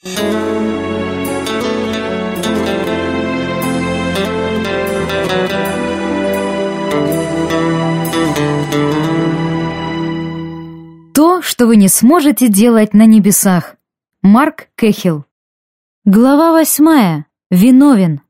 То, 0.00 0.12
что 11.42 11.66
вы 11.66 11.74
не 11.74 11.88
сможете 11.88 12.46
делать 12.46 12.94
на 12.94 13.06
небесах. 13.06 13.74
Марк 14.22 14.68
Кехил. 14.76 15.24
Глава 16.04 16.52
восьмая. 16.52 17.26
Виновен. 17.50 18.20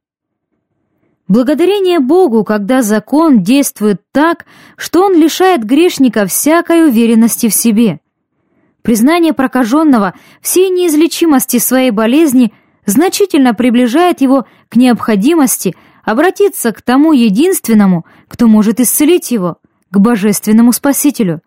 Благодарение 1.29 2.00
Богу, 2.00 2.45
когда 2.45 2.80
закон 2.80 3.43
действует 3.43 4.00
так, 4.11 4.46
что 4.79 5.03
он 5.05 5.14
лишает 5.14 5.64
грешника 5.64 6.25
всякой 6.25 6.89
уверенности 6.89 7.50
в 7.50 7.55
себе. 7.55 8.00
Признание 8.89 9.34
прокаженного 9.34 10.14
всей 10.41 10.71
неизлечимости 10.71 11.59
своей 11.59 11.91
болезни 11.91 12.54
значительно 12.86 13.53
приближает 13.53 14.22
его 14.22 14.46
к 14.71 14.76
необходимости 14.76 15.76
обратиться 16.04 16.72
к 16.72 16.81
тому 16.81 17.12
единственному, 17.12 18.07
кто 18.29 18.46
может 18.46 18.81
исцелить 18.81 19.31
его, 19.31 19.59
к 19.90 19.98
божественному 19.98 20.72
Спасителю. 20.72 21.43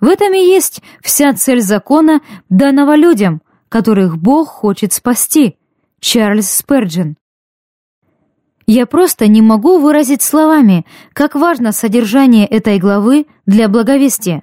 В 0.00 0.08
этом 0.08 0.34
и 0.34 0.40
есть 0.40 0.82
вся 1.02 1.32
цель 1.34 1.60
закона, 1.60 2.20
данного 2.48 2.96
людям, 2.96 3.42
которых 3.68 4.18
Бог 4.18 4.48
хочет 4.48 4.92
спасти. 4.92 5.58
Чарльз 6.00 6.50
Сперджин. 6.50 7.16
Я 8.66 8.86
просто 8.86 9.28
не 9.28 9.40
могу 9.40 9.78
выразить 9.78 10.22
словами, 10.22 10.84
как 11.12 11.36
важно 11.36 11.70
содержание 11.70 12.44
этой 12.44 12.80
главы 12.80 13.26
для 13.46 13.68
благовестия. 13.68 14.42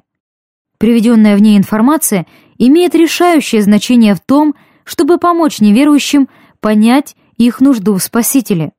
Приведенная 0.83 1.37
в 1.37 1.39
ней 1.41 1.57
информация 1.57 2.25
имеет 2.57 2.93
решающее 2.93 3.61
значение 3.61 4.15
в 4.15 4.19
том, 4.19 4.53
чтобы 4.83 5.17
помочь 5.17 5.61
неверующим 5.61 6.27
понять 6.59 7.15
их 7.37 7.61
нужду 7.61 7.95
в 7.95 8.03
Спасителе. 8.03 8.73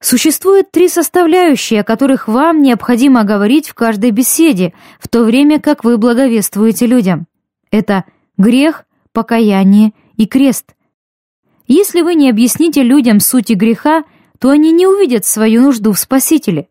Существует 0.00 0.70
три 0.70 0.88
составляющие, 0.88 1.80
о 1.80 1.84
которых 1.84 2.28
вам 2.28 2.62
необходимо 2.62 3.24
говорить 3.24 3.68
в 3.68 3.74
каждой 3.74 4.12
беседе, 4.12 4.72
в 5.00 5.08
то 5.08 5.24
время 5.24 5.58
как 5.58 5.82
вы 5.82 5.98
благовествуете 5.98 6.86
людям. 6.86 7.26
Это 7.72 8.04
грех, 8.38 8.84
покаяние 9.12 9.94
и 10.16 10.26
крест. 10.28 10.76
Если 11.66 12.02
вы 12.02 12.14
не 12.14 12.30
объясните 12.30 12.84
людям 12.84 13.18
сути 13.18 13.54
греха, 13.54 14.04
то 14.38 14.50
они 14.50 14.70
не 14.70 14.86
увидят 14.86 15.24
свою 15.24 15.62
нужду 15.62 15.92
в 15.92 15.98
Спасителе. 15.98 16.68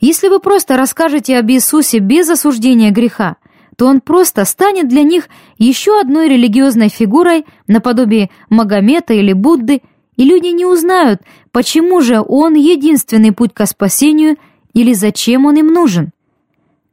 Если 0.00 0.28
вы 0.28 0.40
просто 0.40 0.78
расскажете 0.78 1.36
об 1.36 1.50
Иисусе 1.50 1.98
без 1.98 2.30
осуждения 2.30 2.90
греха, 2.90 3.36
то 3.76 3.86
он 3.86 4.00
просто 4.00 4.44
станет 4.44 4.88
для 4.88 5.02
них 5.02 5.28
еще 5.58 6.00
одной 6.00 6.28
религиозной 6.28 6.88
фигурой 6.88 7.44
наподобие 7.66 8.30
Магомета 8.48 9.14
или 9.14 9.32
Будды, 9.32 9.82
и 10.16 10.24
люди 10.24 10.48
не 10.48 10.64
узнают, 10.64 11.20
почему 11.52 12.00
же 12.00 12.22
он 12.26 12.54
единственный 12.54 13.32
путь 13.32 13.52
к 13.52 13.64
спасению 13.66 14.36
или 14.72 14.94
зачем 14.94 15.44
он 15.44 15.56
им 15.56 15.68
нужен. 15.68 16.10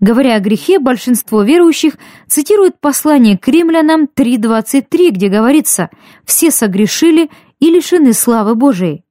Говоря 0.01 0.35
о 0.35 0.41
грехе, 0.41 0.79
большинство 0.79 1.43
верующих 1.43 1.93
цитируют 2.27 2.77
послание 2.81 3.37
к 3.37 3.47
римлянам 3.47 4.09
3.23, 4.13 5.11
где 5.11 5.29
говорится 5.29 5.89
«все 6.25 6.51
согрешили 6.51 7.29
и 7.61 7.69
лишены 7.69 8.11
славы 8.11 8.55
Божией». 8.55 9.05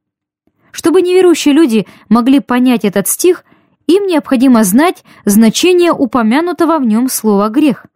Чтобы 0.70 1.00
неверующие 1.00 1.54
люди 1.54 1.86
могли 2.10 2.40
понять 2.40 2.84
этот 2.84 3.08
стих, 3.08 3.44
им 3.86 4.06
необходимо 4.06 4.64
знать 4.64 5.04
значение 5.24 5.92
упомянутого 5.92 6.78
в 6.78 6.84
нем 6.84 7.08
слова 7.08 7.48
«грех». 7.48 7.86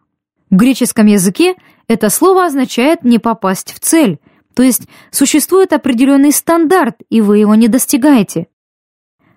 В 0.50 0.56
греческом 0.56 1.06
языке 1.06 1.54
это 1.88 2.10
слово 2.10 2.46
означает 2.46 3.04
«не 3.04 3.18
попасть 3.18 3.72
в 3.72 3.80
цель», 3.80 4.20
то 4.54 4.62
есть 4.62 4.88
существует 5.10 5.72
определенный 5.72 6.32
стандарт, 6.32 6.96
и 7.10 7.20
вы 7.20 7.38
его 7.38 7.54
не 7.54 7.68
достигаете. 7.68 8.46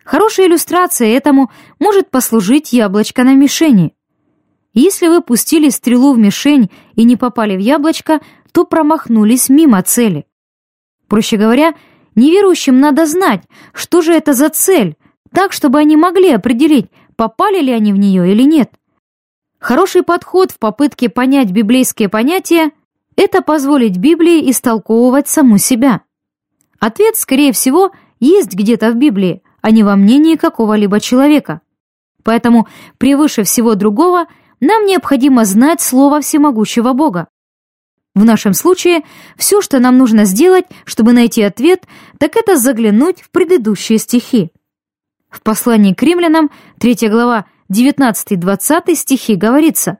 Хорошей 0.06 0.48
иллюстрацией 0.48 1.14
этому 1.14 1.52
может 1.78 2.10
послужить 2.10 2.72
яблочко 2.72 3.24
на 3.24 3.34
мишени. 3.36 3.94
Если 4.74 5.08
вы 5.08 5.22
пустили 5.22 5.70
стрелу 5.70 6.14
в 6.14 6.18
мишень 6.18 6.72
и 6.96 7.04
не 7.04 7.18
попали 7.18 7.58
в 7.58 7.60
яблочко, 7.60 8.22
то 8.54 8.66
промахнулись 8.66 9.50
мимо 9.50 9.82
цели. 9.84 10.26
Проще 11.08 11.38
говоря, 11.38 11.74
Неверующим 12.20 12.82
надо 12.82 13.06
знать, 13.06 13.44
что 13.74 14.02
же 14.02 14.14
это 14.14 14.34
за 14.34 14.50
цель, 14.50 14.98
так, 15.34 15.54
чтобы 15.54 15.80
они 15.80 15.96
могли 15.96 16.32
определить, 16.32 16.88
попали 17.16 17.60
ли 17.62 17.72
они 17.72 17.94
в 17.94 17.98
нее 17.98 18.32
или 18.32 18.44
нет. 18.44 18.72
Хороший 19.60 20.04
подход 20.04 20.52
в 20.52 20.60
попытке 20.60 21.10
понять 21.10 21.52
библейские 21.52 22.10
понятия– 22.10 22.72
это 23.16 23.42
позволить 23.42 23.98
Библии 23.98 24.50
истолковывать 24.50 25.28
саму 25.28 25.58
себя. 25.58 26.02
Ответ, 26.80 27.18
скорее 27.18 27.52
всего, 27.52 27.92
есть 28.22 28.54
где-то 28.54 28.92
в 28.92 28.96
Библии, 28.96 29.44
а 29.62 29.72
не 29.72 29.84
во 29.84 29.98
мнении 29.98 30.36
какого-либо 30.36 31.02
человека. 31.02 31.60
Поэтому 32.24 32.68
превыше 32.98 33.44
всего 33.44 33.76
другого 33.76 34.28
нам 34.62 34.86
необходимо 34.86 35.44
знать 35.44 35.82
Слово 35.82 36.22
Всемогущего 36.22 36.94
Бога. 36.94 37.28
В 38.16 38.26
нашем 38.26 38.54
случае 38.54 39.02
все, 39.38 39.62
что 39.62 39.80
нам 39.80 39.98
нужно 39.98 40.26
сделать, 40.26 40.66
чтобы 40.86 41.14
найти 41.14 41.42
ответ, 41.42 41.86
так 42.18 42.36
это 42.36 42.58
заглянуть 42.58 43.22
в 43.22 43.30
предыдущие 43.32 43.98
стихи. 43.98 44.52
В 45.30 45.42
послании 45.42 45.94
к 45.94 46.02
римлянам, 46.02 46.50
3 46.80 47.10
глава, 47.10 47.46
19-20 47.72 48.96
стихи 48.96 49.36
говорится 49.36 50.00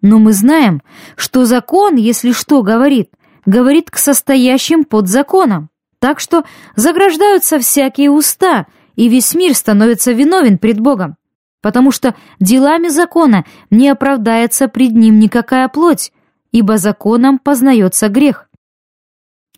«Но 0.00 0.18
мы 0.18 0.32
знаем, 0.32 0.82
что 1.16 1.44
закон, 1.44 1.96
если 1.96 2.32
что 2.32 2.62
говорит, 2.62 3.10
говорит 3.44 3.90
к 3.90 3.98
состоящим 3.98 4.84
под 4.84 5.08
законом, 5.08 5.68
так 5.98 6.20
что 6.20 6.44
заграждаются 6.74 7.58
всякие 7.58 8.10
уста, 8.10 8.66
и 8.96 9.08
весь 9.08 9.34
мир 9.34 9.54
становится 9.54 10.12
виновен 10.12 10.58
пред 10.58 10.80
Богом, 10.80 11.16
потому 11.60 11.92
что 11.92 12.14
делами 12.40 12.88
закона 12.88 13.44
не 13.70 13.88
оправдается 13.88 14.68
пред 14.68 14.92
ним 14.92 15.18
никакая 15.18 15.68
плоть, 15.68 16.12
ибо 16.50 16.76
законом 16.76 17.38
познается 17.38 18.08
грех. 18.08 18.48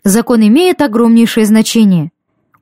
Закон 0.03 0.45
имеет 0.47 0.81
огромнейшее 0.81 1.45
значение. 1.45 2.11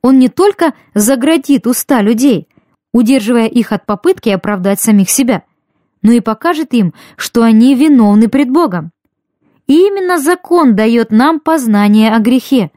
Он 0.03 0.19
не 0.19 0.29
только 0.29 0.73
заградит 0.93 1.65
уста 1.65 2.01
людей, 2.01 2.47
удерживая 2.93 3.47
их 3.47 3.71
от 3.71 3.85
попытки 3.85 4.29
оправдать 4.29 4.79
самих 4.79 5.09
себя, 5.09 5.43
но 6.01 6.11
и 6.11 6.19
покажет 6.19 6.73
им, 6.73 6.93
что 7.15 7.41
они 7.43 7.73
виновны 7.73 8.27
пред 8.27 8.49
Богом. 8.51 8.91
И 9.65 9.87
именно 9.87 10.19
закон 10.19 10.75
дает 10.75 11.11
нам 11.11 11.39
познание 11.39 12.13
о 12.13 12.19
грехе. 12.19 12.71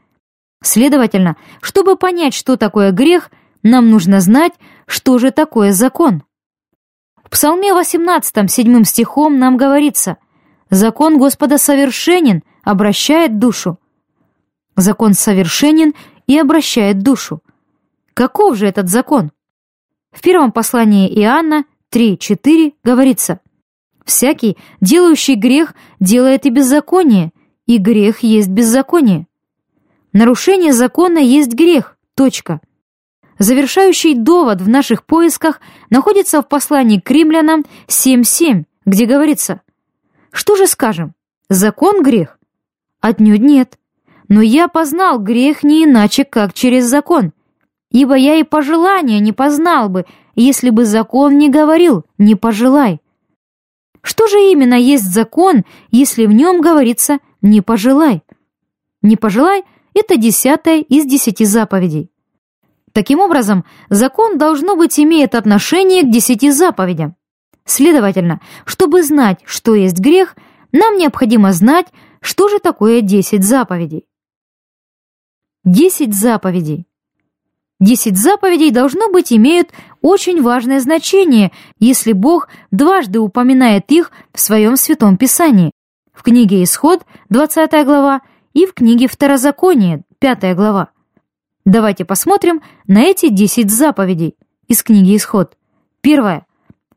Следовательно, 0.63 1.35
чтобы 1.61 1.97
понять, 1.97 2.33
что 2.33 2.55
такое 2.55 2.91
грех, 2.91 3.29
нам 3.61 3.89
нужно 3.89 4.21
знать, 4.21 4.53
что 4.85 5.17
же 5.17 5.31
такое 5.31 5.73
закон. 5.73 6.23
В 7.23 7.29
Псалме 7.29 7.73
18, 7.73 8.49
7 8.49 8.83
стихом 8.85 9.37
нам 9.37 9.57
говорится– 9.57 10.17
Закон 10.69 11.17
Господа 11.17 11.57
совершенен, 11.57 12.43
обращает 12.63 13.39
душу. 13.39 13.79
Закон 14.75 15.13
совершенен 15.13 15.93
и 16.27 16.37
обращает 16.37 16.99
душу. 16.99 17.41
Каков 18.13 18.55
же 18.55 18.67
этот 18.67 18.89
закон? 18.89 19.31
В 20.11 20.21
первом 20.21 20.51
послании 20.51 21.09
Иоанна 21.21 21.65
3.4 21.91 22.73
говорится 22.83 23.39
«Всякий, 24.05 24.57
делающий 24.81 25.35
грех, 25.35 25.73
делает 25.99 26.45
и 26.45 26.49
беззаконие, 26.49 27.31
и 27.65 27.77
грех 27.77 28.19
есть 28.19 28.49
беззаконие». 28.49 29.27
Нарушение 30.13 30.73
закона 30.73 31.19
есть 31.19 31.53
грех. 31.53 31.97
Точка. 32.15 32.61
Завершающий 33.39 34.15
довод 34.15 34.61
в 34.61 34.69
наших 34.69 35.05
поисках 35.05 35.61
находится 35.89 36.41
в 36.41 36.47
послании 36.47 36.99
к 36.99 37.11
римлянам 37.11 37.63
7.7, 37.87 38.63
где 38.85 39.05
говорится 39.05 39.61
что 40.37 40.55
же 40.55 40.67
скажем? 40.67 41.15
Закон 41.49 42.03
грех? 42.03 42.37
Отнюдь 43.01 43.41
нет. 43.41 43.79
Но 44.29 44.41
я 44.41 44.67
познал 44.67 45.19
грех 45.19 45.63
не 45.63 45.85
иначе, 45.85 46.25
как 46.25 46.53
через 46.53 46.85
закон. 46.85 47.31
Ибо 47.91 48.15
я 48.15 48.35
и 48.35 48.43
пожелания 48.43 49.19
не 49.19 49.31
познал 49.31 49.89
бы, 49.89 50.05
если 50.35 50.69
бы 50.69 50.85
закон 50.85 51.37
не 51.37 51.49
говорил 51.49 52.05
«не 52.17 52.35
пожелай». 52.35 53.01
Что 54.01 54.27
же 54.27 54.39
именно 54.51 54.75
есть 54.75 55.11
закон, 55.11 55.63
если 55.91 56.25
в 56.25 56.31
нем 56.31 56.61
говорится 56.61 57.19
«не 57.41 57.61
пожелай»? 57.61 58.23
«Не 59.01 59.15
пожелай»— 59.15 59.63
это 59.93 60.17
десятая 60.17 60.81
из 60.81 61.05
десяти 61.05 61.45
заповедей. 61.45 62.09
Таким 62.91 63.19
образом, 63.19 63.63
закон, 63.89 64.37
должно 64.37 64.75
быть, 64.75 64.99
имеет 64.99 65.35
отношение 65.35 66.03
к 66.03 66.11
десяти 66.11 66.51
заповедям. 66.51 67.15
Следовательно, 67.63 68.41
чтобы 68.65 69.03
знать, 69.03 69.39
что 69.45 69.75
есть 69.75 69.99
грех, 69.99 70.35
нам 70.71 70.97
необходимо 70.97 71.51
знать, 71.51 71.87
что 72.21 72.49
же 72.49 72.59
такое 72.59 73.01
десять 73.01 73.43
заповедей. 73.43 74.06
Десять 75.67 76.15
заповедей. 76.15 76.87
Десять 77.81 78.17
заповедей, 78.17 78.71
должно 78.71 79.11
быть, 79.11 79.33
имеют 79.33 79.71
очень 80.01 80.41
важное 80.41 80.79
значение, 80.79 81.51
если 81.77 82.13
Бог 82.13 82.47
дважды 82.71 83.19
упоминает 83.19 83.91
их 83.91 84.13
в 84.33 84.39
своем 84.39 84.77
Святом 84.77 85.17
Писании. 85.17 85.71
В 86.13 86.23
книге 86.23 86.63
Исход, 86.63 87.05
20 87.27 87.85
глава, 87.85 88.21
и 88.53 88.65
в 88.65 88.73
книге 88.73 89.09
Второзаконие, 89.09 90.03
пятая 90.19 90.55
глава. 90.55 90.91
Давайте 91.65 92.05
посмотрим 92.05 92.61
на 92.87 93.01
эти 93.01 93.27
десять 93.27 93.69
заповедей 93.69 94.37
из 94.69 94.81
книги 94.83 95.17
Исход. 95.17 95.57
Первое. 95.99 96.45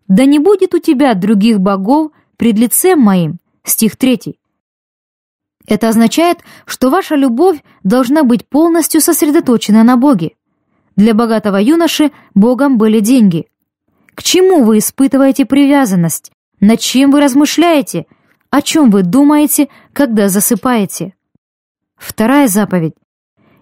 «Да 0.07 0.27
не 0.27 0.39
будет 0.39 0.75
у 0.75 0.79
тебя 0.79 1.15
других 1.15 1.59
богов 1.59 2.13
пред 2.37 2.57
лицем 2.57 3.01
моим». 3.01 3.41
Стих 3.65 3.97
третий. 3.97 4.40
Это 5.71 5.89
означает, 5.89 6.41
что 6.67 6.91
ваша 6.91 7.15
любовь 7.15 7.63
должна 7.85 8.25
быть 8.25 8.47
полностью 8.47 9.01
сосредоточена 9.01 9.85
на 9.85 9.97
Боге. 9.97 10.33
Для 10.97 11.15
богатого 11.15 11.59
юноши 11.59 12.11
Богом 12.35 12.77
были 12.77 12.99
деньги. 12.99 13.47
К 14.17 14.25
чему 14.25 14.65
вы 14.65 14.79
испытываете 14.79 15.47
привязанность? 15.47 16.33
Над 16.59 16.81
чем 16.81 17.13
вы 17.13 17.21
размышляете? 17.21 18.07
О 18.51 18.63
чем 18.63 18.91
вы 18.91 19.05
думаете, 19.05 19.69
когда 19.93 20.29
засыпаете? 20.29 21.15
Вторая 21.97 22.49
заповедь. 22.49 22.95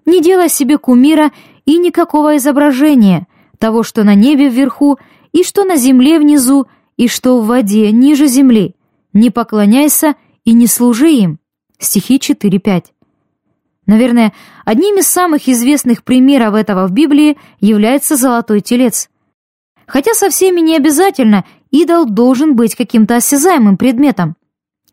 Не 0.07 0.23
делай 0.23 0.49
себе 0.49 0.79
кумира 0.79 1.31
и 1.67 1.77
никакого 1.77 2.39
изображения 2.39 3.27
того, 3.59 3.83
что 3.83 4.03
на 4.03 4.15
небе 4.15 4.49
вверху, 4.49 4.99
и 5.33 5.45
что 5.45 5.65
на 5.65 5.77
земле 5.77 6.19
внизу, 6.19 6.69
и 6.97 7.07
что 7.07 7.39
в 7.39 7.47
воде 7.47 7.93
ниже 7.93 8.29
земли. 8.29 8.77
Не 9.13 9.29
поклоняйся 9.29 10.15
и 10.47 10.55
не 10.55 10.67
служи 10.67 11.11
им. 11.11 11.39
Стихи 11.79 12.19
4-5. 12.19 12.87
Наверное, 13.87 14.33
одним 14.65 14.99
из 14.99 15.07
самых 15.07 15.49
известных 15.49 16.03
примеров 16.03 16.55
этого 16.55 16.87
в 16.87 16.93
Библии 16.93 17.39
является 17.61 18.17
золотой 18.17 18.61
телец. 18.61 19.09
Хотя 19.87 20.13
со 20.13 20.29
всеми 20.29 20.61
не 20.61 20.77
обязательно, 20.77 21.45
идол 21.71 22.05
должен 22.05 22.57
быть 22.57 22.75
каким-то 22.75 23.17
осязаемым 23.17 23.77
предметом. 23.77 24.37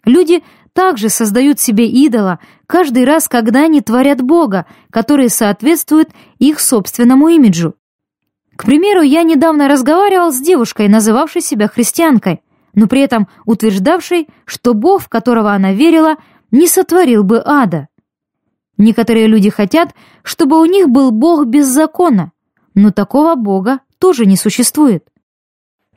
Люди 0.05 0.43
также 0.73 1.09
создают 1.09 1.59
себе 1.59 1.87
идола 1.87 2.39
каждый 2.67 3.05
раз, 3.05 3.27
когда 3.27 3.63
они 3.63 3.81
творят 3.81 4.21
Бога, 4.21 4.65
который 4.91 5.29
соответствует 5.29 6.09
их 6.37 6.59
собственному 6.59 7.29
имиджу. 7.29 7.75
К 8.55 8.65
примеру, 8.65 9.01
я 9.01 9.23
недавно 9.23 9.67
разговаривал 9.67 10.31
с 10.31 10.39
девушкой, 10.39 10.87
называвшей 10.87 11.41
себя 11.41 11.67
христианкой, 11.67 12.41
но 12.73 12.87
при 12.87 13.01
этом 13.01 13.27
утверждавшей, 13.45 14.27
что 14.45 14.73
Бог, 14.73 15.03
в 15.03 15.09
которого 15.09 15.51
она 15.51 15.73
верила, 15.73 16.17
не 16.55 16.67
сотворил 16.67 17.23
бы 17.23 17.41
ада. 17.45 17.89
Некоторые 18.77 19.27
люди 19.27 19.49
хотят, 19.49 19.93
чтобы 20.23 20.59
у 20.61 20.65
них 20.65 20.89
был 20.89 21.11
Бог 21.11 21.45
без 21.45 21.67
закона, 21.67 22.31
но 22.73 22.91
такого 22.91 23.35
Бога 23.35 23.79
тоже 23.99 24.25
не 24.25 24.37
существует. 24.37 25.05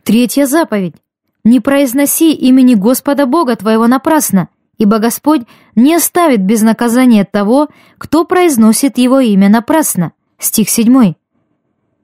Третья 0.02 0.46
заповедь. 0.46 0.96
«Не 1.44 1.60
произноси 1.60 2.32
имени 2.32 2.74
Господа 2.74 3.24
Бога 3.24 3.54
твоего 3.54 3.86
напрасно, 3.86 4.48
ибо 4.76 4.98
Господь 4.98 5.42
не 5.76 5.94
оставит 5.94 6.42
без 6.42 6.62
наказания 6.62 7.24
того, 7.24 7.68
кто 7.96 8.24
произносит 8.24 8.98
его 8.98 9.20
имя 9.20 9.48
напрасно». 9.48 10.12
Стих 10.38 10.68
7. 10.68 11.14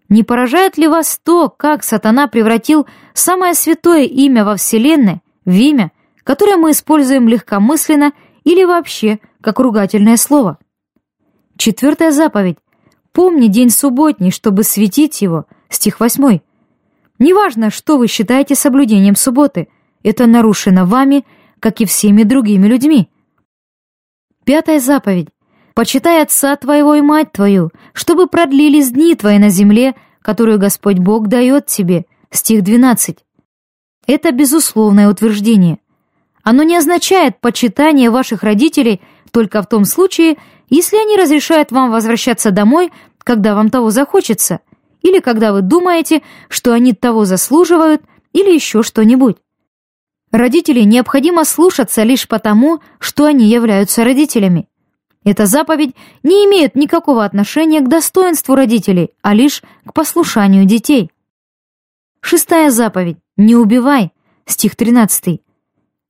Не 0.09 0.23
поражает 0.23 0.79
ли 0.79 0.87
вас 0.87 1.21
то, 1.23 1.49
как 1.49 1.83
сатана 1.83 2.29
превратил 2.29 2.87
самое 3.13 3.55
святое 3.55 4.05
имя 4.05 4.45
во 4.45 4.57
Вселенной 4.57 5.23
в 5.45 5.53
имя, 5.53 5.91
которое 6.23 6.57
мы 6.57 6.71
используем 6.71 7.29
легкомысленно 7.29 8.13
или 8.45 8.65
вообще 8.65 9.19
как 9.41 9.59
ругательное 9.59 10.17
слово. 10.17 10.59
Четвертая 11.57 12.13
заповедь. 12.13 12.59
Помни 13.13 13.49
день 13.49 13.71
субботний, 13.71 14.31
чтобы 14.31 14.63
светить 14.63 15.23
его. 15.23 15.47
Стих 15.69 16.01
восьмой. 16.01 16.43
Неважно, 17.19 17.71
что 17.71 17.97
вы 17.97 18.07
считаете 18.07 18.55
соблюдением 18.55 19.17
субботы, 19.17 19.69
это 20.03 20.27
нарушено 20.27 20.85
вами, 20.85 21.25
как 21.61 21.81
и 21.81 21.85
всеми 21.85 22.25
другими 22.25 22.67
людьми. 22.67 23.09
Пятая 24.45 24.81
заповедь. 24.81 25.29
«Почитай 25.75 26.23
отца 26.23 26.55
твоего 26.55 26.95
и 26.95 27.01
мать 27.01 27.33
твою, 27.33 27.71
чтобы 27.95 28.29
продлились 28.29 28.93
дни 28.93 29.17
твои 29.17 29.39
на 29.39 29.49
земле, 29.49 29.95
которую 30.23 30.61
Господь 30.61 30.99
Бог 30.99 31.27
дает 31.27 31.67
тебе». 31.67 32.07
Стих 32.31 32.63
12. 32.63 33.19
Это 34.07 34.33
безусловное 34.33 35.09
утверждение. 35.09 35.79
Оно 36.45 36.63
не 36.63 36.77
означает 36.77 37.41
почитание 37.41 38.11
ваших 38.11 38.43
родителей 38.43 39.01
только 39.33 39.63
в 39.63 39.67
том 39.67 39.87
случае, 39.87 40.37
если 40.69 40.99
они 40.99 41.17
разрешают 41.17 41.73
вам 41.73 41.91
возвращаться 41.91 42.51
домой, 42.51 42.93
когда 43.19 43.55
вам 43.55 43.71
того 43.71 43.91
захочется, 43.91 44.61
или 45.01 45.21
когда 45.21 45.53
вы 45.53 45.63
думаете, 45.63 46.23
что 46.49 46.73
они 46.73 46.93
того 46.93 47.25
заслуживают, 47.25 48.03
или 48.35 48.53
еще 48.53 48.83
что-нибудь. 48.83 49.39
Родителей 50.31 50.85
необходимо 50.85 51.45
слушаться 51.45 52.03
лишь 52.03 52.29
потому, 52.29 52.81
что 52.99 53.25
они 53.25 53.47
являются 53.47 54.05
родителями. 54.05 54.69
Эта 55.25 55.47
заповедь 55.47 55.95
не 56.23 56.45
имеет 56.45 56.75
никакого 56.75 57.25
отношения 57.25 57.81
к 57.81 57.89
достоинству 57.89 58.55
родителей, 58.55 59.11
а 59.23 59.33
лишь 59.33 59.63
к 59.87 59.95
послушанию 59.95 60.67
детей. 60.67 61.11
Шестая 62.21 62.71
заповедь 62.71 63.17
«Не 63.37 63.57
убивай», 63.57 64.13
стих 64.45 64.77
13. 64.77 65.41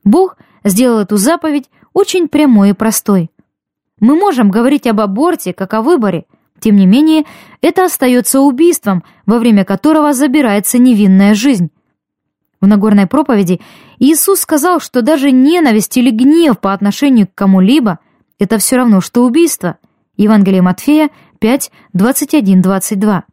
Бог 0.04 0.36
сделал 0.62 1.00
эту 1.00 1.16
заповедь 1.16 1.70
очень 1.92 2.28
прямой 2.28 2.70
и 2.70 2.74
простой. 2.74 3.30
Мы 4.00 4.16
можем 4.16 4.50
говорить 4.50 4.86
об 4.86 5.00
аборте 5.00 5.52
как 5.52 5.74
о 5.74 5.82
выборе, 5.82 6.26
тем 6.60 6.76
не 6.76 6.86
менее, 6.86 7.24
это 7.60 7.84
остается 7.84 8.40
убийством, 8.40 9.04
во 9.26 9.38
время 9.38 9.64
которого 9.64 10.12
забирается 10.12 10.78
невинная 10.78 11.34
жизнь. 11.34 11.70
В 12.60 12.66
Нагорной 12.66 13.06
проповеди 13.06 13.60
Иисус 13.98 14.40
сказал, 14.40 14.80
что 14.80 15.02
даже 15.02 15.30
ненависть 15.30 15.96
или 15.98 16.10
гнев 16.10 16.58
по 16.58 16.72
отношению 16.72 17.26
к 17.26 17.34
кому-либо– 17.34 17.98
это 18.38 18.58
все 18.58 18.76
равно, 18.76 19.00
что 19.00 19.24
убийство. 19.24 19.76
Евангелие 20.16 20.62
Матфея 20.62 21.10
5, 21.40 21.70
21, 21.92 22.62
22. 22.62 23.24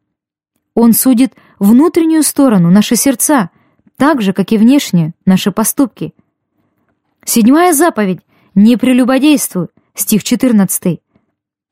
Он 0.74 0.94
судит 0.94 1.34
внутреннюю 1.60 2.24
сторону, 2.24 2.70
наши 2.70 2.96
сердца, 2.96 3.50
так 3.98 4.22
же, 4.22 4.34
как 4.34 4.52
и 4.52 4.58
внешнюю, 4.58 5.14
наши 5.26 5.52
поступки. 5.52 6.14
Седьмая 7.24 7.74
заповедь 7.74 8.22
«Не 8.56 8.78
прелюбодействуй», 8.78 9.68
стих 9.94 10.24
14. 10.24 11.02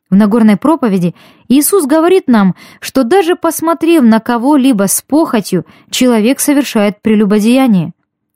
В 0.10 0.16
Нагорной 0.16 0.58
проповеди 0.58 1.16
Иисус 1.48 1.86
говорит 1.86 2.28
нам, 2.28 2.56
что 2.80 3.04
даже 3.04 3.36
посмотрев 3.36 4.04
на 4.04 4.20
кого-либо 4.20 4.88
с 4.88 5.02
похотью, 5.02 5.66
человек 5.90 6.40
совершает 6.40 7.02
прелюбодеяние. 7.02 7.94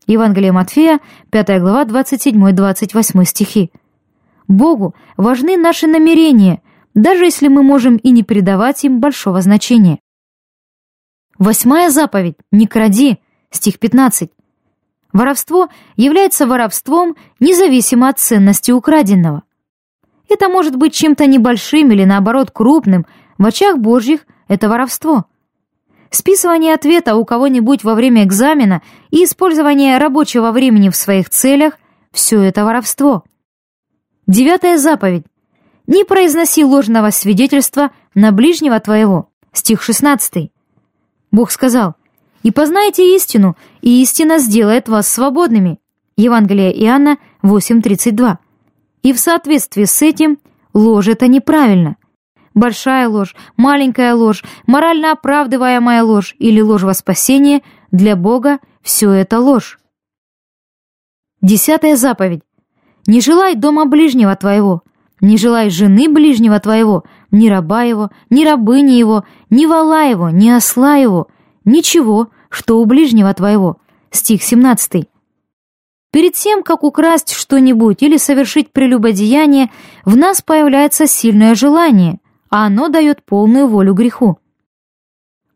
Евангелие 0.08 0.52
Матфея, 0.52 1.00
5 1.32 1.62
глава, 1.62 1.86
27-28 1.86 3.26
стихи. 3.26 3.72
Богу 4.48 4.96
важны 5.16 5.56
наши 5.56 5.88
намерения, 5.88 6.62
даже 6.94 7.26
если 7.26 7.48
мы 7.48 7.64
можем 7.64 7.98
и 7.98 8.10
не 8.10 8.24
придавать 8.24 8.84
им 8.84 9.00
большого 9.00 9.42
значения. 9.42 10.00
Восьмая 11.38 11.90
заповедь 11.90 12.36
«Не 12.52 12.68
кради», 12.68 13.20
стих 13.50 13.80
15. 13.80 14.32
Воровство 15.14 15.70
является 15.96 16.48
воровством 16.48 17.16
независимо 17.40 18.10
от 18.10 18.20
ценности 18.20 18.72
украденного. 18.72 19.44
Это 20.28 20.50
может 20.50 20.76
быть 20.76 20.96
чем-то 20.96 21.28
небольшим 21.28 21.92
или, 21.92 22.04
наоборот, 22.04 22.50
крупным. 22.52 23.06
В 23.38 23.46
очах 23.46 23.78
Божьих 23.78 24.26
это 24.48 24.68
воровство. 24.68 25.26
Списывание 26.10 26.74
ответа 26.74 27.16
у 27.16 27.26
кого-нибудь 27.26 27.84
во 27.84 27.94
время 27.94 28.24
экзамена 28.24 28.82
и 29.12 29.24
использование 29.24 29.98
рабочего 30.00 30.52
времени 30.52 30.90
в 30.90 30.96
своих 30.96 31.30
целях– 31.30 31.78
все 32.12 32.42
это 32.42 32.66
воровство. 32.66 33.24
Девятая 34.26 34.78
заповедь. 34.78 35.26
«Не 35.86 36.06
произноси 36.06 36.64
ложного 36.64 37.10
свидетельства 37.12 37.92
на 38.16 38.32
ближнего 38.32 38.80
твоего». 38.80 39.30
Стих 39.52 39.84
16. 39.84 40.52
Бог 41.32 41.52
сказал– 41.52 41.96
и 42.44 42.52
познайте 42.52 43.16
истину, 43.16 43.56
и 43.84 44.02
истина 44.02 44.40
сделает 44.40 44.88
вас 44.88 45.10
свободными. 45.10 45.78
Евангелие 46.16 46.72
Иоанна 46.86 47.18
8.32. 47.44 48.38
И 49.04 49.12
в 49.12 49.20
соответствии 49.20 49.84
с 49.84 50.02
этим 50.02 50.40
ложь 50.74 51.10
это 51.10 51.28
неправильно. 51.28 51.98
Большая 52.54 53.10
ложь, 53.10 53.36
маленькая 53.58 54.14
ложь, 54.16 54.42
морально 54.68 55.12
оправдываемая 55.12 56.02
ложь 56.02 56.34
или 56.40 56.62
ложь 56.62 56.84
во 56.84 56.94
спасение 56.94 57.62
для 57.92 58.16
Бога– 58.16 58.60
все 58.82 59.12
это 59.12 59.40
ложь. 59.40 59.80
Десятая 61.42 61.98
заповедь. 61.98 62.44
Не 63.06 63.20
желай 63.20 63.56
дома 63.56 63.86
ближнего 63.86 64.34
твоего, 64.38 64.84
не 65.20 65.38
желай 65.38 65.70
жены 65.70 66.08
ближнего 66.08 66.58
твоего, 66.62 67.04
ни 67.32 67.50
раба 67.50 67.84
его, 67.84 68.12
ни 68.30 68.46
рабыни 68.46 68.92
его, 68.92 69.26
ни 69.50 69.66
вала 69.66 70.04
его, 70.04 70.30
ни 70.30 70.50
осла 70.50 70.96
его, 70.96 71.28
ничего, 71.66 72.30
что 72.54 72.80
у 72.80 72.86
ближнего 72.86 73.34
твоего. 73.34 73.78
Стих 74.12 74.44
17. 74.44 75.10
Перед 76.12 76.34
тем, 76.36 76.62
как 76.62 76.84
украсть 76.84 77.34
что-нибудь 77.34 78.04
или 78.04 78.18
совершить 78.18 78.72
прелюбодеяние, 78.72 79.72
в 80.06 80.16
нас 80.16 80.44
появляется 80.44 81.08
сильное 81.08 81.56
желание, 81.56 82.20
а 82.52 82.68
оно 82.68 82.90
дает 82.90 83.24
полную 83.24 83.68
волю 83.68 83.96
греху. 83.96 84.38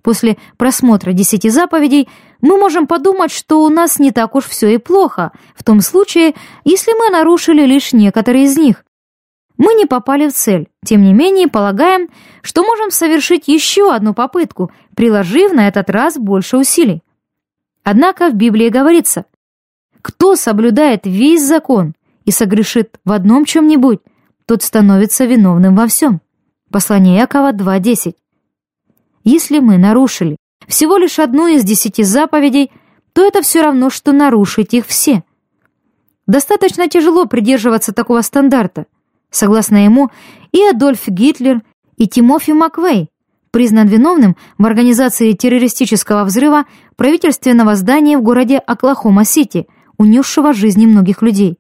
После 0.02 0.38
просмотра 0.58 1.14
десяти 1.14 1.50
заповедей 1.50 2.10
мы 2.42 2.58
можем 2.58 2.88
подумать, 2.88 3.32
что 3.32 3.64
у 3.64 3.70
нас 3.70 4.00
не 4.00 4.12
так 4.12 4.34
уж 4.34 4.46
все 4.46 4.74
и 4.74 4.78
плохо, 4.80 5.32
в 5.54 5.64
том 5.64 5.82
случае, 5.82 6.34
если 6.64 6.94
мы 6.94 7.12
нарушили 7.12 7.64
лишь 7.64 7.94
некоторые 7.94 8.46
из 8.46 8.58
них. 8.58 8.84
Мы 9.58 9.74
не 9.74 9.86
попали 9.86 10.28
в 10.30 10.34
цель, 10.34 10.70
тем 10.86 11.02
не 11.02 11.14
менее 11.14 11.48
полагаем, 11.48 12.10
что 12.42 12.64
можем 12.64 12.92
совершить 12.92 13.48
еще 13.48 13.94
одну 13.94 14.14
попытку, 14.14 14.72
приложив 14.96 15.54
на 15.54 15.68
этот 15.68 15.90
раз 15.90 16.18
больше 16.18 16.58
усилий. 16.58 17.02
Однако 17.84 18.30
в 18.30 18.36
Библии 18.36 18.70
говорится, 18.70 19.26
кто 20.02 20.36
соблюдает 20.36 21.02
весь 21.06 21.46
закон 21.46 21.94
и 22.26 22.32
согрешит 22.32 23.00
в 23.04 23.12
одном 23.12 23.46
чем-нибудь, 23.46 24.00
тот 24.46 24.62
становится 24.62 25.26
виновным 25.26 25.76
во 25.76 25.88
всем. 25.88 26.22
Послание 26.72 27.18
Якова 27.18 27.52
2.10. 27.52 28.14
Если 29.24 29.60
мы 29.60 29.78
нарушили 29.78 30.38
всего 30.68 30.98
лишь 30.98 31.20
одну 31.20 31.48
из 31.48 31.64
десяти 31.64 32.04
заповедей, 32.04 32.72
то 33.14 33.26
это 33.26 33.42
все 33.42 33.62
равно, 33.62 33.90
что 33.90 34.12
нарушить 34.12 34.74
их 34.74 34.86
все. 34.86 35.24
Достаточно 36.28 36.88
тяжело 36.88 37.26
придерживаться 37.26 37.94
такого 37.94 38.22
стандарта. 38.22 38.86
Согласно 39.32 39.84
ему, 39.84 40.10
и 40.52 40.64
Адольф 40.64 41.08
Гитлер, 41.08 41.62
и 41.98 42.08
Тимофи 42.08 42.52
Маквей 42.52 43.10
признан 43.52 43.88
виновным 43.88 44.36
в 44.58 44.66
организации 44.66 45.34
террористического 45.34 46.24
взрыва 46.24 46.66
правительственного 46.96 47.76
здания 47.76 48.18
в 48.18 48.22
городе 48.22 48.58
Оклахома-Сити, 48.58 49.68
унесшего 49.98 50.54
жизни 50.54 50.86
многих 50.86 51.22
людей. 51.22 51.58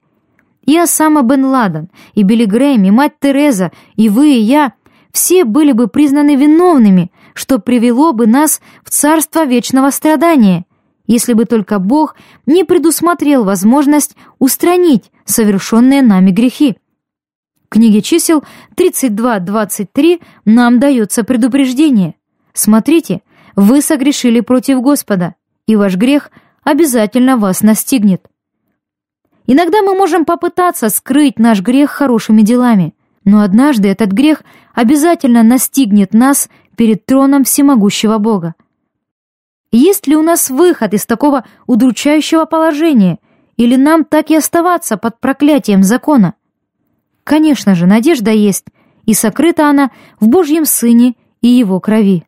И 0.66 0.78
Осама 0.78 1.24
бен 1.24 1.46
Ладен, 1.46 1.90
и 2.14 2.24
Билли 2.24 2.46
Грэм, 2.46 2.84
и 2.84 2.92
мать 2.92 3.14
Тереза, 3.20 3.72
и 3.96 4.10
вы, 4.10 4.34
и 4.36 4.40
я– 4.40 4.74
все 5.18 5.46
были 5.46 5.72
бы 5.72 5.88
признаны 5.88 6.36
виновными, 6.36 7.12
что 7.34 7.58
привело 7.58 8.14
бы 8.14 8.28
нас 8.28 8.62
в 8.84 8.92
царство 8.92 9.46
вечного 9.46 9.90
страдания, 9.90 10.66
если 11.08 11.34
бы 11.34 11.46
только 11.46 11.80
Бог 11.80 12.16
не 12.46 12.64
предусмотрел 12.64 13.44
возможность 13.44 14.16
устранить 14.38 15.12
совершенные 15.26 16.04
нами 16.04 16.30
грехи. 16.30 16.78
В 17.68 17.70
книге 17.70 18.02
чисел 18.02 18.46
32.23 18.78 20.22
нам 20.46 20.80
дается 20.80 21.26
предупреждение. 21.26 22.16
Смотрите, 22.54 23.22
вы 23.58 23.82
согрешили 23.82 24.40
против 24.40 24.80
Господа, 24.80 25.36
и 25.66 25.76
ваш 25.76 25.98
грех 25.98 26.32
обязательно 26.64 27.36
вас 27.36 27.62
настигнет. 27.62 28.26
Иногда 29.48 29.82
мы 29.82 29.96
можем 29.96 30.24
попытаться 30.24 30.88
скрыть 30.88 31.40
наш 31.40 31.62
грех 31.62 31.92
хорошими 31.92 32.42
делами, 32.42 32.96
но 33.26 33.42
однажды 33.42 33.90
этот 33.90 34.14
грех 34.14 34.44
обязательно 34.74 35.44
настигнет 35.44 36.14
нас 36.14 36.50
перед 36.78 37.06
троном 37.06 37.44
всемогущего 37.44 38.18
Бога. 38.18 38.56
Есть 39.74 40.08
ли 40.08 40.16
у 40.16 40.22
нас 40.22 40.50
выход 40.50 40.94
из 40.94 41.06
такого 41.06 41.44
удручающего 41.66 42.46
положения, 42.46 43.20
или 43.58 43.76
нам 43.76 44.06
так 44.06 44.30
и 44.30 44.38
оставаться 44.38 44.96
под 44.96 45.20
проклятием 45.20 45.84
закона? 45.84 46.36
Конечно 47.28 47.76
же, 47.76 47.88
надежда 47.88 48.32
есть, 48.32 48.66
и 49.06 49.14
сокрыта 49.14 49.70
она 49.70 49.92
в 50.22 50.30
Божьем 50.30 50.66
Сыне 50.66 51.16
и 51.42 51.50
Его 51.50 51.82
крови. 51.82 52.26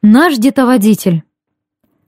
Наш 0.00 0.36
детоводитель. 0.36 1.24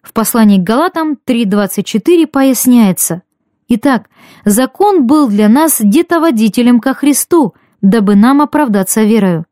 В 0.01 0.13
послании 0.13 0.59
к 0.59 0.63
Галатам 0.63 1.19
3.24 1.27 2.29
поясняется– 2.29 3.23
Итак, 3.67 4.11
закон 4.45 5.07
был 5.07 5.29
для 5.29 5.49
нас 5.49 5.81
детоводителем 5.81 6.81
ко 6.81 6.95
Христу, 6.95 7.55
дабы 7.81 8.15
нам 8.15 8.43
оправдаться 8.43 9.03
верою. 9.03 9.47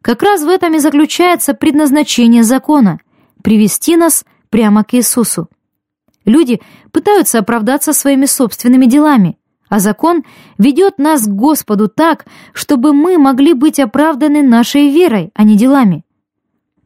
Как 0.00 0.22
раз 0.22 0.42
в 0.42 0.48
этом 0.48 0.74
и 0.74 0.78
заключается 0.78 1.52
предназначение 1.52 2.44
закона— 2.44 3.00
привести 3.42 3.96
нас 3.96 4.24
прямо 4.50 4.84
к 4.84 4.94
Иисусу. 4.94 5.48
Люди 6.24 6.60
пытаются 6.92 7.40
оправдаться 7.40 7.92
своими 7.92 8.26
собственными 8.26 8.86
делами, 8.86 9.37
а 9.68 9.78
закон 9.78 10.24
ведет 10.56 10.98
нас 10.98 11.26
к 11.26 11.30
Господу 11.30 11.88
так, 11.88 12.26
чтобы 12.52 12.92
мы 12.92 13.18
могли 13.18 13.54
быть 13.54 13.78
оправданы 13.78 14.42
нашей 14.42 14.90
верой, 14.90 15.30
а 15.34 15.44
не 15.44 15.56
делами. 15.56 16.04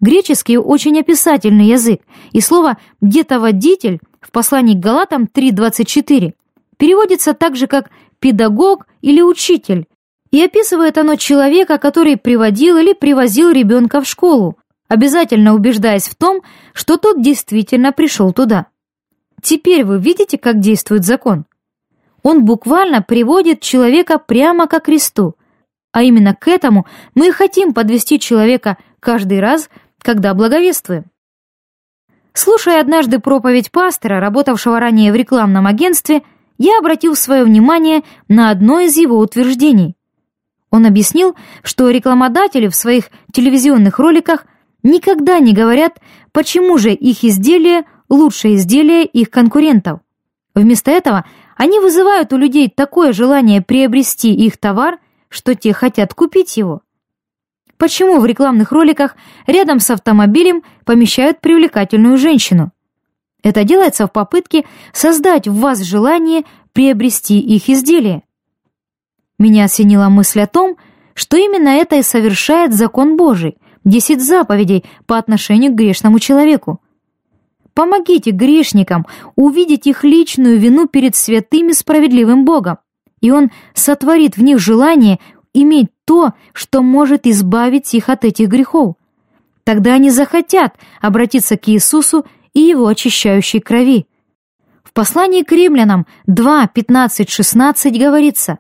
Греческий 0.01 0.59
очень 0.59 0.99
описательный 0.99 1.67
язык, 1.67 2.01
и 2.33 2.41
слово 2.41 2.79
«детоводитель» 3.01 4.01
в 4.21 4.33
послании 4.33 4.75
к 4.75 4.81
Галатам 4.81 5.29
3.24 5.33 6.33
переводится 6.77 7.35
так 7.35 7.57
же, 7.57 7.69
как 7.69 7.91
«педагог» 8.19 8.87
или 9.01 9.23
«учитель», 9.23 9.87
и 10.33 10.43
описывает 10.43 10.99
оно 10.99 11.17
человека, 11.17 11.79
который 11.79 12.17
приводил 12.17 12.79
или 12.79 12.95
привозил 12.95 13.51
ребенка 13.51 14.01
в 14.01 14.09
школу, 14.09 14.59
обязательно 14.89 15.55
убеждаясь 15.55 16.09
в 16.09 16.17
том, 16.17 16.41
что 16.73 16.97
тот 16.97 17.23
действительно 17.23 17.93
пришел 17.93 18.33
туда. 18.33 18.67
Теперь 19.43 19.85
вы 19.85 19.99
видите, 19.99 20.39
как 20.39 20.59
действует 20.59 21.05
закон? 21.05 21.45
Он 22.23 22.45
буквально 22.45 23.03
приводит 23.03 23.61
человека 23.61 24.19
прямо 24.19 24.67
ко 24.67 24.81
кресту, 24.81 25.37
а 25.93 26.03
именно 26.03 26.35
к 26.35 26.49
этому 26.49 26.87
мы 27.15 27.29
и 27.29 27.33
хотим 27.33 27.75
подвести 27.75 28.19
человека 28.19 28.79
каждый 29.01 29.41
раз, 29.41 29.69
когда 29.99 30.35
благовествуем. 30.35 31.05
Слушая 32.33 32.81
однажды 32.81 33.19
проповедь 33.19 33.71
пастора, 33.71 34.21
работавшего 34.21 34.81
ранее 34.81 35.13
в 35.13 35.17
рекламном 35.17 35.67
агентстве, 35.67 36.23
я 36.59 36.79
обратил 36.79 37.15
свое 37.15 37.45
внимание 37.45 38.03
на 38.29 38.51
одно 38.51 38.81
из 38.81 38.97
его 38.97 39.19
утверждений. 39.19 39.97
Он 40.71 40.87
объяснил, 40.87 41.37
что 41.63 41.91
рекламодатели 41.91 42.69
в 42.69 42.75
своих 42.75 43.11
телевизионных 43.33 43.99
роликах 43.99 44.47
никогда 44.83 45.39
не 45.39 45.53
говорят, 45.53 45.99
почему 46.33 46.79
же 46.79 46.93
их 46.93 47.25
изделие 47.25 47.85
лучше 48.09 48.55
изделия 48.55 49.05
их 49.05 49.31
конкурентов. 49.31 50.01
Вместо 50.55 50.91
этого 50.91 51.27
они 51.63 51.79
вызывают 51.79 52.33
у 52.33 52.37
людей 52.39 52.69
такое 52.69 53.13
желание 53.13 53.63
приобрести 53.63 54.35
их 54.35 54.59
товар, 54.59 54.99
что 55.29 55.55
те 55.55 55.73
хотят 55.73 56.13
купить 56.13 56.57
его. 56.57 56.83
Почему 57.77 58.19
в 58.19 58.27
рекламных 58.27 58.73
роликах 58.73 59.15
рядом 59.47 59.79
с 59.79 59.89
автомобилем 59.91 60.65
помещают 60.85 61.41
привлекательную 61.41 62.19
женщину? 62.19 62.73
Это 63.45 63.63
делается 63.63 64.09
в 64.09 64.13
попытке 64.13 64.65
создать 64.93 65.47
в 65.47 65.55
вас 65.55 65.79
желание 65.83 66.43
приобрести 66.73 67.39
их 67.39 67.69
изделие. 67.69 68.25
Меня 69.39 69.67
осенила 69.67 70.09
мысль 70.09 70.41
о 70.41 70.49
том, 70.49 70.77
что 71.15 71.37
именно 71.37 71.69
это 71.69 71.95
и 71.95 72.03
совершает 72.03 72.75
закон 72.75 73.17
Божий, 73.17 73.57
десять 73.85 74.21
заповедей 74.21 74.85
по 75.07 75.17
отношению 75.17 75.71
к 75.71 75.77
грешному 75.77 76.19
человеку. 76.19 76.81
Помогите 77.75 78.31
грешникам 78.31 79.07
увидеть 79.35 79.87
их 79.87 80.05
личную 80.05 80.59
вину 80.59 80.87
перед 80.87 81.17
святым 81.17 81.71
и 81.71 81.73
справедливым 81.73 82.45
Богом, 82.45 82.79
и 83.21 83.31
Он 83.31 83.51
сотворит 83.75 84.37
в 84.37 84.43
них 84.43 84.59
желание 84.59 85.19
иметь 85.55 85.89
то, 86.05 86.33
что 86.53 86.83
может 86.83 87.27
избавить 87.27 87.95
их 87.95 88.09
от 88.09 88.25
этих 88.25 88.49
грехов. 88.49 88.97
Тогда 89.65 89.95
они 89.95 90.11
захотят 90.11 90.75
обратиться 91.01 91.57
к 91.57 91.69
Иисусу 91.69 92.27
и 92.53 92.61
Его 92.61 92.87
очищающей 92.87 93.61
крови. 93.61 94.07
В 94.83 94.93
послании 94.93 95.43
к 95.43 95.53
римлянам 95.53 96.07
2, 96.27 96.67
15, 96.67 97.31
16 97.31 97.99
говорится, 97.99 98.59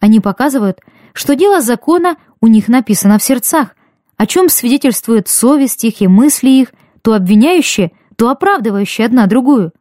они 0.00 0.20
показывают, 0.20 0.80
что 1.14 1.34
дело 1.34 1.62
закона 1.62 2.16
у 2.40 2.48
них 2.48 2.68
написано 2.68 3.18
в 3.18 3.22
сердцах, 3.22 3.76
о 4.16 4.26
чем 4.26 4.48
свидетельствует 4.48 5.28
совесть 5.28 5.84
их 5.84 6.02
и 6.02 6.08
мысли 6.08 6.50
их, 6.50 6.72
то 7.02 7.14
обвиняющие, 7.14 7.92
то 8.22 8.30
оправдывающие 8.30 9.04
одна 9.04 9.26
другую. 9.26 9.72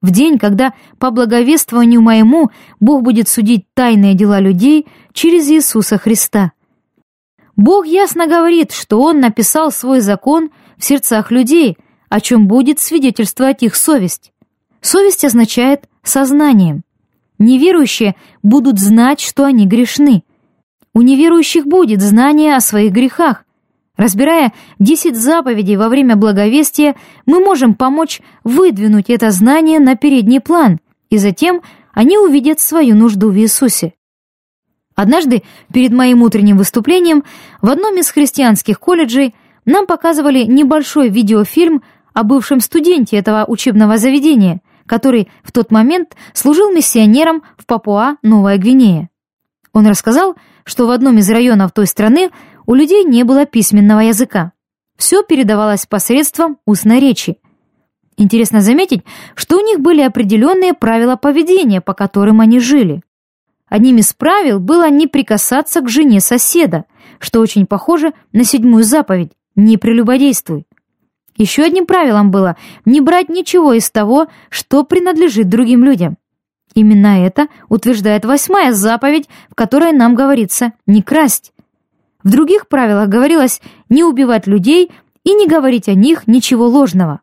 В 0.00 0.12
день, 0.12 0.38
когда 0.38 0.74
по 1.00 1.10
благовествованию 1.10 2.00
моему 2.00 2.52
Бог 2.78 3.02
будет 3.02 3.28
судить 3.28 3.66
тайные 3.74 4.14
дела 4.14 4.38
людей 4.38 4.86
через 5.12 5.48
Иисуса 5.48 5.98
Христа. 5.98 6.52
Бог 7.56 7.84
ясно 7.84 8.28
говорит, 8.28 8.70
что 8.70 9.00
Он 9.00 9.18
написал 9.18 9.72
свой 9.72 9.98
закон 9.98 10.50
в 10.76 10.84
сердцах 10.84 11.32
людей, 11.32 11.76
о 12.08 12.20
чем 12.20 12.46
будет 12.46 12.78
свидетельствовать 12.78 13.64
их 13.64 13.74
совесть. 13.74 14.32
Совесть 14.80 15.24
означает 15.24 15.88
сознание. 16.04 16.82
Неверующие 17.40 18.14
будут 18.44 18.78
знать, 18.78 19.18
что 19.18 19.44
они 19.44 19.66
грешны. 19.66 20.22
У 20.94 21.02
неверующих 21.02 21.66
будет 21.66 22.00
знание 22.00 22.54
о 22.54 22.60
своих 22.60 22.92
грехах, 22.92 23.44
Разбирая 23.96 24.52
десять 24.80 25.16
заповедей 25.16 25.76
во 25.76 25.88
время 25.88 26.16
благовестия, 26.16 26.96
мы 27.26 27.38
можем 27.38 27.74
помочь 27.74 28.20
выдвинуть 28.42 29.08
это 29.08 29.30
знание 29.30 29.78
на 29.78 29.94
передний 29.94 30.40
план, 30.40 30.80
и 31.10 31.18
затем 31.18 31.62
они 31.92 32.18
увидят 32.18 32.58
свою 32.58 32.96
нужду 32.96 33.30
в 33.30 33.36
Иисусе. 33.36 33.94
Однажды, 34.96 35.44
перед 35.72 35.92
моим 35.92 36.22
утренним 36.22 36.56
выступлением, 36.56 37.24
в 37.62 37.70
одном 37.70 37.96
из 37.98 38.10
христианских 38.10 38.80
колледжей 38.80 39.34
нам 39.64 39.86
показывали 39.86 40.42
небольшой 40.42 41.08
видеофильм 41.08 41.82
о 42.12 42.24
бывшем 42.24 42.60
студенте 42.60 43.16
этого 43.16 43.44
учебного 43.46 43.96
заведения, 43.96 44.60
который 44.86 45.28
в 45.42 45.52
тот 45.52 45.70
момент 45.70 46.16
служил 46.32 46.70
миссионером 46.72 47.42
в 47.56 47.66
Папуа-Новая 47.66 48.58
Гвинея. 48.58 49.08
Он 49.72 49.86
рассказал, 49.86 50.36
что 50.64 50.86
в 50.86 50.90
одном 50.90 51.18
из 51.18 51.28
районов 51.28 51.72
той 51.72 51.86
страны 51.86 52.30
у 52.66 52.74
людей 52.74 53.04
не 53.04 53.24
было 53.24 53.46
письменного 53.46 54.00
языка. 54.00 54.52
Все 54.96 55.22
передавалось 55.22 55.86
посредством 55.86 56.58
устной 56.66 57.00
речи. 57.00 57.38
Интересно 58.16 58.60
заметить, 58.60 59.02
что 59.34 59.58
у 59.58 59.60
них 59.60 59.80
были 59.80 60.00
определенные 60.00 60.72
правила 60.72 61.16
поведения, 61.16 61.80
по 61.80 61.94
которым 61.94 62.40
они 62.40 62.60
жили. 62.60 63.02
Одним 63.68 63.96
из 63.96 64.12
правил 64.12 64.60
было 64.60 64.88
не 64.88 65.06
прикасаться 65.06 65.80
к 65.80 65.88
жене 65.88 66.20
соседа, 66.20 66.84
что 67.18 67.40
очень 67.40 67.66
похоже 67.66 68.12
на 68.32 68.44
седьмую 68.44 68.84
заповедь 68.84 69.32
«Не 69.56 69.78
прелюбодействуй». 69.78 70.66
Еще 71.36 71.64
одним 71.64 71.86
правилом 71.86 72.30
было 72.30 72.56
не 72.84 73.00
брать 73.00 73.28
ничего 73.28 73.72
из 73.72 73.90
того, 73.90 74.28
что 74.48 74.84
принадлежит 74.84 75.48
другим 75.48 75.82
людям. 75.82 76.16
Именно 76.74 77.26
это 77.26 77.48
утверждает 77.68 78.24
восьмая 78.24 78.72
заповедь, 78.72 79.28
в 79.50 79.54
которой 79.54 79.92
нам 79.92 80.14
говорится 80.14 80.72
«не 80.86 81.02
красть». 81.02 81.53
В 82.24 82.30
других 82.30 82.68
правилах 82.68 83.08
говорилось 83.08 83.60
не 83.90 84.02
убивать 84.02 84.46
людей 84.46 84.90
и 85.24 85.34
не 85.34 85.46
говорить 85.46 85.88
о 85.88 85.94
них 85.94 86.26
ничего 86.26 86.66
ложного. 86.66 87.20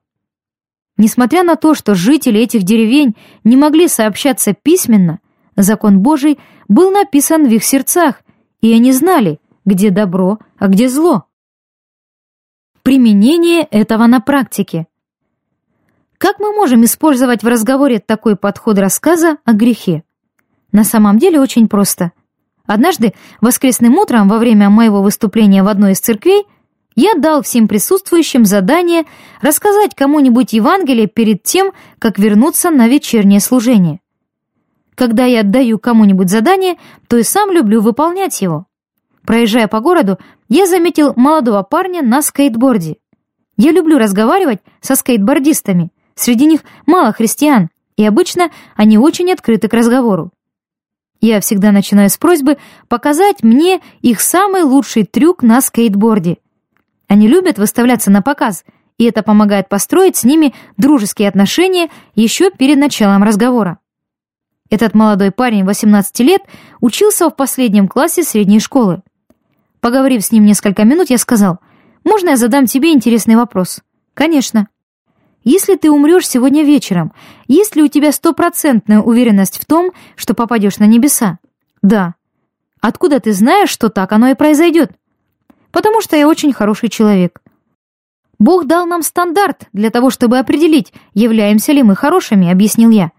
Несмотря 0.95 1.43
на 1.43 1.55
то, 1.55 1.73
что 1.73 1.95
жители 1.95 2.39
этих 2.39 2.61
деревень 2.63 3.15
не 3.43 3.57
могли 3.57 3.87
сообщаться 3.87 4.53
письменно, 4.53 5.19
закон 5.55 5.99
Божий 5.99 6.37
был 6.67 6.91
написан 6.91 7.47
в 7.47 7.51
их 7.51 7.63
сердцах, 7.63 8.21
и 8.61 8.71
они 8.71 8.91
знали, 8.93 9.39
где 9.65 9.89
добро, 9.89 10.37
а 10.59 10.67
где 10.67 10.87
зло. 10.87 11.25
Применение 12.83 13.63
этого 13.63 14.05
на 14.05 14.21
практике. 14.21 14.87
Как 16.19 16.37
мы 16.39 16.53
можем 16.53 16.83
использовать 16.83 17.41
в 17.41 17.47
разговоре 17.47 17.99
такой 17.99 18.35
подход 18.35 18.77
рассказа 18.77 19.37
о 19.45 19.53
грехе? 19.53 20.03
На 20.71 20.83
самом 20.83 21.17
деле 21.17 21.39
очень 21.39 21.67
просто. 21.67 22.11
Однажды, 22.71 23.13
воскресным 23.41 23.95
утром, 23.97 24.29
во 24.29 24.37
время 24.37 24.69
моего 24.69 25.01
выступления 25.01 25.63
в 25.63 25.67
одной 25.67 25.93
из 25.93 25.99
церквей, 25.99 26.45
я 26.95 27.15
дал 27.15 27.41
всем 27.41 27.67
присутствующим 27.67 28.45
задание 28.45 29.03
рассказать 29.41 29.95
кому-нибудь 29.95 30.53
Евангелие 30.53 31.07
перед 31.07 31.43
тем, 31.43 31.71
как 31.99 32.19
вернуться 32.19 32.69
на 32.69 32.87
вечернее 32.87 33.39
служение. 33.39 33.99
Когда 34.95 35.25
я 35.25 35.41
отдаю 35.41 35.79
кому-нибудь 35.79 36.29
задание, 36.29 36.75
то 37.07 37.17
и 37.17 37.23
сам 37.23 37.51
люблю 37.51 37.81
выполнять 37.81 38.41
его. 38.41 38.65
Проезжая 39.25 39.67
по 39.67 39.79
городу, 39.79 40.17
я 40.49 40.67
заметил 40.67 41.13
молодого 41.15 41.63
парня 41.63 42.01
на 42.01 42.21
скейтборде. 42.21 42.97
Я 43.57 43.71
люблю 43.71 43.97
разговаривать 43.97 44.59
со 44.81 44.95
скейтбордистами– 44.95 45.89
Среди 46.15 46.45
них 46.45 46.61
мало 46.85 47.11
христиан, 47.13 47.69
и 47.97 48.05
обычно 48.05 48.51
они 48.75 48.97
очень 48.97 49.31
открыты 49.31 49.67
к 49.67 49.73
разговору. 49.73 50.31
Я 51.21 51.39
всегда 51.39 51.71
начинаю 51.71 52.09
с 52.09 52.17
просьбы 52.17 52.57
показать 52.89 53.43
мне 53.43 53.79
их 54.01 54.19
самый 54.19 54.63
лучший 54.63 55.03
трюк 55.03 55.43
на 55.43 55.61
скейтборде. 55.61 56.37
Они 57.07 57.27
любят 57.27 57.59
выставляться 57.59 58.09
на 58.09 58.23
показ, 58.23 58.65
и 58.97 59.05
это 59.05 59.21
помогает 59.21 59.69
построить 59.69 60.17
с 60.17 60.23
ними 60.23 60.55
дружеские 60.77 61.29
отношения 61.29 61.89
еще 62.15 62.49
перед 62.49 62.77
началом 62.77 63.23
разговора. 63.23 63.77
Этот 64.71 64.95
молодой 64.95 65.31
парень 65.31 65.63
18 65.63 66.19
лет 66.21 66.41
учился 66.79 67.29
в 67.29 67.35
последнем 67.35 67.87
классе 67.87 68.23
средней 68.23 68.59
школы. 68.59 69.03
Поговорив 69.79 70.23
с 70.25 70.31
ним 70.31 70.45
несколько 70.45 70.85
минут, 70.85 71.11
я 71.11 71.19
сказал, 71.19 71.59
«Можно 72.03 72.29
я 72.29 72.37
задам 72.37 72.65
тебе 72.65 72.93
интересный 72.93 73.35
вопрос?» 73.35 73.81
«Конечно». 74.15 74.69
Если 75.43 75.75
ты 75.75 75.89
умрешь 75.89 76.27
сегодня 76.27 76.63
вечером, 76.63 77.13
есть 77.47 77.75
ли 77.75 77.81
у 77.81 77.87
тебя 77.87 78.11
стопроцентная 78.11 78.99
уверенность 78.99 79.59
в 79.59 79.65
том, 79.65 79.91
что 80.15 80.33
попадешь 80.33 80.77
на 80.77 80.85
небеса? 80.85 81.39
Да. 81.81 82.15
Откуда 82.79 83.19
ты 83.19 83.33
знаешь, 83.33 83.69
что 83.69 83.89
так 83.89 84.11
оно 84.11 84.27
и 84.27 84.35
произойдет? 84.35 84.91
Потому 85.71 86.01
что 86.01 86.15
я 86.15 86.27
очень 86.27 86.53
хороший 86.53 86.89
человек. 86.89 87.41
Бог 88.37 88.65
дал 88.65 88.85
нам 88.85 89.01
стандарт 89.03 89.67
для 89.73 89.89
того, 89.89 90.09
чтобы 90.09 90.37
определить, 90.37 90.93
являемся 91.13 91.71
ли 91.71 91.83
мы 91.83 91.95
хорошими, 91.95 92.51
объяснил 92.51 92.89
я. 92.89 93.11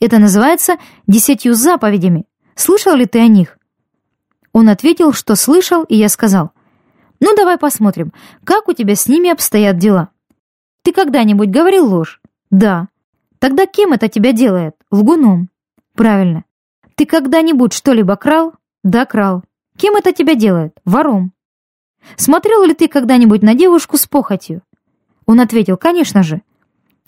Это 0.00 0.18
называется 0.18 0.76
десятью 1.06 1.54
заповедями. 1.54 2.24
Слышал 2.54 2.94
ли 2.94 3.06
ты 3.06 3.18
о 3.20 3.26
них? 3.26 3.58
Он 4.52 4.68
ответил, 4.68 5.12
что 5.12 5.36
слышал, 5.36 5.84
и 5.84 5.96
я 5.96 6.08
сказал, 6.08 6.52
ну 7.20 7.34
давай 7.34 7.58
посмотрим, 7.58 8.12
как 8.44 8.68
у 8.68 8.72
тебя 8.72 8.94
с 8.94 9.06
ними 9.06 9.30
обстоят 9.30 9.78
дела. 9.78 10.10
Ты 10.82 10.92
когда-нибудь 10.92 11.50
говорил 11.50 11.86
ложь? 11.86 12.20
Да. 12.50 12.88
Тогда 13.38 13.66
кем 13.66 13.92
это 13.92 14.08
тебя 14.08 14.32
делает? 14.32 14.74
Лгуном. 14.90 15.50
Правильно. 15.94 16.44
Ты 16.94 17.06
когда-нибудь 17.06 17.72
что-либо 17.72 18.16
крал? 18.16 18.54
Да, 18.82 19.04
крал. 19.04 19.44
Кем 19.76 19.96
это 19.96 20.12
тебя 20.12 20.34
делает? 20.34 20.72
Вором. 20.84 21.32
Смотрел 22.16 22.64
ли 22.64 22.74
ты 22.74 22.88
когда-нибудь 22.88 23.42
на 23.42 23.54
девушку 23.54 23.96
с 23.96 24.06
похотью? 24.06 24.62
Он 25.26 25.40
ответил, 25.40 25.76
конечно 25.76 26.22
же. 26.22 26.42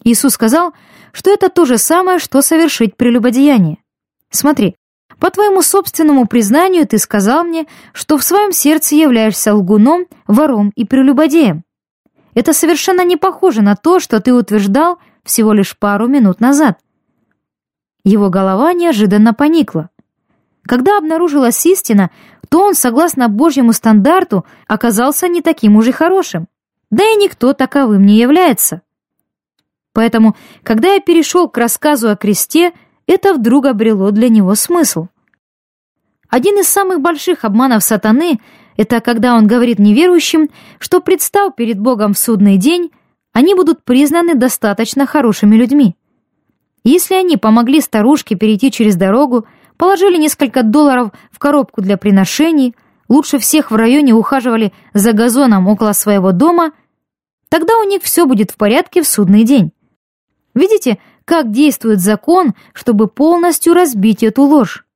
Иисус 0.05 0.35
сказал, 0.35 0.73
что 1.13 1.31
это 1.33 1.49
то 1.49 1.65
же 1.65 1.79
самое, 1.79 2.19
что 2.19 2.43
совершить 2.43 2.97
прелюбодеяние. 2.97 3.79
Смотри, 4.31 4.77
по 5.19 5.31
твоему 5.31 5.63
собственному 5.63 6.27
признанию 6.27 6.87
ты 6.87 6.99
сказал 6.99 7.45
мне, 7.45 7.67
что 7.93 8.17
в 8.17 8.25
своем 8.25 8.53
сердце 8.53 8.95
являешься 8.95 9.55
лгуном, 9.55 10.07
вором 10.27 10.73
и 10.77 10.85
прелюбодеем. 10.85 11.65
Это 12.35 12.53
совершенно 12.53 13.05
не 13.05 13.17
похоже 13.17 13.63
на 13.63 13.77
то, 13.77 14.01
что 14.01 14.21
ты 14.21 14.33
утверждал 14.33 14.99
всего 15.25 15.53
лишь 15.53 15.77
пару 15.77 16.07
минут 16.07 16.41
назад. 16.41 16.79
Его 18.05 18.31
голова 18.31 18.73
неожиданно 18.73 19.35
поникла. 19.35 19.91
Когда 20.63 20.99
обнаружилась 20.99 21.65
истина, 21.67 22.11
то 22.49 22.63
он, 22.63 22.75
согласно 22.75 23.29
Божьему 23.29 23.73
стандарту, 23.73 24.45
оказался 24.67 25.29
не 25.29 25.43
таким 25.43 25.77
уж 25.77 25.89
и 25.89 25.93
хорошим. 25.93 26.49
Да 26.91 27.05
и 27.05 27.17
никто 27.17 27.53
таковым 27.53 28.05
не 28.05 28.17
является. 28.17 28.83
Поэтому, 29.93 30.37
когда 30.63 30.95
я 30.95 31.01
перешел 31.01 31.49
к 31.49 31.59
рассказу 31.59 32.11
о 32.11 32.17
кресте, 32.17 32.73
это 33.07 33.35
вдруг 33.35 33.67
обрело 33.67 34.11
для 34.11 34.29
него 34.29 34.55
смысл. 34.55 35.09
Один 36.29 36.61
из 36.61 36.69
самых 36.69 37.01
больших 37.01 37.45
обманов 37.45 37.83
сатаны 37.83 38.41
это 38.81 39.03
когда 39.03 39.35
он 39.35 39.47
говорит 39.47 39.79
неверующим, 39.79 40.49
что 40.79 41.03
представ 41.03 41.55
перед 41.55 41.79
Богом 41.79 42.15
в 42.15 42.19
судный 42.19 42.57
день, 42.57 42.91
они 43.35 43.55
будут 43.55 43.85
признаны 43.85 44.35
достаточно 44.35 45.05
хорошими 45.05 45.55
людьми. 45.55 45.97
Если 46.83 47.15
они 47.15 47.37
помогли 47.37 47.83
старушке 47.83 48.37
перейти 48.37 48.71
через 48.71 48.97
дорогу, 48.97 49.45
положили 49.77 50.17
несколько 50.17 50.63
долларов 50.63 51.11
в 51.31 51.39
коробку 51.39 51.83
для 51.83 51.99
приношений, 51.99 52.75
лучше 53.07 53.39
всех 53.39 53.71
в 53.71 53.77
районе 53.77 54.15
ухаживали 54.15 54.73
за 54.95 55.13
газоном 55.13 55.69
около 55.69 55.93
своего 55.93 56.33
дома, 56.33 56.73
тогда 57.51 57.77
у 57.81 57.85
них 57.85 58.03
все 58.03 58.25
будет 58.25 58.51
в 58.51 58.57
порядке 58.57 59.03
в 59.03 59.07
судный 59.07 59.45
день. 59.45 59.73
Видите, 60.55 60.99
как 61.27 61.51
действует 61.51 62.01
закон, 62.01 62.55
чтобы 62.73 63.09
полностью 63.09 63.75
разбить 63.75 64.23
эту 64.23 64.45
ложь? 64.45 64.87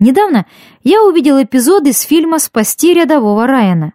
Недавно 0.00 0.46
я 0.84 1.02
увидел 1.02 1.42
эпизод 1.42 1.86
из 1.86 2.02
фильма 2.02 2.38
«Спасти 2.38 2.94
рядового 2.94 3.48
Райана». 3.48 3.94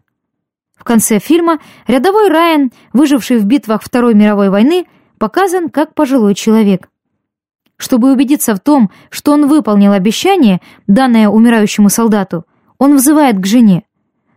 В 0.75 0.83
конце 0.83 1.19
фильма 1.19 1.59
рядовой 1.87 2.27
Райан, 2.27 2.71
выживший 2.91 3.37
в 3.37 3.45
битвах 3.45 3.81
Второй 3.81 4.13
мировой 4.13 4.49
войны, 4.49 4.85
показан 5.17 5.69
как 5.69 5.93
пожилой 5.93 6.35
человек. 6.35 6.89
Чтобы 7.77 8.11
убедиться 8.11 8.53
в 8.53 8.59
том, 8.59 8.91
что 9.09 9.31
он 9.31 9.47
выполнил 9.47 9.93
обещание, 9.93 10.59
данное 10.87 11.29
умирающему 11.29 11.89
солдату, 11.89 12.45
он 12.77 12.97
взывает 12.97 13.39
к 13.39 13.45
жене. 13.45 13.83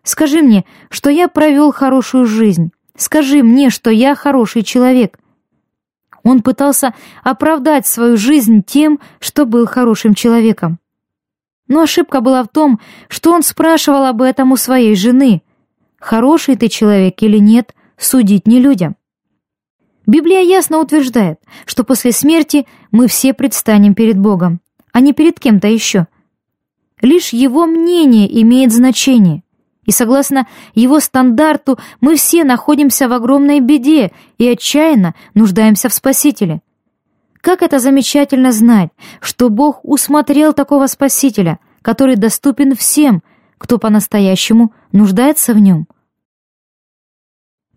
«Скажи 0.05 0.43
мне, 0.43 0.65
что 0.89 1.11
я 1.11 1.27
провел 1.27 1.73
хорошую 1.73 2.27
жизнь. 2.27 2.71
Скажи 2.97 3.43
мне, 3.43 3.71
что 3.71 3.91
я 3.91 4.15
хороший 4.15 4.63
человек». 4.63 5.19
Он 6.23 6.43
пытался 6.43 6.95
оправдать 7.25 7.89
свою 7.89 8.17
жизнь 8.17 8.63
тем, 8.63 9.01
что 9.19 9.47
был 9.47 9.67
хорошим 9.67 10.15
человеком. 10.15 10.79
Но 11.69 11.83
ошибка 11.83 12.21
была 12.21 12.43
в 12.45 12.49
том, 12.49 12.81
что 13.09 13.33
он 13.33 13.43
спрашивал 13.43 14.05
об 14.05 14.23
этом 14.23 14.53
у 14.53 14.57
своей 14.57 14.95
жены. 14.95 15.43
Хороший 15.99 16.57
ты 16.57 16.69
человек 16.69 17.23
или 17.23 17.39
нет, 17.39 17.75
судить 17.97 18.47
не 18.47 18.61
людям. 18.61 18.97
Библия 20.07 20.41
ясно 20.43 20.79
утверждает, 20.79 21.41
что 21.65 21.83
после 21.83 22.13
смерти 22.13 22.67
мы 22.93 23.09
все 23.09 23.35
предстанем 23.35 23.95
перед 23.95 24.19
Богом, 24.19 24.61
а 24.93 25.01
не 25.01 25.13
перед 25.13 25.41
кем-то 25.41 25.67
еще. 25.67 26.07
Лишь 27.03 27.31
Его 27.31 27.67
мнение 27.67 28.43
имеет 28.43 28.73
значение, 28.73 29.43
и 29.85 29.91
согласно 29.91 30.47
Его 30.75 31.01
стандарту 31.01 31.79
мы 32.01 32.15
все 32.15 32.45
находимся 32.45 33.09
в 33.09 33.13
огромной 33.13 33.59
беде 33.59 34.13
и 34.39 34.49
отчаянно 34.49 35.15
нуждаемся 35.35 35.89
в 35.89 35.95
Спасителе. 35.95 36.61
Как 37.47 37.63
это 37.63 37.79
замечательно 37.79 38.51
знать, 38.51 38.91
что 39.21 39.51
Бог 39.51 39.79
усмотрел 39.85 40.53
такого 40.53 40.89
Спасителя, 40.89 41.61
который 41.81 42.17
доступен 42.17 42.75
всем, 42.75 43.23
кто 43.57 43.79
по-настоящему 43.79 44.75
нуждается 44.91 45.55
в 45.55 45.61
нем. 45.61 45.87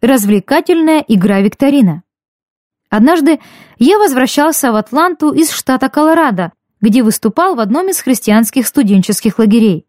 Развлекательная 0.02 1.06
игра-викторина. 1.08 2.02
Однажды 2.90 3.42
я 3.78 4.00
возвращался 4.00 4.72
в 4.72 4.76
Атланту 4.76 5.34
из 5.34 5.52
штата 5.52 5.88
Колорадо, 5.88 6.52
где 6.82 7.04
выступал 7.04 7.54
в 7.54 7.60
одном 7.60 7.90
из 7.90 8.00
христианских 8.00 8.66
студенческих 8.66 9.38
лагерей. 9.38 9.86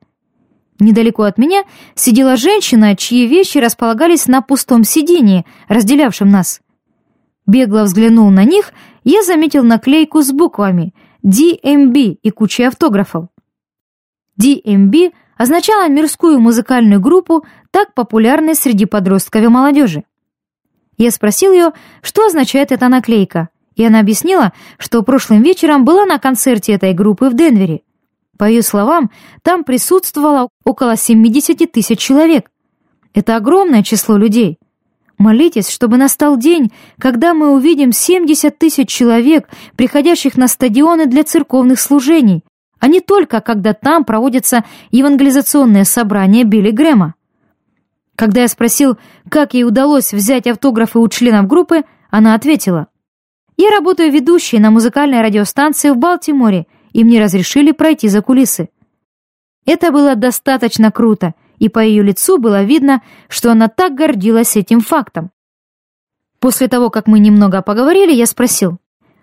Недалеко 0.78 1.22
от 1.22 1.38
меня 1.38 1.64
сидела 1.94 2.36
женщина, 2.36 2.94
чьи 2.96 3.26
вещи 3.26 3.56
располагались 3.56 4.26
на 4.26 4.42
пустом 4.42 4.84
сидении, 4.84 5.46
разделявшем 5.68 6.28
нас. 6.28 6.60
Бегло 7.46 7.84
взглянул 7.84 8.30
на 8.30 8.44
них, 8.44 8.74
я 9.04 9.22
заметил 9.22 9.62
наклейку 9.62 10.22
с 10.22 10.32
буквами 10.32 10.94
DMB 11.24 12.18
и 12.22 12.30
кучей 12.30 12.64
автографов. 12.64 13.26
DMB 14.40 15.12
означала 15.36 15.88
мирскую 15.88 16.38
музыкальную 16.38 17.00
группу, 17.00 17.44
так 17.70 17.94
популярной 17.94 18.54
среди 18.54 18.86
подростков 18.86 19.42
и 19.42 19.48
молодежи. 19.48 20.04
Я 20.96 21.10
спросил 21.10 21.52
ее, 21.52 21.72
что 22.02 22.26
означает 22.26 22.72
эта 22.72 22.88
наклейка, 22.88 23.48
и 23.74 23.84
она 23.84 24.00
объяснила, 24.00 24.52
что 24.78 25.02
прошлым 25.02 25.42
вечером 25.42 25.84
была 25.84 26.04
на 26.04 26.18
концерте 26.18 26.72
этой 26.72 26.92
группы 26.92 27.30
в 27.30 27.34
Денвере. 27.34 27.80
По 28.36 28.44
ее 28.44 28.62
словам, 28.62 29.10
там 29.42 29.64
присутствовало 29.64 30.48
около 30.64 30.96
70 30.96 31.72
тысяч 31.72 31.98
человек. 31.98 32.50
Это 33.14 33.36
огромное 33.36 33.82
число 33.82 34.16
людей. 34.16 34.58
Молитесь, 35.20 35.68
чтобы 35.68 35.98
настал 35.98 36.38
день, 36.38 36.72
когда 36.98 37.34
мы 37.34 37.52
увидим 37.52 37.92
70 37.92 38.58
тысяч 38.58 38.88
человек, 38.88 39.50
приходящих 39.76 40.38
на 40.38 40.48
стадионы 40.48 41.04
для 41.04 41.24
церковных 41.24 41.78
служений, 41.78 42.42
а 42.78 42.88
не 42.88 43.02
только 43.02 43.42
когда 43.42 43.74
там 43.74 44.06
проводятся 44.06 44.64
евангелизационные 44.90 45.84
собрания 45.84 46.44
Билли 46.44 46.70
Грэма. 46.70 47.16
Когда 48.16 48.40
я 48.40 48.48
спросил, 48.48 48.96
как 49.28 49.52
ей 49.52 49.64
удалось 49.64 50.14
взять 50.14 50.46
автографы 50.46 50.98
у 50.98 51.06
членов 51.08 51.46
группы, 51.46 51.82
она 52.08 52.32
ответила, 52.32 52.86
«Я 53.58 53.68
работаю 53.68 54.10
ведущей 54.10 54.58
на 54.58 54.70
музыкальной 54.70 55.20
радиостанции 55.20 55.90
в 55.90 55.98
Балтиморе, 55.98 56.66
и 56.94 57.04
мне 57.04 57.22
разрешили 57.22 57.72
пройти 57.72 58.08
за 58.08 58.22
кулисы». 58.22 58.70
Это 59.66 59.92
было 59.92 60.16
достаточно 60.16 60.90
круто, 60.90 61.34
и 61.60 61.68
по 61.68 61.78
ее 61.78 62.02
лицу 62.02 62.38
было 62.38 62.64
видно, 62.64 63.02
что 63.28 63.52
она 63.52 63.68
так 63.68 63.94
гордилась 63.94 64.56
этим 64.56 64.80
фактом. 64.80 65.30
После 66.40 66.66
того, 66.66 66.90
как 66.90 67.06
мы 67.06 67.20
немного 67.20 67.62
поговорили, 67.62 68.12
я 68.12 68.26
спросил, 68.26 68.78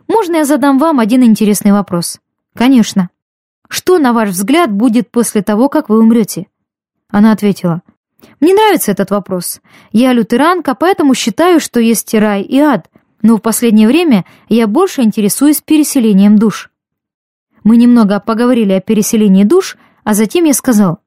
«Можно 0.08 0.38
я 0.38 0.46
задам 0.46 0.78
вам 0.78 1.02
один 1.02 1.24
интересный 1.24 1.74
вопрос?» 1.74 2.22
«Конечно». 2.56 3.10
Что, 3.68 3.98
на 3.98 4.14
ваш 4.14 4.30
взгляд, 4.30 4.72
будет 4.72 5.12
после 5.12 5.42
того, 5.42 5.68
как 5.68 5.90
вы 5.90 6.00
умрете? 6.00 6.48
Она 7.10 7.34
ответила, 7.34 7.82
мне 8.40 8.54
нравится 8.54 8.92
этот 8.92 9.12
вопрос. 9.12 9.62
Я 9.92 10.14
лютеранка, 10.14 10.74
поэтому 10.74 11.14
считаю, 11.14 11.60
что 11.60 11.80
есть 11.80 12.14
рай 12.14 12.44
и 12.44 12.60
ад, 12.60 12.90
но 13.22 13.38
в 13.38 13.42
последнее 13.42 13.88
время 13.88 14.26
я 14.48 14.68
больше 14.68 15.02
интересуюсь 15.02 15.62
переселением 15.62 16.38
душ. 16.38 16.72
Мы 17.64 17.78
немного 17.78 18.20
поговорили 18.20 18.74
о 18.74 18.82
переселении 18.82 19.44
душ, 19.44 19.78
а 20.04 20.14
затем 20.14 20.46
я 20.46 20.54
сказал, 20.54 21.00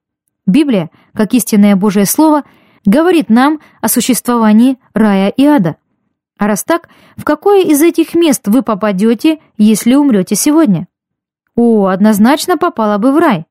Библия, 0.45 0.89
как 1.13 1.33
истинное 1.33 1.75
Божье 1.75 2.05
Слово, 2.05 2.43
говорит 2.85 3.29
нам 3.29 3.59
о 3.81 3.87
существовании 3.87 4.77
рая 4.93 5.29
и 5.29 5.45
ада. 5.45 5.77
А 6.37 6.47
раз 6.47 6.63
так, 6.63 6.89
в 7.17 7.23
какое 7.23 7.63
из 7.63 7.81
этих 7.81 8.15
мест 8.15 8.47
вы 8.47 8.63
попадете, 8.63 9.39
если 9.57 9.93
умрете 9.93 10.35
сегодня? 10.35 10.87
О, 11.55 11.87
однозначно 11.87 12.57
попала 12.57 12.97
бы 12.97 13.11
в 13.11 13.17
рай. 13.17 13.45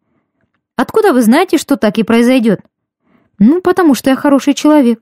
Откуда 0.76 1.12
вы 1.12 1.22
знаете, 1.22 1.58
что 1.58 1.76
так 1.76 1.98
и 1.98 2.02
произойдет? 2.02 2.60
Ну, 3.38 3.60
потому 3.60 3.94
что 3.94 4.10
я 4.10 4.16
хороший 4.16 4.54
человек. 4.54 5.00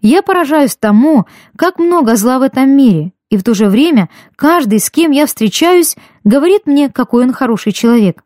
Я 0.00 0.22
поражаюсь 0.22 0.76
тому, 0.76 1.26
как 1.56 1.78
много 1.78 2.16
зла 2.16 2.38
в 2.38 2.42
этом 2.42 2.70
мире, 2.70 3.12
и 3.30 3.36
в 3.36 3.42
то 3.42 3.54
же 3.54 3.68
время 3.68 4.08
каждый, 4.36 4.78
с 4.78 4.90
кем 4.90 5.10
я 5.10 5.26
встречаюсь, 5.26 5.96
говорит 6.24 6.66
мне, 6.66 6.90
какой 6.90 7.24
он 7.24 7.32
хороший 7.32 7.72
человек. 7.72 8.22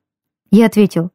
Я 0.51 0.67
ответил, 0.67 1.11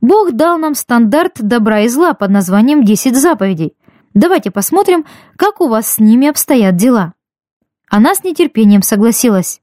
Бог 0.00 0.32
дал 0.32 0.58
нам 0.58 0.74
стандарт 0.74 1.40
добра 1.40 1.80
и 1.80 1.88
зла 1.88 2.12
под 2.12 2.30
названием 2.30 2.84
«Десять 2.84 3.16
заповедей». 3.16 3.74
Давайте 4.12 4.50
посмотрим, 4.50 5.04
как 5.36 5.60
у 5.60 5.68
вас 5.68 5.90
с 5.92 5.98
ними 5.98 6.28
обстоят 6.28 6.76
дела. 6.76 7.14
Она 7.88 8.14
с 8.14 8.24
нетерпением 8.24 8.82
согласилась. 8.82 9.60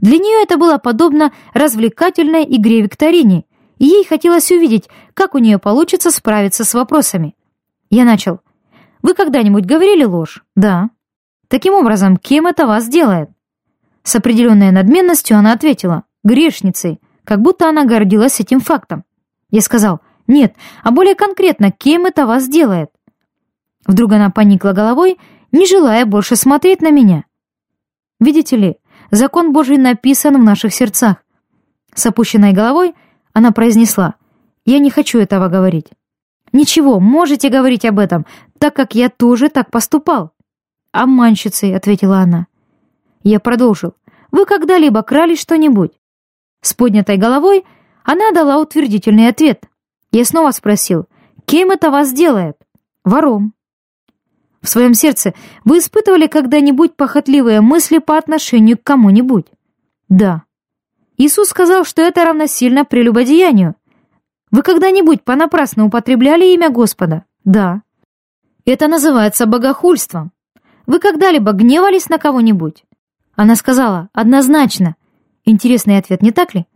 Для 0.00 0.18
нее 0.18 0.42
это 0.42 0.58
было 0.58 0.78
подобно 0.78 1.32
развлекательной 1.54 2.44
игре 2.44 2.82
викторине, 2.82 3.44
и 3.78 3.86
ей 3.86 4.04
хотелось 4.04 4.50
увидеть, 4.50 4.88
как 5.14 5.34
у 5.34 5.38
нее 5.38 5.58
получится 5.58 6.10
справиться 6.10 6.64
с 6.64 6.74
вопросами. 6.74 7.34
Я 7.88 8.04
начал. 8.04 8.40
«Вы 9.02 9.14
когда-нибудь 9.14 9.64
говорили 9.64 10.04
ложь?» 10.04 10.44
«Да». 10.54 10.90
«Таким 11.48 11.74
образом, 11.74 12.16
кем 12.16 12.46
это 12.46 12.66
вас 12.66 12.88
делает?» 12.88 13.30
С 14.02 14.16
определенной 14.16 14.70
надменностью 14.70 15.36
она 15.36 15.52
ответила. 15.52 16.04
«Грешницей», 16.24 17.00
как 17.24 17.40
будто 17.40 17.68
она 17.68 17.84
гордилась 17.84 18.40
этим 18.40 18.60
фактом. 18.60 19.04
Я 19.52 19.60
сказал. 19.60 20.00
«Нет, 20.26 20.56
а 20.82 20.90
более 20.90 21.14
конкретно, 21.14 21.70
кем 21.70 22.06
это 22.06 22.26
вас 22.26 22.48
делает?» 22.48 22.90
Вдруг 23.86 24.12
она 24.12 24.30
поникла 24.30 24.72
головой, 24.72 25.18
не 25.52 25.66
желая 25.66 26.06
больше 26.06 26.34
смотреть 26.34 26.80
на 26.80 26.90
меня. 26.90 27.24
Видите 28.18 28.56
ли, 28.56 28.76
Закон 29.10 29.52
Божий 29.52 29.76
написан 29.76 30.40
в 30.40 30.42
наших 30.42 30.72
сердцах. 30.72 31.16
С 31.94 32.06
опущенной 32.06 32.52
головой 32.52 32.94
она 33.34 33.52
произнесла, 33.52 34.14
«Я 34.64 34.78
не 34.78 34.90
хочу 34.90 35.18
этого 35.18 35.48
говорить». 35.48 35.88
«Ничего, 36.52 37.00
можете 37.00 37.48
говорить 37.48 37.84
об 37.84 37.98
этом, 37.98 38.26
так 38.58 38.74
как 38.74 38.94
я 38.94 39.10
тоже 39.10 39.48
так 39.48 39.70
поступал». 39.70 40.32
«Обманщицей»,— 40.92 41.74
ответила 41.76 42.18
она. 42.18 42.46
Я 43.22 43.40
продолжил, 43.40 43.94
«Вы 44.30 44.46
когда-либо 44.46 45.02
крали 45.02 45.34
что-нибудь?» 45.34 45.92
С 46.62 46.72
поднятой 46.74 47.16
головой 47.16 47.64
она 48.04 48.30
дала 48.32 48.58
утвердительный 48.58 49.28
ответ. 49.28 49.64
Я 50.10 50.24
снова 50.24 50.50
спросил, 50.50 51.06
«Кем 51.44 51.70
это 51.70 51.90
вас 51.90 52.12
делает?» 52.12 52.56
«Вором». 53.04 53.54
В 54.62 54.68
своем 54.68 54.94
сердце 54.94 55.34
вы 55.64 55.78
испытывали 55.78 56.28
когда-нибудь 56.28 56.94
похотливые 56.94 57.60
мысли 57.60 57.98
по 57.98 58.16
отношению 58.16 58.78
к 58.78 58.84
кому-нибудь? 58.84 59.46
Да. 60.08 60.44
Иисус 61.16 61.48
сказал, 61.48 61.84
что 61.84 62.00
это 62.00 62.24
равносильно 62.24 62.84
прелюбодеянию. 62.84 63.74
Вы 64.52 64.62
когда-нибудь 64.62 65.24
понапрасну 65.24 65.86
употребляли 65.86 66.54
имя 66.54 66.70
Господа? 66.70 67.24
Да. 67.44 67.82
Это 68.64 68.86
называется 68.86 69.46
богохульством. 69.46 70.30
Вы 70.86 71.00
когда-либо 71.00 71.52
гневались 71.52 72.08
на 72.08 72.18
кого-нибудь? 72.18 72.84
Она 73.34 73.56
сказала, 73.56 74.10
однозначно. 74.12 74.94
Интересный 75.44 75.98
ответ, 75.98 76.22
не 76.22 76.30
так 76.30 76.54
ли? 76.54 76.66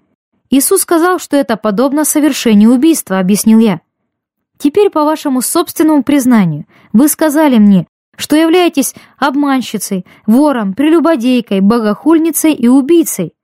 Иисус 0.51 0.83
сказал, 0.83 1.19
что 1.19 1.37
это 1.37 1.57
подобно 1.57 2.05
совершению 2.05 2.73
убийства, 2.73 3.19
объяснил 3.19 3.59
я. 3.59 3.81
Теперь, 4.59 4.91
по 4.91 5.05
вашему 5.05 5.43
собственному 5.43 6.03
признанию, 6.03 6.67
вы 6.93 7.09
сказали 7.09 7.59
мне, 7.59 7.87
что 8.17 8.37
являетесь 8.37 8.95
обманщицей, 9.19 10.07
вором, 10.27 10.75
прелюбодейкой, 10.75 11.61
богохульницей 11.61 12.55
и 12.55 12.69
убийцей. 12.69 13.35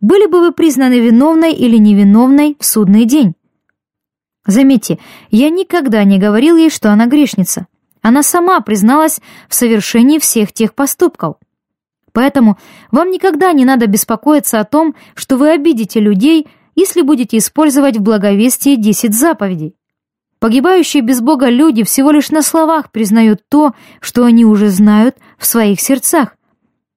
Были 0.00 0.26
бы 0.26 0.40
вы 0.40 0.52
признаны 0.52 0.98
виновной 0.98 1.52
или 1.52 1.76
невиновной 1.76 2.56
в 2.58 2.64
судный 2.64 3.04
день? 3.04 3.34
Заметьте, 4.44 4.98
я 5.30 5.50
никогда 5.50 6.02
не 6.02 6.18
говорил 6.18 6.56
ей, 6.56 6.70
что 6.70 6.90
она 6.90 7.06
грешница. 7.06 7.68
Она 8.00 8.24
сама 8.24 8.60
призналась 8.60 9.20
в 9.48 9.54
совершении 9.54 10.18
всех 10.18 10.52
тех 10.52 10.74
поступков. 10.74 11.36
Поэтому 12.12 12.58
вам 12.90 13.10
никогда 13.10 13.52
не 13.52 13.64
надо 13.64 13.86
беспокоиться 13.86 14.60
о 14.60 14.64
том, 14.64 14.94
что 15.14 15.36
вы 15.36 15.50
обидите 15.50 16.00
людей, 16.00 16.48
если 16.74 17.02
будете 17.02 17.38
использовать 17.38 17.96
в 17.96 18.02
благовестии 18.02 18.76
десять 18.76 19.14
заповедей. 19.14 19.76
Погибающие 20.38 21.02
без 21.02 21.20
Бога 21.20 21.48
люди 21.48 21.84
всего 21.84 22.10
лишь 22.10 22.30
на 22.30 22.42
словах 22.42 22.90
признают 22.90 23.42
то, 23.48 23.74
что 24.00 24.24
они 24.24 24.44
уже 24.44 24.68
знают 24.68 25.16
в 25.38 25.46
своих 25.46 25.80
сердцах. 25.80 26.36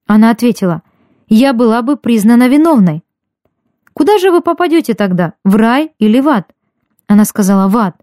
Она 0.08 0.32
ответила, 0.32 0.82
«Я 1.28 1.54
была 1.54 1.82
бы 1.82 1.96
признана 1.96 2.48
виновной». 2.48 3.04
«Куда 3.94 4.18
же 4.18 4.32
вы 4.32 4.42
попадете 4.42 4.94
тогда, 4.94 5.34
в 5.44 5.56
рай 5.56 5.92
или 6.00 6.20
в 6.20 6.28
ад?» 6.28 6.52
Она 7.08 7.24
сказала, 7.24 7.68
«В 7.68 7.78
ад». 7.78 7.96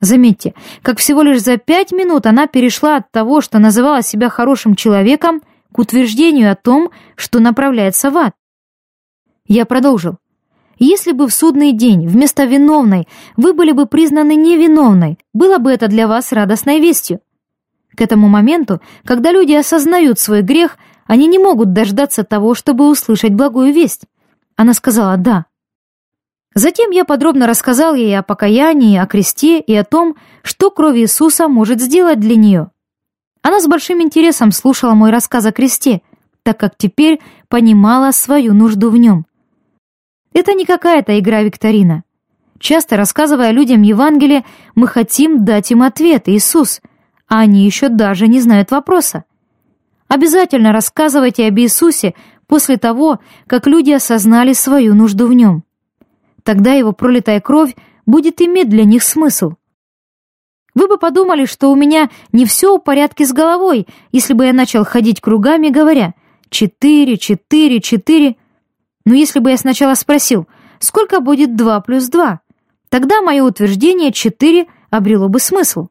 Заметьте, 0.00 0.54
как 0.82 0.98
всего 0.98 1.22
лишь 1.22 1.42
за 1.42 1.58
пять 1.58 1.92
минут 1.92 2.26
она 2.26 2.46
перешла 2.46 2.96
от 2.96 3.10
того, 3.10 3.40
что 3.42 3.58
называла 3.58 4.02
себя 4.02 4.30
хорошим 4.30 4.74
человеком, 4.74 5.42
к 5.72 5.78
утверждению 5.78 6.52
о 6.52 6.56
том, 6.56 6.90
что 7.16 7.40
направляется 7.40 8.10
в 8.10 8.18
ад. 8.18 8.34
Я 9.46 9.66
продолжил. 9.66 10.18
Если 10.78 11.12
бы 11.12 11.28
в 11.28 11.34
судный 11.34 11.72
день 11.72 12.06
вместо 12.06 12.44
виновной 12.44 13.06
вы 13.36 13.52
были 13.52 13.72
бы 13.72 13.86
признаны 13.86 14.34
невиновной, 14.34 15.18
было 15.34 15.58
бы 15.58 15.70
это 15.70 15.88
для 15.88 16.08
вас 16.08 16.32
радостной 16.32 16.80
вестью. 16.80 17.20
К 17.94 18.00
этому 18.00 18.28
моменту, 18.28 18.80
когда 19.04 19.30
люди 19.30 19.52
осознают 19.52 20.18
свой 20.18 20.42
грех, 20.42 20.78
они 21.06 21.26
не 21.26 21.38
могут 21.38 21.72
дождаться 21.72 22.24
того, 22.24 22.54
чтобы 22.54 22.88
услышать 22.88 23.34
благую 23.34 23.74
весть. 23.74 24.04
Она 24.56 24.72
сказала 24.72 25.16
«да». 25.16 25.46
Затем 26.54 26.90
я 26.90 27.04
подробно 27.04 27.46
рассказал 27.46 27.94
ей 27.94 28.18
о 28.18 28.22
покаянии, 28.22 28.98
о 28.98 29.06
кресте 29.06 29.60
и 29.60 29.74
о 29.74 29.84
том, 29.84 30.16
что 30.42 30.70
кровь 30.70 30.96
Иисуса 30.96 31.46
может 31.46 31.80
сделать 31.80 32.20
для 32.20 32.36
нее. 32.36 32.70
Она 33.42 33.60
с 33.60 33.66
большим 33.66 34.02
интересом 34.02 34.52
слушала 34.52 34.94
мой 34.94 35.10
рассказ 35.10 35.46
о 35.46 35.52
кресте, 35.52 36.02
так 36.42 36.58
как 36.58 36.76
теперь 36.76 37.20
понимала 37.48 38.10
свою 38.12 38.54
нужду 38.54 38.90
в 38.90 38.96
нем. 38.96 39.26
Это 40.32 40.52
не 40.52 40.64
какая-то 40.64 41.18
игра-викторина. 41.18 42.04
Часто, 42.58 42.96
рассказывая 42.96 43.52
людям 43.52 43.82
Евангелие, 43.82 44.44
мы 44.74 44.86
хотим 44.86 45.44
дать 45.44 45.70
им 45.70 45.82
ответ, 45.82 46.28
Иисус, 46.28 46.80
а 47.26 47.40
они 47.40 47.64
еще 47.64 47.88
даже 47.88 48.28
не 48.28 48.40
знают 48.40 48.70
вопроса. 48.70 49.24
Обязательно 50.08 50.72
рассказывайте 50.72 51.46
об 51.46 51.58
Иисусе 51.58 52.14
после 52.46 52.76
того, 52.76 53.20
как 53.46 53.66
люди 53.66 53.92
осознали 53.92 54.52
свою 54.52 54.94
нужду 54.94 55.26
в 55.26 55.32
Нем. 55.32 55.64
Тогда 56.42 56.72
его 56.72 56.92
пролитая 56.92 57.40
кровь 57.40 57.74
будет 58.04 58.42
иметь 58.42 58.68
для 58.68 58.84
них 58.84 59.02
смысл. 59.02 59.54
Вы 60.74 60.88
бы 60.88 60.98
подумали, 60.98 61.46
что 61.46 61.70
у 61.70 61.74
меня 61.74 62.10
не 62.32 62.44
все 62.44 62.76
в 62.76 62.80
порядке 62.80 63.26
с 63.26 63.32
головой, 63.32 63.86
если 64.12 64.34
бы 64.34 64.46
я 64.46 64.52
начал 64.52 64.84
ходить 64.84 65.20
кругами, 65.20 65.68
говоря 65.68 66.14
«четыре, 66.48 67.16
четыре, 67.16 67.80
четыре». 67.80 68.36
Но 69.04 69.14
если 69.14 69.40
бы 69.40 69.50
я 69.50 69.56
сначала 69.56 69.94
спросил, 69.94 70.46
сколько 70.78 71.20
будет 71.20 71.56
два 71.56 71.80
плюс 71.80 72.08
два, 72.08 72.40
тогда 72.88 73.22
мое 73.22 73.42
утверждение 73.42 74.12
четыре 74.12 74.66
обрело 74.90 75.28
бы 75.28 75.40
смысл. 75.40 75.88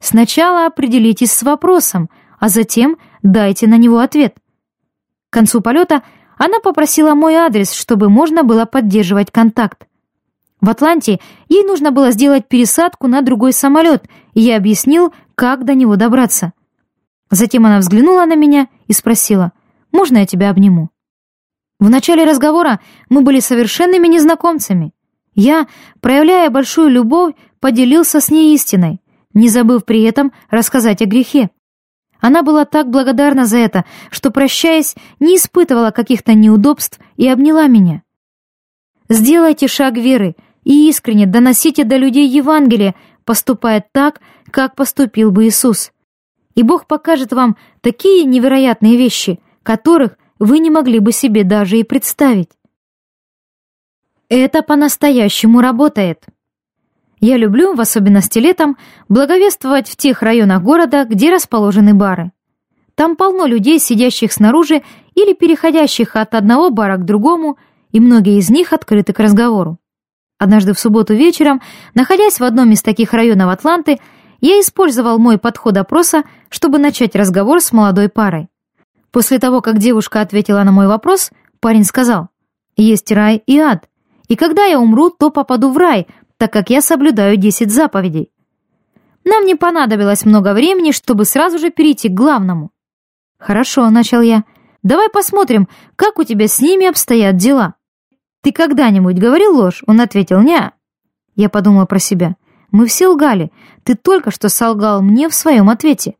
Сначала 0.00 0.66
определитесь 0.66 1.32
с 1.32 1.42
вопросом, 1.42 2.08
а 2.38 2.48
затем 2.48 2.98
дайте 3.22 3.66
на 3.66 3.76
него 3.76 3.98
ответ. 3.98 4.36
К 5.30 5.32
концу 5.32 5.60
полета 5.60 6.02
она 6.36 6.60
попросила 6.60 7.14
мой 7.14 7.34
адрес, 7.34 7.72
чтобы 7.72 8.08
можно 8.08 8.44
было 8.44 8.64
поддерживать 8.64 9.32
контакт. 9.32 9.87
В 10.60 10.68
Атланте 10.70 11.20
ей 11.48 11.64
нужно 11.64 11.92
было 11.92 12.10
сделать 12.10 12.48
пересадку 12.48 13.06
на 13.06 13.22
другой 13.22 13.52
самолет, 13.52 14.04
и 14.34 14.40
я 14.40 14.56
объяснил, 14.56 15.12
как 15.34 15.64
до 15.64 15.74
него 15.74 15.96
добраться. 15.96 16.52
Затем 17.30 17.66
она 17.66 17.78
взглянула 17.78 18.24
на 18.24 18.34
меня 18.34 18.68
и 18.86 18.92
спросила, 18.92 19.52
«Можно 19.92 20.18
я 20.18 20.26
тебя 20.26 20.50
обниму?» 20.50 20.90
В 21.78 21.88
начале 21.88 22.24
разговора 22.24 22.80
мы 23.08 23.20
были 23.20 23.38
совершенными 23.38 24.08
незнакомцами. 24.08 24.92
Я, 25.34 25.68
проявляя 26.00 26.50
большую 26.50 26.88
любовь, 26.88 27.34
поделился 27.60 28.20
с 28.20 28.30
ней 28.30 28.54
истиной, 28.54 29.00
не 29.34 29.48
забыв 29.48 29.84
при 29.84 30.02
этом 30.02 30.32
рассказать 30.50 31.02
о 31.02 31.06
грехе. 31.06 31.50
Она 32.20 32.42
была 32.42 32.64
так 32.64 32.90
благодарна 32.90 33.46
за 33.46 33.58
это, 33.58 33.84
что, 34.10 34.32
прощаясь, 34.32 34.96
не 35.20 35.36
испытывала 35.36 35.92
каких-то 35.92 36.34
неудобств 36.34 36.98
и 37.16 37.28
обняла 37.28 37.68
меня. 37.68 38.02
«Сделайте 39.08 39.68
шаг 39.68 39.94
веры 39.94 40.34
и 40.68 40.90
искренне 40.90 41.24
доносите 41.24 41.82
до 41.84 41.96
людей 41.96 42.28
Евангелие, 42.28 42.94
поступая 43.24 43.82
так, 43.90 44.20
как 44.50 44.76
поступил 44.76 45.30
бы 45.32 45.46
Иисус. 45.46 45.92
И 46.54 46.62
Бог 46.62 46.86
покажет 46.86 47.32
вам 47.32 47.56
такие 47.80 48.24
невероятные 48.26 48.98
вещи, 48.98 49.40
которых 49.62 50.18
вы 50.38 50.58
не 50.58 50.70
могли 50.70 50.98
бы 50.98 51.10
себе 51.10 51.42
даже 51.42 51.78
и 51.78 51.84
представить. 51.84 52.50
Это 54.28 54.62
по-настоящему 54.62 55.62
работает. 55.62 56.26
Я 57.18 57.38
люблю, 57.38 57.74
в 57.74 57.80
особенности 57.80 58.38
летом, 58.38 58.76
благовествовать 59.08 59.88
в 59.88 59.96
тех 59.96 60.20
районах 60.20 60.62
города, 60.62 61.06
где 61.06 61.32
расположены 61.32 61.94
бары. 61.94 62.30
Там 62.94 63.16
полно 63.16 63.46
людей, 63.46 63.78
сидящих 63.78 64.34
снаружи 64.34 64.82
или 65.14 65.32
переходящих 65.32 66.14
от 66.14 66.34
одного 66.34 66.68
бара 66.68 66.98
к 66.98 67.06
другому, 67.06 67.56
и 67.90 68.00
многие 68.00 68.36
из 68.36 68.50
них 68.50 68.74
открыты 68.74 69.14
к 69.14 69.18
разговору. 69.18 69.78
Однажды 70.38 70.72
в 70.72 70.78
субботу 70.78 71.14
вечером, 71.14 71.60
находясь 71.94 72.38
в 72.38 72.44
одном 72.44 72.70
из 72.70 72.82
таких 72.82 73.12
районов 73.12 73.50
Атланты, 73.50 73.98
я 74.40 74.60
использовал 74.60 75.18
мой 75.18 75.36
подход 75.36 75.76
опроса, 75.76 76.22
чтобы 76.48 76.78
начать 76.78 77.16
разговор 77.16 77.60
с 77.60 77.72
молодой 77.72 78.08
парой. 78.08 78.48
После 79.10 79.40
того, 79.40 79.60
как 79.60 79.78
девушка 79.78 80.20
ответила 80.20 80.62
на 80.62 80.70
мой 80.70 80.86
вопрос, 80.86 81.30
парень 81.60 81.82
сказал, 81.82 82.28
«Есть 82.76 83.10
рай 83.10 83.42
и 83.46 83.58
ад, 83.58 83.88
и 84.28 84.36
когда 84.36 84.64
я 84.64 84.78
умру, 84.78 85.10
то 85.10 85.30
попаду 85.30 85.70
в 85.72 85.76
рай, 85.76 86.06
так 86.36 86.52
как 86.52 86.70
я 86.70 86.82
соблюдаю 86.82 87.36
десять 87.36 87.72
заповедей». 87.72 88.30
Нам 89.24 89.44
не 89.44 89.56
понадобилось 89.56 90.24
много 90.24 90.54
времени, 90.54 90.92
чтобы 90.92 91.24
сразу 91.24 91.58
же 91.58 91.70
перейти 91.70 92.08
к 92.08 92.14
главному. 92.14 92.70
«Хорошо»,— 93.40 93.90
начал 93.90 94.20
я,— 94.20 94.44
«давай 94.84 95.08
посмотрим, 95.10 95.68
как 95.96 96.18
у 96.20 96.24
тебя 96.24 96.46
с 96.46 96.60
ними 96.60 96.86
обстоят 96.86 97.36
дела». 97.36 97.74
«Ты 98.42 98.52
когда-нибудь 98.52 99.18
говорил 99.18 99.56
ложь?» 99.56 99.82
Он 99.86 100.00
ответил 100.00 100.40
«не». 100.40 100.72
Я 101.34 101.48
подумала 101.48 101.86
про 101.86 101.98
себя. 101.98 102.36
«Мы 102.70 102.86
все 102.86 103.08
лгали. 103.08 103.50
Ты 103.84 103.94
только 103.94 104.30
что 104.30 104.48
солгал 104.48 105.02
мне 105.02 105.28
в 105.28 105.34
своем 105.34 105.70
ответе». 105.70 106.16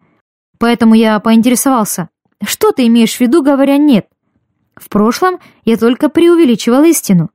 Поэтому 0.59 0.95
я 0.95 1.19
поинтересовался. 1.21 2.09
«Что 2.45 2.73
ты 2.73 2.87
имеешь 2.87 3.17
в 3.17 3.21
виду, 3.21 3.43
говоря 3.43 3.77
«нет»?» 3.77 4.09
В 4.75 4.89
прошлом 4.89 5.39
я 5.65 5.77
только 5.77 6.09
преувеличивал 6.09 6.85
истину. 6.85 7.31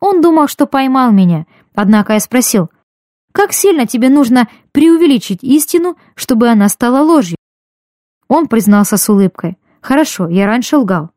Он 0.00 0.20
думал, 0.20 0.46
что 0.46 0.66
поймал 0.66 1.10
меня, 1.10 1.46
однако 1.74 2.12
я 2.12 2.20
спросил, 2.20 2.70
«Как 3.32 3.52
сильно 3.52 3.86
тебе 3.86 4.08
нужно 4.08 4.48
преувеличить 4.72 5.42
истину, 5.42 5.96
чтобы 6.14 6.48
она 6.48 6.68
стала 6.68 7.02
ложью?» 7.02 7.36
Он 8.28 8.48
признался 8.48 8.96
с 8.96 9.08
улыбкой, 9.08 9.58
«Хорошо, 9.80 10.28
я 10.28 10.46
раньше 10.46 10.76
лгал». 10.76 11.10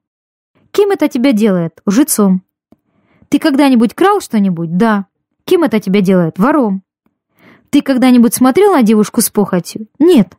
«Кем 0.71 0.91
это 0.91 1.07
тебя 1.07 1.31
делает? 1.31 1.81
Лжецом». 1.85 2.43
Ты 3.29 3.37
когда-нибудь 3.37 3.93
крал 3.93 4.21
что-нибудь? 4.21 4.75
Да. 4.75 5.05
Кем 5.45 5.63
это 5.63 5.79
тебя 5.79 6.01
делает? 6.01 6.39
Вором. 6.39 6.83
Ты 7.69 7.81
когда-нибудь 7.81 8.33
смотрел 8.33 8.73
на 8.73 8.81
девушку 8.81 9.21
с 9.21 9.29
похотью? 9.29 9.87
Нет. 9.99 10.35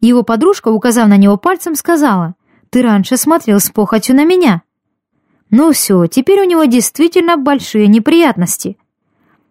Его 0.00 0.22
подружка, 0.22 0.68
указав 0.68 1.08
на 1.08 1.18
него 1.18 1.36
пальцем, 1.36 1.74
сказала, 1.74 2.34
«Ты 2.70 2.82
раньше 2.82 3.16
смотрел 3.16 3.60
с 3.60 3.70
похотью 3.70 4.16
на 4.16 4.24
меня». 4.24 4.62
Ну 5.50 5.72
все, 5.72 6.06
теперь 6.06 6.40
у 6.40 6.44
него 6.44 6.64
действительно 6.64 7.36
большие 7.36 7.86
неприятности. 7.86 8.78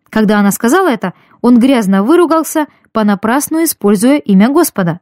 Когда 0.09 0.39
она 0.39 0.51
сказала 0.51 0.87
это, 0.87 1.13
он 1.41 1.59
грязно 1.59 2.03
выругался, 2.03 2.67
понапрасну 2.91 3.63
используя 3.63 4.17
имя 4.17 4.49
Господа. 4.49 4.99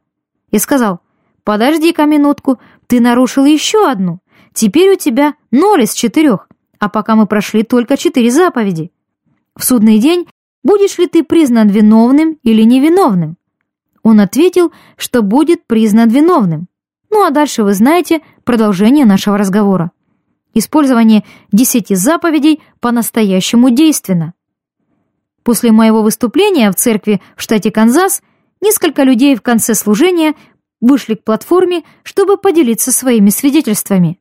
И 0.52 0.60
сказал, 0.60 1.00
«Подожди-ка 1.44 2.06
минутку, 2.06 2.60
ты 2.88 3.00
нарушил 3.00 3.46
еще 3.46 3.90
одну. 3.90 4.20
Теперь 4.54 4.94
у 4.94 4.96
тебя 4.96 5.34
ноль 5.52 5.84
из 5.84 5.94
четырех 5.94 6.48
а 6.84 6.90
пока 6.90 7.16
мы 7.16 7.28
прошли 7.28 7.64
только 7.64 7.96
четыре 7.96 8.30
заповеди. 8.30 8.92
В 9.56 9.64
судный 9.64 10.00
день 10.00 10.28
будешь 10.64 10.98
ли 10.98 11.08
ты 11.08 11.24
признан 11.24 11.70
виновным 11.70 12.38
или 12.44 12.64
невиновным? 12.64 13.38
Он 14.02 14.20
ответил, 14.20 14.74
что 14.98 15.22
будет 15.22 15.66
признан 15.66 16.10
виновным. 16.10 16.68
Ну 17.10 17.24
а 17.26 17.30
дальше 17.30 17.64
вы 17.64 17.74
знаете 17.74 18.20
продолжение 18.44 19.06
нашего 19.06 19.38
разговора. 19.38 19.92
Использование 20.54 21.24
десяти 21.54 21.96
заповедей 21.96 22.62
по-настоящему 22.82 23.70
действенно. 23.70 24.34
После 25.44 25.72
моего 25.72 26.04
выступления 26.04 26.70
в 26.70 26.76
церкви 26.76 27.22
в 27.38 27.44
штате 27.44 27.72
Канзас 27.72 28.22
несколько 28.60 29.04
людей 29.04 29.38
в 29.38 29.42
конце 29.42 29.74
служения 29.74 30.34
вышли 30.82 31.14
к 31.14 31.24
платформе, 31.24 31.84
чтобы 32.04 32.36
поделиться 32.36 32.92
своими 32.92 33.30
свидетельствами. 33.30 34.20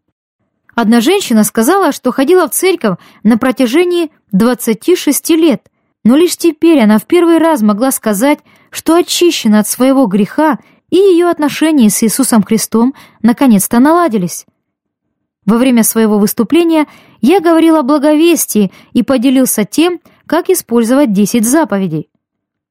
Одна 0.75 1.01
женщина 1.01 1.45
сказала, 1.45 1.93
что 1.93 2.13
ходила 2.13 2.49
в 2.49 2.53
церковь 2.53 2.97
на 3.23 3.37
протяжении 3.37 4.11
26 4.33 5.31
лет, 5.31 5.69
но 6.05 6.17
лишь 6.17 6.37
теперь 6.37 6.81
она 6.81 6.99
в 6.99 7.05
первый 7.07 7.39
раз 7.39 7.61
могла 7.61 7.91
сказать, 7.91 8.39
что 8.71 8.95
очищена 8.97 9.61
от 9.61 9.69
своего 9.69 10.07
греха, 10.07 10.59
и 10.91 10.97
ее 10.97 11.29
отношения 11.29 11.91
с 11.91 12.03
Иисусом 12.03 12.43
Христом 12.43 12.95
наконец-то 13.23 13.81
наладились. 13.81 14.47
Во 15.45 15.59
время 15.59 15.83
своего 15.83 16.19
выступления 16.19 16.87
я 17.21 17.41
говорил 17.41 17.77
о 17.77 17.83
благовестии 17.83 18.73
и 18.93 19.03
поделился 19.03 19.65
тем, 19.65 20.01
как 20.27 20.49
использовать 20.49 21.13
10 21.13 21.45
заповедей. 21.45 22.09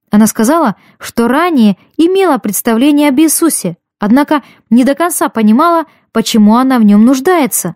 Она 0.10 0.28
сказала, 0.28 0.76
что 1.00 1.28
ранее 1.28 1.78
имела 1.98 2.38
представление 2.38 3.10
об 3.10 3.20
Иисусе, 3.20 3.78
однако 4.00 4.42
не 4.70 4.84
до 4.84 4.96
конца 4.96 5.30
понимала, 5.30 5.86
почему 6.12 6.58
она 6.58 6.80
в 6.80 6.84
нем 6.84 7.06
нуждается. 7.06 7.76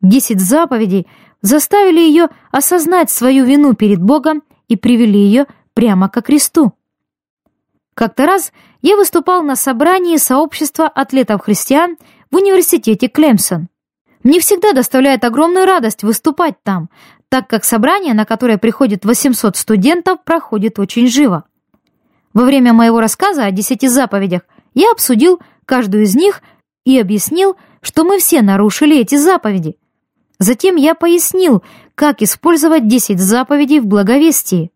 Десять 0.00 0.40
заповедей 0.40 1.08
заставили 1.42 2.00
ее 2.00 2.28
осознать 2.52 3.10
свою 3.10 3.44
вину 3.44 3.74
перед 3.74 4.00
Богом 4.00 4.42
и 4.68 4.76
привели 4.76 5.18
ее 5.18 5.46
прямо 5.74 6.08
ко 6.08 6.22
кресту. 6.22 6.72
Как-то 7.94 8.26
раз 8.26 8.52
я 8.80 8.96
выступал 8.96 9.42
на 9.42 9.56
собрании 9.56 10.16
сообщества 10.16 10.86
атлетов-христиан 10.86 11.96
в 12.30 12.36
университете 12.36 13.08
Клемсон. 13.08 13.68
Мне 14.22 14.38
всегда 14.38 14.72
доставляет 14.72 15.24
огромную 15.24 15.66
радость 15.66 16.04
выступать 16.04 16.62
там, 16.62 16.90
так 17.28 17.48
как 17.48 17.64
собрание, 17.64 18.14
на 18.14 18.24
которое 18.24 18.58
приходит 18.58 19.04
800 19.04 19.56
студентов, 19.56 20.22
проходит 20.24 20.78
очень 20.78 21.08
живо. 21.08 21.44
Во 22.34 22.44
время 22.44 22.72
моего 22.72 23.00
рассказа 23.00 23.44
о 23.44 23.50
десяти 23.50 23.88
заповедях 23.88 24.42
я 24.74 24.92
обсудил 24.92 25.40
каждую 25.64 26.04
из 26.04 26.14
них 26.14 26.42
и 26.84 26.98
объяснил, 27.00 27.56
что 27.80 28.04
мы 28.04 28.18
все 28.18 28.42
нарушили 28.42 28.96
эти 28.96 29.16
заповеди– 29.16 29.76
Затем 30.38 30.76
я 30.76 30.94
пояснил, 30.94 31.62
как 31.94 32.22
использовать 32.22 32.86
10 32.86 33.18
заповедей 33.18 33.80
в 33.80 33.86
благовестии. 33.86 34.70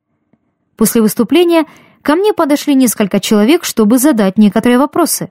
После 0.76 1.00
выступления 1.00 1.66
ко 2.02 2.16
мне 2.16 2.32
подошли 2.32 2.74
несколько 2.74 3.20
человек, 3.20 3.64
чтобы 3.64 3.98
задать 3.98 4.38
некоторые 4.38 4.78
вопросы. 4.78 5.30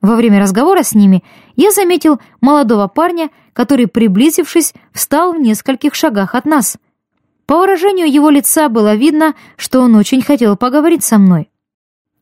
Во 0.00 0.16
время 0.16 0.40
разговора 0.40 0.82
с 0.82 0.94
ними 0.94 1.22
я 1.54 1.70
заметил 1.70 2.20
молодого 2.40 2.88
парня, 2.88 3.30
который, 3.52 3.86
приблизившись, 3.86 4.74
встал 4.92 5.32
в 5.32 5.40
нескольких 5.40 5.94
шагах 5.94 6.34
от 6.34 6.44
нас. 6.44 6.76
По 7.46 7.58
выражению 7.58 8.12
его 8.12 8.30
лица 8.30 8.68
было 8.68 8.94
видно, 8.94 9.34
что 9.56 9.80
он 9.80 9.94
очень 9.94 10.22
хотел 10.22 10.56
поговорить 10.56 11.04
со 11.04 11.18
мной. 11.18 11.50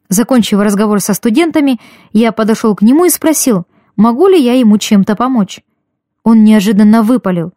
Закончив 0.09 0.61
разговор 0.61 1.01
со 1.01 1.14
студентами, 1.14 1.81
я 2.12 2.33
подошел 2.33 2.77
к 2.77 2.83
нему 2.83 3.07
и 3.07 3.11
спросил, 3.11 3.66
могу 3.97 4.29
ли 4.29 4.38
я 4.38 4.53
ему 4.53 4.77
чем-то 4.77 5.16
помочь. 5.16 5.62
Он 6.25 6.45
неожиданно 6.45 7.03
выпалил. 7.03 7.53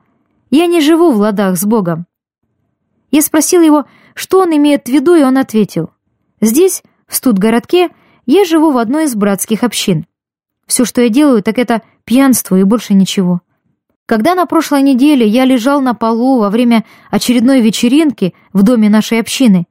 «Я 0.49 0.67
не 0.67 0.81
живу 0.81 1.11
в 1.11 1.17
ладах 1.17 1.57
с 1.57 1.65
Богом». 1.65 2.05
Я 3.11 3.21
спросил 3.21 3.61
его, 3.61 3.85
что 4.13 4.39
он 4.41 4.55
имеет 4.55 4.85
в 4.85 4.91
виду, 4.91 5.15
и 5.15 5.23
он 5.23 5.37
ответил. 5.37 5.91
«Здесь, 6.41 6.83
в 7.07 7.15
студгородке, 7.15 7.89
я 8.25 8.45
живу 8.45 8.71
в 8.71 8.77
одной 8.77 9.05
из 9.05 9.15
братских 9.15 9.63
общин. 9.63 10.05
Все, 10.67 10.85
что 10.85 11.01
я 11.01 11.09
делаю, 11.09 11.43
так 11.43 11.57
это 11.57 11.81
пьянство 12.05 12.55
и 12.55 12.63
больше 12.63 12.93
ничего. 12.93 13.41
Когда 14.05 14.35
на 14.35 14.45
прошлой 14.45 14.83
неделе 14.83 15.27
я 15.27 15.45
лежал 15.45 15.81
на 15.81 15.95
полу 15.95 16.39
во 16.39 16.49
время 16.49 16.85
очередной 17.09 17.61
вечеринки 17.61 18.35
в 18.53 18.61
доме 18.61 18.89
нашей 18.89 19.19
общины, 19.19 19.65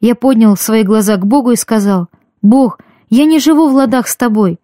я 0.00 0.14
поднял 0.14 0.56
свои 0.56 0.84
глаза 0.84 1.16
к 1.16 1.26
Богу 1.26 1.50
и 1.50 1.56
сказал, 1.56 2.08
«Бог, 2.40 2.78
я 3.08 3.24
не 3.24 3.40
живу 3.40 3.68
в 3.68 3.74
ладах 3.74 4.06
с 4.06 4.16
тобой. 4.16 4.59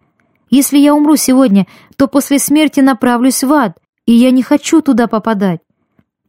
Если 0.49 0.77
я 0.77 0.95
умру 0.95 1.15
сегодня, 1.15 1.67
то 1.97 2.07
после 2.07 2.39
смерти 2.39 2.79
направлюсь 2.79 3.43
в 3.43 3.51
ад, 3.51 3.77
и 4.05 4.13
я 4.13 4.31
не 4.31 4.43
хочу 4.43 4.81
туда 4.81 5.07
попадать». 5.07 5.59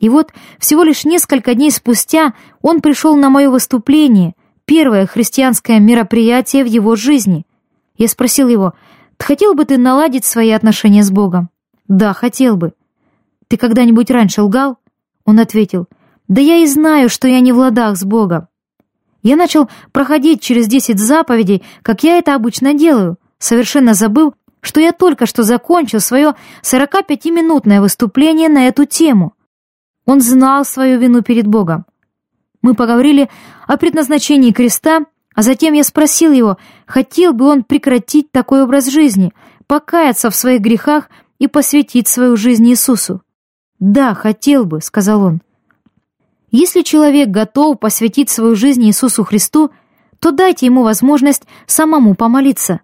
И 0.01 0.09
вот 0.09 0.33
всего 0.59 0.85
лишь 0.85 1.05
несколько 1.05 1.55
дней 1.55 1.71
спустя 1.71 2.35
он 2.63 2.81
пришел 2.81 3.17
на 3.17 3.31
мое 3.31 3.51
выступление, 3.51 4.35
первое 4.65 5.07
христианское 5.07 5.81
мероприятие 5.81 6.63
в 6.63 6.69
его 6.69 6.95
жизни. 6.95 7.47
Я 7.97 8.07
спросил 8.07 8.49
его, 8.49 8.75
«Хотел 9.19 9.55
бы 9.55 9.65
ты 9.65 9.77
наладить 9.77 10.25
свои 10.25 10.51
отношения 10.51 11.03
с 11.03 11.11
Богом?» 11.11 11.51
«Да, 11.89 12.13
хотел 12.13 12.57
бы». 12.57 12.75
«Ты 13.49 13.57
когда-нибудь 13.57 14.11
раньше 14.11 14.43
лгал?» 14.43 14.79
Он 15.25 15.41
ответил, 15.41 15.89
«Да 16.29 16.41
я 16.41 16.59
и 16.59 16.67
знаю, 16.67 17.09
что 17.09 17.27
я 17.27 17.41
не 17.41 17.53
в 17.53 17.59
ладах 17.59 17.97
с 17.97 18.05
Богом». 18.05 18.47
Я 19.25 19.35
начал 19.35 19.69
проходить 19.91 20.41
через 20.41 20.69
десять 20.69 21.01
заповедей, 21.01 21.65
как 21.83 22.05
я 22.05 22.19
это 22.19 22.37
обычно 22.37 22.73
делаю, 22.73 23.19
совершенно 23.39 23.95
забыл, 23.95 24.35
что 24.61 24.81
я 24.81 24.93
только 24.93 25.27
что 25.27 25.43
закончил 25.43 26.01
свое 26.01 26.35
45-минутное 26.63 27.81
выступление 27.81 28.49
на 28.49 28.67
эту 28.67 28.85
тему. 28.85 29.35
Он 30.05 30.21
знал 30.21 30.65
свою 30.65 30.99
вину 30.99 31.23
перед 31.23 31.47
Богом. 31.47 31.87
Мы 32.63 32.75
поговорили 32.75 33.29
о 33.67 33.77
предназначении 33.77 34.53
креста, 34.53 35.07
а 35.35 35.43
затем 35.43 35.75
я 35.75 35.85
спросил 35.85 36.33
его, 36.33 36.59
хотел 36.87 37.33
бы 37.33 37.47
он 37.47 37.63
прекратить 37.63 38.33
такой 38.33 38.63
образ 38.63 38.89
жизни, 38.89 39.33
покаяться 39.67 40.31
в 40.31 40.35
своих 40.35 40.61
грехах 40.61 41.09
и 41.39 41.47
посвятить 41.47 42.09
свою 42.09 42.37
жизнь 42.37 42.67
Иисусу. 42.69 43.23
«Да, 43.79 44.15
хотел 44.15 44.65
бы»,— 44.65 44.81
сказал 44.83 45.23
он. 45.23 45.41
Если 46.51 46.81
человек 46.83 47.29
готов 47.29 47.79
посвятить 47.79 48.31
свою 48.31 48.55
жизнь 48.57 48.83
Иисусу 48.85 49.23
Христу, 49.23 49.71
то 50.19 50.31
дайте 50.31 50.67
ему 50.67 50.83
возможность 50.83 51.43
самому 51.67 52.15
помолиться. 52.15 52.81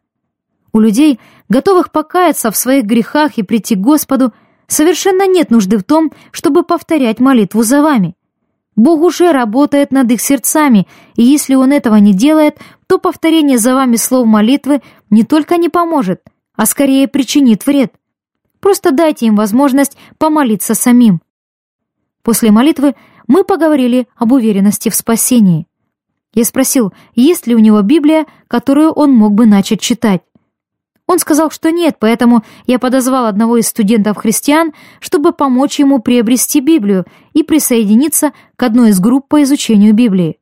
У 0.74 0.80
людей, 0.80 1.20
готовых 1.48 1.92
покаяться 1.92 2.50
в 2.50 2.56
своих 2.56 2.84
грехах 2.84 3.38
и 3.38 3.44
прийти 3.44 3.76
к 3.76 3.78
Господу, 3.78 4.34
совершенно 4.66 5.24
нет 5.24 5.50
нужды 5.50 5.78
в 5.78 5.84
том, 5.84 6.10
чтобы 6.32 6.64
повторять 6.64 7.20
молитву 7.20 7.62
за 7.62 7.80
вами. 7.80 8.16
Бог 8.74 9.02
уже 9.02 9.30
работает 9.30 9.92
над 9.92 10.10
их 10.10 10.20
сердцами, 10.20 10.88
и 11.14 11.22
если 11.22 11.54
Он 11.54 11.70
этого 11.70 11.94
не 11.94 12.12
делает, 12.12 12.58
то 12.88 12.98
повторение 12.98 13.56
за 13.56 13.74
вами 13.74 13.94
слов 13.94 14.26
молитвы 14.26 14.82
не 15.10 15.22
только 15.22 15.58
не 15.58 15.68
поможет, 15.68 16.22
а 16.56 16.66
скорее 16.66 17.06
причинит 17.06 17.66
вред. 17.66 17.94
Просто 18.58 18.90
дайте 18.90 19.26
им 19.26 19.36
возможность 19.36 19.96
помолиться 20.18 20.74
самим. 20.74 21.20
После 22.24 22.50
молитвы 22.50 22.96
мы 23.28 23.44
поговорили 23.44 24.08
об 24.16 24.32
уверенности 24.32 24.88
в 24.88 24.96
спасении. 24.96 25.68
Я 26.34 26.44
спросил, 26.44 26.92
есть 27.14 27.46
ли 27.46 27.54
у 27.54 27.60
него 27.60 27.80
Библия, 27.82 28.26
которую 28.48 28.90
он 28.90 29.12
мог 29.12 29.34
бы 29.34 29.46
начать 29.46 29.80
читать. 29.80 30.22
Он 31.06 31.18
сказал, 31.18 31.50
что 31.50 31.70
нет, 31.70 31.96
поэтому 31.98 32.44
я 32.66 32.78
подозвал 32.78 33.26
одного 33.26 33.58
из 33.58 33.68
студентов-христиан, 33.68 34.72
чтобы 35.00 35.32
помочь 35.32 35.78
ему 35.78 35.98
приобрести 36.00 36.60
Библию 36.60 37.04
и 37.34 37.42
присоединиться 37.42 38.32
к 38.56 38.62
одной 38.62 38.90
из 38.90 39.00
групп 39.00 39.28
по 39.28 39.42
изучению 39.42 39.92
Библии. 39.92 40.38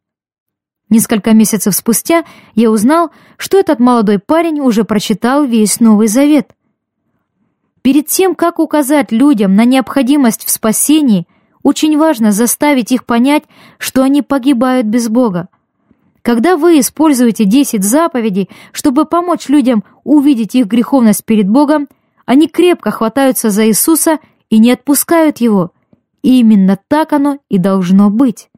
Несколько 0.88 1.33
месяцев 1.33 1.75
спустя 1.75 2.25
я 2.55 2.70
узнал, 2.70 3.11
что 3.38 3.59
этот 3.59 3.81
молодой 3.81 4.18
парень 4.18 4.61
уже 4.61 4.85
прочитал 4.85 5.44
весь 5.44 5.81
Новый 5.81 6.07
Завет. 6.07 6.53
Перед 7.81 8.07
тем, 8.07 8.37
как 8.37 8.61
указать 8.61 9.11
людям 9.11 9.57
на 9.57 9.64
необходимость 9.64 10.44
в 10.44 10.51
спасении, 10.51 11.27
очень 11.64 11.98
важно 11.98 12.31
заставить 12.31 12.92
их 12.92 13.05
понять, 13.05 13.44
что 13.79 14.03
они 14.03 14.22
погибают 14.22 14.87
без 14.87 15.09
Бога. 15.09 15.48
Когда 16.22 16.57
вы 16.57 16.79
используете 16.79 17.44
10 17.44 17.83
заповедей, 17.83 18.48
чтобы 18.70 19.07
помочь 19.07 19.48
людям 19.48 19.83
увидеть 20.04 20.54
их 20.54 20.66
греховность 20.66 21.24
перед 21.24 21.48
Богом, 21.48 21.88
они 22.26 22.48
крепко 22.48 22.90
хватаются 22.90 23.50
за 23.50 23.66
Иисуса 23.68 24.18
и 24.50 24.58
не 24.58 24.70
отпускают 24.72 25.38
Его. 25.38 25.72
И 26.22 26.40
именно 26.40 26.78
так 26.88 27.12
оно 27.12 27.38
и 27.48 27.58
должно 27.58 28.10
быть. 28.10 28.48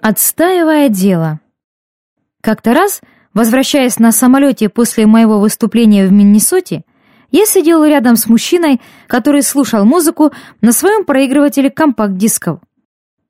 Отстаивая 0.00 0.88
дело. 0.88 1.40
Как-то 2.40 2.72
раз, 2.72 3.00
возвращаясь 3.34 3.98
на 3.98 4.12
самолете 4.12 4.68
после 4.68 5.06
моего 5.06 5.40
выступления 5.40 6.06
в 6.06 6.12
Миннесоте, 6.12 6.84
я 7.30 7.44
сидел 7.44 7.84
рядом 7.84 8.16
с 8.16 8.26
мужчиной, 8.26 8.80
который 9.06 9.42
слушал 9.42 9.84
музыку 9.84 10.32
на 10.60 10.72
своем 10.72 11.04
проигрывателе 11.04 11.70
компакт-дисков. 11.70 12.60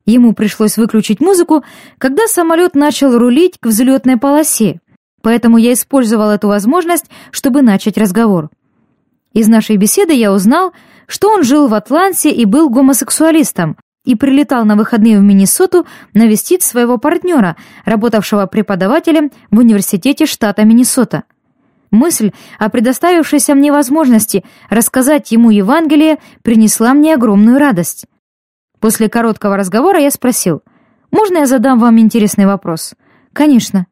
Ему 0.05 0.35
пришлось 0.35 0.77
выключить 0.77 1.21
музыку, 1.21 1.65
когда 1.99 2.27
самолет 2.29 2.75
начал 2.75 3.19
рулить 3.19 3.59
к 3.59 3.67
взлетной 3.67 4.17
полосе, 4.17 4.81
поэтому 5.23 5.59
я 5.59 5.73
использовал 5.73 6.31
эту 6.31 6.49
возможность, 6.49 7.07
чтобы 7.31 7.63
начать 7.63 7.99
разговор. 7.99 8.51
Из 9.33 9.49
нашей 9.49 9.77
беседы 9.77 10.13
я 10.15 10.33
узнал, 10.33 10.73
что 11.07 11.31
он 11.31 11.45
жил 11.45 11.69
в 11.69 11.75
Атланте 11.75 12.31
и 12.31 12.45
был 12.45 12.71
гомосексуалистом, 12.71 13.77
и 14.05 14.15
прилетал 14.15 14.65
на 14.65 14.75
выходные 14.75 15.19
в 15.19 15.23
Миннесоту 15.23 15.87
навестить 16.15 16.63
своего 16.63 16.97
партнера, 16.97 17.57
работавшего 17.85 18.47
преподавателем 18.47 19.31
в 19.51 19.59
университете 19.59 20.25
штата 20.25 20.65
Миннесота. 20.65 21.25
Мысль 21.91 22.33
о 22.59 22.69
предоставившейся 22.69 23.55
мне 23.55 23.73
возможности 23.73 24.45
рассказать 24.71 25.31
ему 25.33 25.51
Евангелие 25.51 26.19
принесла 26.43 26.95
мне 26.95 27.15
огромную 27.15 27.59
радость. 27.59 28.07
После 28.81 29.09
короткого 29.09 29.57
разговора 29.57 30.01
я 30.01 30.11
спросил, 30.11 30.63
«Можно 31.11 31.39
я 31.39 31.47
задам 31.47 31.79
вам 31.79 31.99
интересный 31.99 32.47
вопрос?» 32.47 32.95
«Конечно». 33.33 33.87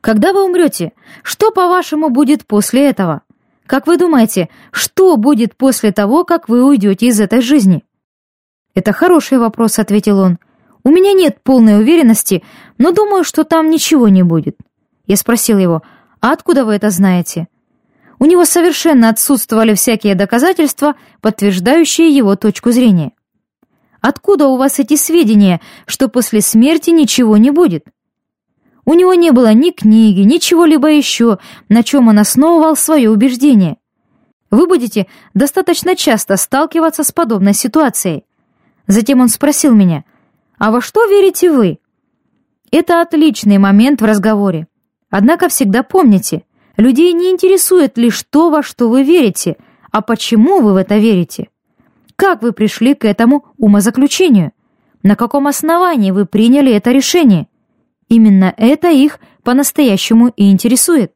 «Когда 0.00 0.32
вы 0.32 0.44
умрете, 0.44 0.92
что, 1.22 1.50
по-вашему, 1.50 2.10
будет 2.10 2.46
после 2.46 2.88
этого? 2.88 3.22
Как 3.66 3.86
вы 3.86 3.96
думаете, 3.98 4.48
что 4.70 5.16
будет 5.16 5.56
после 5.56 5.92
того, 5.92 6.24
как 6.24 6.48
вы 6.48 6.64
уйдете 6.64 7.06
из 7.06 7.20
этой 7.20 7.40
жизни?» 7.40 7.84
«Это 8.74 8.92
хороший 8.92 9.38
вопрос»,— 9.38 9.78
ответил 9.80 10.20
он. 10.20 10.38
«У 10.84 10.90
меня 10.90 11.12
нет 11.12 11.42
полной 11.42 11.80
уверенности, 11.80 12.44
но 12.78 12.92
думаю, 12.92 13.24
что 13.24 13.44
там 13.44 13.70
ничего 13.70 14.08
не 14.08 14.22
будет». 14.22 14.56
Я 15.06 15.16
спросил 15.16 15.58
его, 15.58 15.82
«А 16.20 16.32
откуда 16.32 16.64
вы 16.64 16.74
это 16.74 16.90
знаете?» 16.90 17.48
У 18.20 18.24
него 18.24 18.44
совершенно 18.44 19.08
отсутствовали 19.08 19.74
всякие 19.74 20.14
доказательства, 20.14 20.96
подтверждающие 21.20 22.08
его 22.08 22.36
точку 22.36 22.72
зрения. 22.72 23.12
«Откуда 24.00 24.46
у 24.46 24.56
вас 24.56 24.78
эти 24.78 24.96
сведения, 24.96 25.60
что 25.86 26.08
после 26.08 26.40
смерти 26.40 26.90
ничего 26.90 27.36
не 27.36 27.50
будет?» 27.50 27.84
У 28.88 28.94
него 28.94 29.12
не 29.12 29.32
было 29.32 29.52
ни 29.52 29.70
книги, 29.70 30.20
ни 30.20 30.38
чего-либо 30.38 30.88
еще, 30.88 31.36
на 31.68 31.82
чем 31.82 32.08
он 32.08 32.20
основывал 32.20 32.74
свое 32.74 33.10
убеждение. 33.10 33.76
Вы 34.50 34.66
будете 34.66 35.08
достаточно 35.34 35.94
часто 35.94 36.38
сталкиваться 36.38 37.04
с 37.04 37.12
подобной 37.12 37.52
ситуацией. 37.52 38.24
Затем 38.86 39.20
он 39.20 39.28
спросил 39.28 39.74
меня, 39.74 40.04
«А 40.56 40.70
во 40.70 40.80
что 40.80 41.04
верите 41.04 41.50
вы?» 41.50 41.80
Это 42.70 43.02
отличный 43.02 43.58
момент 43.58 44.00
в 44.00 44.06
разговоре. 44.06 44.68
Однако 45.10 45.50
всегда 45.50 45.82
помните, 45.82 46.44
людей 46.78 47.12
не 47.12 47.28
интересует 47.28 47.98
лишь 47.98 48.22
то, 48.22 48.48
во 48.48 48.62
что 48.62 48.88
вы 48.88 49.02
верите, 49.02 49.58
а 49.90 50.00
почему 50.00 50.62
вы 50.62 50.72
в 50.72 50.76
это 50.76 50.96
верите. 50.96 51.50
Как 52.16 52.40
вы 52.40 52.52
пришли 52.52 52.94
к 52.94 53.04
этому 53.04 53.44
умозаключению? 53.58 54.52
На 55.02 55.14
каком 55.14 55.46
основании 55.46 56.10
вы 56.10 56.24
приняли 56.24 56.72
это 56.72 56.90
решение? 56.90 57.48
Именно 58.08 58.54
это 58.56 58.90
их 58.90 59.18
по-настоящему 59.42 60.28
и 60.36 60.50
интересует. 60.50 61.12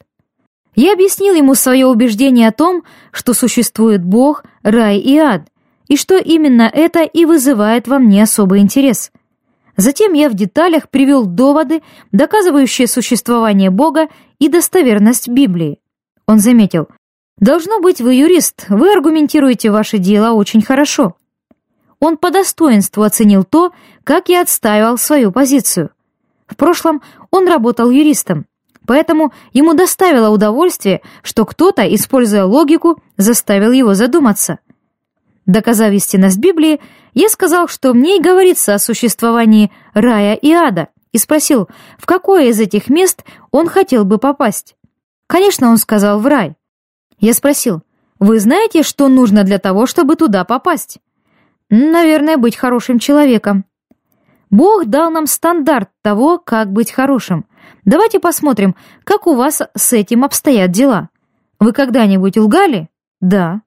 Я 0.74 0.92
объяснил 0.92 1.34
ему 1.34 1.54
свое 1.54 1.86
убеждение 1.86 2.48
о 2.48 2.52
том, 2.52 2.82
что 3.10 3.34
существует 3.34 4.04
Бог, 4.04 4.44
рай 4.62 4.98
и 4.98 5.16
ад, 5.18 5.48
и 5.88 5.96
что 5.96 6.16
именно 6.16 6.70
это 6.72 7.02
и 7.02 7.24
вызывает 7.24 7.88
во 7.88 7.98
мне 7.98 8.22
особый 8.22 8.60
интерес– 8.60 9.10
Затем 9.76 10.12
я 10.12 10.28
в 10.28 10.34
деталях 10.34 10.88
привел 10.90 11.26
доводы, 11.26 11.82
доказывающие 12.12 12.86
существование 12.86 13.70
Бога 13.70 14.08
и 14.38 14.48
достоверность 14.48 15.28
Библии. 15.28 15.78
Он 16.26 16.38
заметил, 16.38 16.88
«Должно 17.38 17.80
быть, 17.80 18.00
вы 18.00 18.14
юрист, 18.14 18.66
вы 18.68 18.92
аргументируете 18.92 19.70
ваши 19.70 19.98
дела 19.98 20.32
очень 20.32 20.62
хорошо». 20.62 21.16
Он 22.00 22.16
по 22.16 22.30
достоинству 22.30 23.02
оценил 23.02 23.44
то, 23.44 23.72
как 24.04 24.28
я 24.28 24.42
отстаивал 24.42 24.98
свою 24.98 25.32
позицию. 25.32 25.90
В 26.46 26.56
прошлом 26.56 27.02
он 27.30 27.48
работал 27.48 27.90
юристом, 27.90 28.46
поэтому 28.86 29.32
ему 29.52 29.74
доставило 29.74 30.30
удовольствие, 30.30 31.02
что 31.22 31.44
кто-то, 31.44 31.82
используя 31.94 32.44
логику, 32.44 33.02
заставил 33.16 33.72
его 33.72 33.94
задуматься. 33.94 34.58
Доказав 35.46 35.92
истинность 35.92 36.38
Библии, 36.38 36.80
я 37.14 37.28
сказал, 37.28 37.68
что 37.68 37.94
мне 37.94 38.18
и 38.18 38.22
говорится 38.22 38.74
о 38.74 38.78
существовании 38.78 39.72
рая 39.92 40.34
и 40.34 40.52
ада, 40.52 40.88
и 41.12 41.18
спросил, 41.18 41.68
в 41.98 42.06
какое 42.06 42.46
из 42.46 42.60
этих 42.60 42.88
мест 42.88 43.24
он 43.50 43.68
хотел 43.68 44.04
бы 44.04 44.18
попасть. 44.18 44.76
Конечно, 45.26 45.70
он 45.70 45.78
сказал 45.78 46.20
в 46.20 46.26
рай. 46.26 46.56
Я 47.18 47.34
спросил, 47.34 47.82
вы 48.18 48.38
знаете, 48.38 48.82
что 48.82 49.08
нужно 49.08 49.44
для 49.44 49.58
того, 49.58 49.86
чтобы 49.86 50.16
туда 50.16 50.44
попасть? 50.44 50.98
Наверное, 51.70 52.36
быть 52.36 52.56
хорошим 52.56 52.98
человеком. 52.98 53.64
Бог 54.52 54.84
дал 54.84 55.10
нам 55.10 55.26
стандарт 55.26 55.88
того, 56.02 56.38
как 56.38 56.70
быть 56.70 56.92
хорошим. 56.92 57.46
Давайте 57.86 58.20
посмотрим, 58.20 58.76
как 59.02 59.26
у 59.26 59.34
вас 59.34 59.62
с 59.74 59.92
этим 59.94 60.24
обстоят 60.24 60.70
дела. 60.70 61.08
Вы 61.58 61.72
когда-нибудь 61.72 62.36
лгали? 62.36 62.90
Да. 63.20 63.62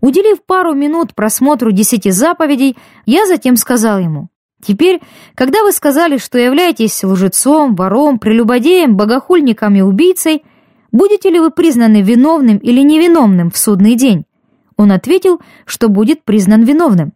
Уделив 0.00 0.42
пару 0.42 0.72
минут 0.72 1.14
просмотру 1.14 1.70
десяти 1.70 2.10
заповедей, 2.10 2.78
я 3.04 3.26
затем 3.26 3.56
сказал 3.56 3.98
ему, 3.98 4.28
«Теперь, 4.62 5.02
когда 5.34 5.62
вы 5.62 5.70
сказали, 5.70 6.16
что 6.16 6.38
являетесь 6.38 7.04
лжецом, 7.04 7.74
вором, 7.74 8.18
прелюбодеем, 8.18 8.96
богохульником 8.96 9.74
и 9.74 9.82
убийцей, 9.82 10.44
будете 10.92 11.28
ли 11.28 11.38
вы 11.38 11.50
признаны 11.50 12.00
виновным 12.00 12.56
или 12.56 12.80
невиновным 12.80 13.50
в 13.50 13.58
судный 13.58 13.96
день?» 13.96 14.24
Он 14.78 14.92
ответил, 14.92 15.42
что 15.66 15.88
будет 15.88 16.24
признан 16.24 16.62
виновным. 16.62 17.12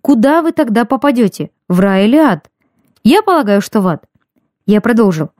«Куда 0.00 0.42
вы 0.42 0.50
тогда 0.50 0.84
попадете? 0.84 1.50
В 1.68 1.80
рай 1.80 2.06
или 2.06 2.16
ад?» 2.16 2.50
«Я 3.02 3.22
полагаю, 3.22 3.60
что 3.60 3.80
в 3.80 3.88
ад». 3.88 4.04
Я 4.66 4.80
продолжил. 4.80 5.30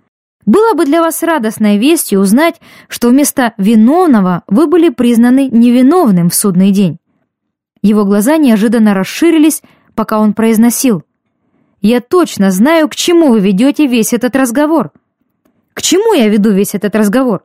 Было 0.46 0.74
бы 0.74 0.84
для 0.84 1.00
вас 1.00 1.22
радостной 1.22 1.78
вестью 1.78 2.20
узнать, 2.20 2.60
что 2.88 3.08
вместо 3.08 3.54
виновного 3.56 4.42
вы 4.46 4.66
были 4.66 4.90
признаны 4.90 5.48
невиновным 5.48 6.28
в 6.28 6.34
судный 6.34 6.70
день. 6.70 6.98
Его 7.80 8.04
глаза 8.04 8.36
неожиданно 8.36 8.92
расширились, 8.94 9.62
пока 9.94 10.18
он 10.18 10.34
произносил. 10.34 11.02
«Я 11.80 12.00
точно 12.00 12.50
знаю, 12.50 12.88
к 12.88 12.94
чему 12.94 13.28
вы 13.28 13.40
ведете 13.40 13.86
весь 13.86 14.12
этот 14.12 14.36
разговор». 14.36 14.92
«К 15.72 15.82
чему 15.82 16.14
я 16.14 16.28
веду 16.28 16.50
весь 16.50 16.74
этот 16.74 16.94
разговор?» 16.94 17.44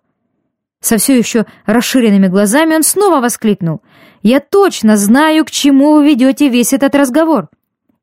Со 0.81 0.97
все 0.97 1.17
еще 1.17 1.45
расширенными 1.65 2.27
глазами 2.27 2.75
он 2.75 2.83
снова 2.83 3.21
воскликнул. 3.21 3.81
«Я 4.21 4.39
точно 4.39 4.97
знаю, 4.97 5.45
к 5.45 5.51
чему 5.51 5.93
вы 5.93 6.09
ведете 6.09 6.47
весь 6.47 6.73
этот 6.73 6.95
разговор». 6.95 7.49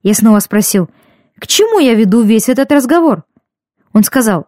Я 0.06 0.14
снова 0.14 0.38
спросил, 0.38 0.88
«К 1.36 1.48
чему 1.48 1.80
я 1.80 1.94
веду 1.94 2.22
весь 2.22 2.48
этот 2.48 2.70
разговор?» 2.70 3.24
Он 3.92 4.04
сказал, 4.04 4.46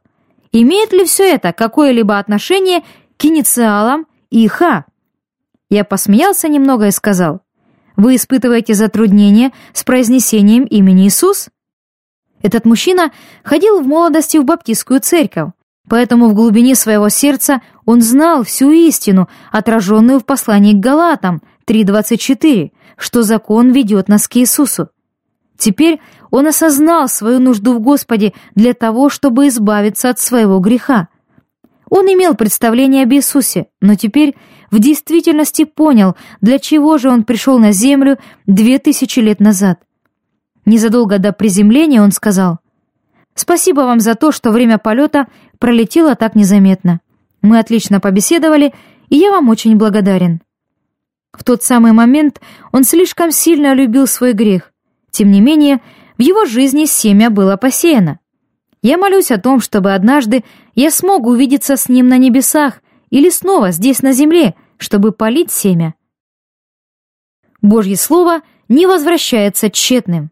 Имеет 0.53 0.93
ли 0.93 1.05
все 1.05 1.35
это 1.35 1.53
какое-либо 1.53 2.17
отношение 2.17 2.85
к 3.17 3.25
инициалам 3.25 4.07
ИХ? 4.31 4.85
Я 5.69 5.83
посмеялся 5.83 6.47
немного 6.47 6.87
и 6.87 6.93
сказал, 6.93 7.41
«Вы 7.97 8.15
испытываете 8.15 8.75
затруднения 8.75 9.51
с 9.73 9.83
произнесением 9.83 10.63
имени 10.63 11.09
Иисус?» 11.09 11.49
Этот 12.41 12.65
мужчина 12.65 13.11
ходил 13.43 13.81
в 13.81 13.87
молодости 13.89 14.37
в 14.37 14.45
баптистскую 14.45 15.01
церковь, 15.01 15.51
поэтому 15.89 16.29
в 16.29 16.35
глубине 16.35 16.77
своего 16.77 17.09
сердца 17.09 17.63
он 17.85 18.01
знал 18.01 18.45
всю 18.45 18.71
истину, 18.71 19.29
отраженную 19.51 20.21
в 20.21 20.25
послании 20.25 20.73
к 20.73 20.77
Галатам 20.77 21.43
3.24, 21.67 22.71
что 22.97 23.23
закон 23.25 23.73
ведет 23.73 24.07
нас 24.07 24.29
к 24.29 24.37
Иисусу. 24.37 24.91
Теперь 25.59 26.01
он 26.31 26.47
осознал 26.47 27.09
свою 27.09 27.41
нужду 27.41 27.75
в 27.75 27.81
Господе 27.81 28.33
для 28.55 28.73
того, 28.75 29.11
чтобы 29.11 29.49
избавиться 29.49 30.09
от 30.09 30.21
своего 30.21 30.61
греха. 30.61 31.09
Он 31.91 32.07
имел 32.07 32.35
представление 32.35 33.03
об 33.03 33.13
Иисусе, 33.13 33.67
но 33.81 33.97
теперь 33.97 34.37
в 34.71 34.79
действительности 34.79 35.65
понял, 35.65 36.17
для 36.41 36.59
чего 36.59 36.97
же 36.99 37.11
он 37.11 37.25
пришел 37.25 37.59
на 37.59 37.73
землю 37.73 38.19
две 38.47 38.79
тысячи 38.79 39.19
лет 39.19 39.41
назад. 39.41 39.81
Незадолго 40.65 41.19
до 41.19 41.33
приземления 41.33 42.03
он 42.03 42.13
сказал, 42.13 42.59
«Спасибо 43.35 43.81
вам 43.81 44.01
за 44.01 44.15
то, 44.15 44.31
что 44.31 44.53
время 44.53 44.79
полета 44.79 45.27
пролетело 45.59 46.15
так 46.15 46.37
незаметно. 46.37 47.01
Мы 47.43 47.59
отлично 47.59 48.01
побеседовали, 48.01 48.75
и 49.09 49.17
я 49.17 49.31
вам 49.31 49.49
очень 49.49 49.77
благодарен». 49.77 50.41
В 51.33 51.43
тот 51.43 51.63
самый 51.63 51.93
момент 51.93 52.41
он 52.71 52.85
слишком 52.85 53.33
сильно 53.33 53.73
любил 53.75 54.07
свой 54.07 54.35
грех. 54.35 54.68
Тем 55.11 55.31
не 55.31 55.41
менее, 55.41 55.81
в 56.17 56.23
его 56.23 56.45
жизни 56.45 56.85
семя 56.85 57.31
было 57.31 57.57
посеяно. 57.57 58.19
Я 58.83 58.97
молюсь 58.97 59.31
о 59.31 59.39
том, 59.39 59.61
чтобы 59.61 59.95
однажды 59.95 60.45
я 60.75 60.91
смог 60.91 61.27
увидеться 61.27 61.77
с 61.77 61.89
ним 61.89 62.09
на 62.09 62.19
небесах 62.19 62.83
или 63.11 63.31
снова 63.31 63.71
здесь 63.73 64.03
на 64.03 64.13
земле, 64.13 64.55
чтобы 64.77 65.13
полить 65.13 65.51
семя. 65.51 65.95
Божье 67.61 67.97
Слово 67.97 68.43
не 68.69 68.87
возвращается 68.87 69.71
тщетным. 69.71 70.31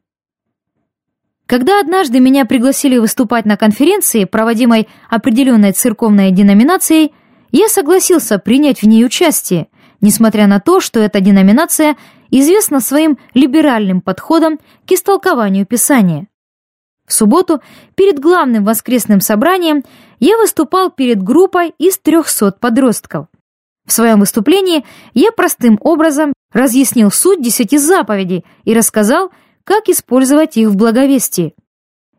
Когда 1.46 1.80
однажды 1.80 2.20
меня 2.20 2.44
пригласили 2.44 2.98
выступать 2.98 3.46
на 3.46 3.56
конференции, 3.56 4.24
проводимой 4.24 4.88
определенной 5.08 5.72
церковной 5.72 6.32
деноминацией, 6.32 7.14
я 7.52 7.68
согласился 7.68 8.38
принять 8.38 8.82
в 8.82 8.86
ней 8.86 9.04
участие, 9.04 9.68
несмотря 10.07 10.46
на 10.46 10.61
то, 10.61 10.78
что 10.78 11.00
эта 11.00 11.20
деноминация 11.20 11.96
известна 12.30 12.80
своим 12.80 13.18
либеральным 13.34 14.00
подходом 14.00 14.61
к 14.86 14.92
истолкованию 14.92 15.66
Писания. 15.66 16.28
В 17.09 17.12
субботу 17.12 17.61
перед 17.96 18.20
главным 18.20 18.64
воскресным 18.64 19.20
собранием 19.20 19.82
я 20.20 20.36
выступал 20.36 20.90
перед 20.90 21.20
группой 21.20 21.74
из 21.78 21.98
300 21.98 22.52
подростков. 22.52 23.26
В 23.84 23.92
своем 23.92 24.20
выступлении 24.20 24.84
я 25.12 25.32
простым 25.32 25.76
образом 25.82 26.32
разъяснил 26.52 27.11
суть 27.11 27.42
десяти 27.42 27.76
заповедей 27.76 28.44
и 28.64 28.74
рассказал, 28.74 29.32
как 29.64 29.88
использовать 29.88 30.57
их 30.57 30.68
в 30.68 30.76
благовестии. 30.76 31.54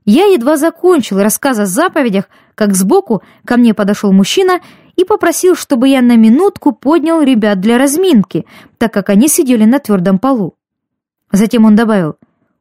Я 0.04 0.26
едва 0.26 0.58
закончил 0.58 1.22
рассказ 1.22 1.58
о 1.60 1.66
заповедях, 1.66 2.26
как 2.54 2.74
сбоку 2.74 3.24
ко 3.46 3.56
мне 3.56 3.74
подошел 3.74 4.12
мужчина 4.12 4.60
и 4.98 5.06
попросил, 5.06 5.56
чтобы 5.56 5.88
я 5.88 6.02
на 6.02 6.18
минутку 6.18 6.74
поднял 6.74 7.22
ребят 7.22 7.62
для 7.62 7.78
разминки, 7.78 8.46
так 8.78 8.92
как 8.92 9.10
они 9.10 9.30
сидели 9.30 9.64
на 9.64 9.80
твердом 9.80 10.20
полу. 10.20 10.56
Затем 11.32 11.64
он 11.66 11.76
добавил, 11.76 12.16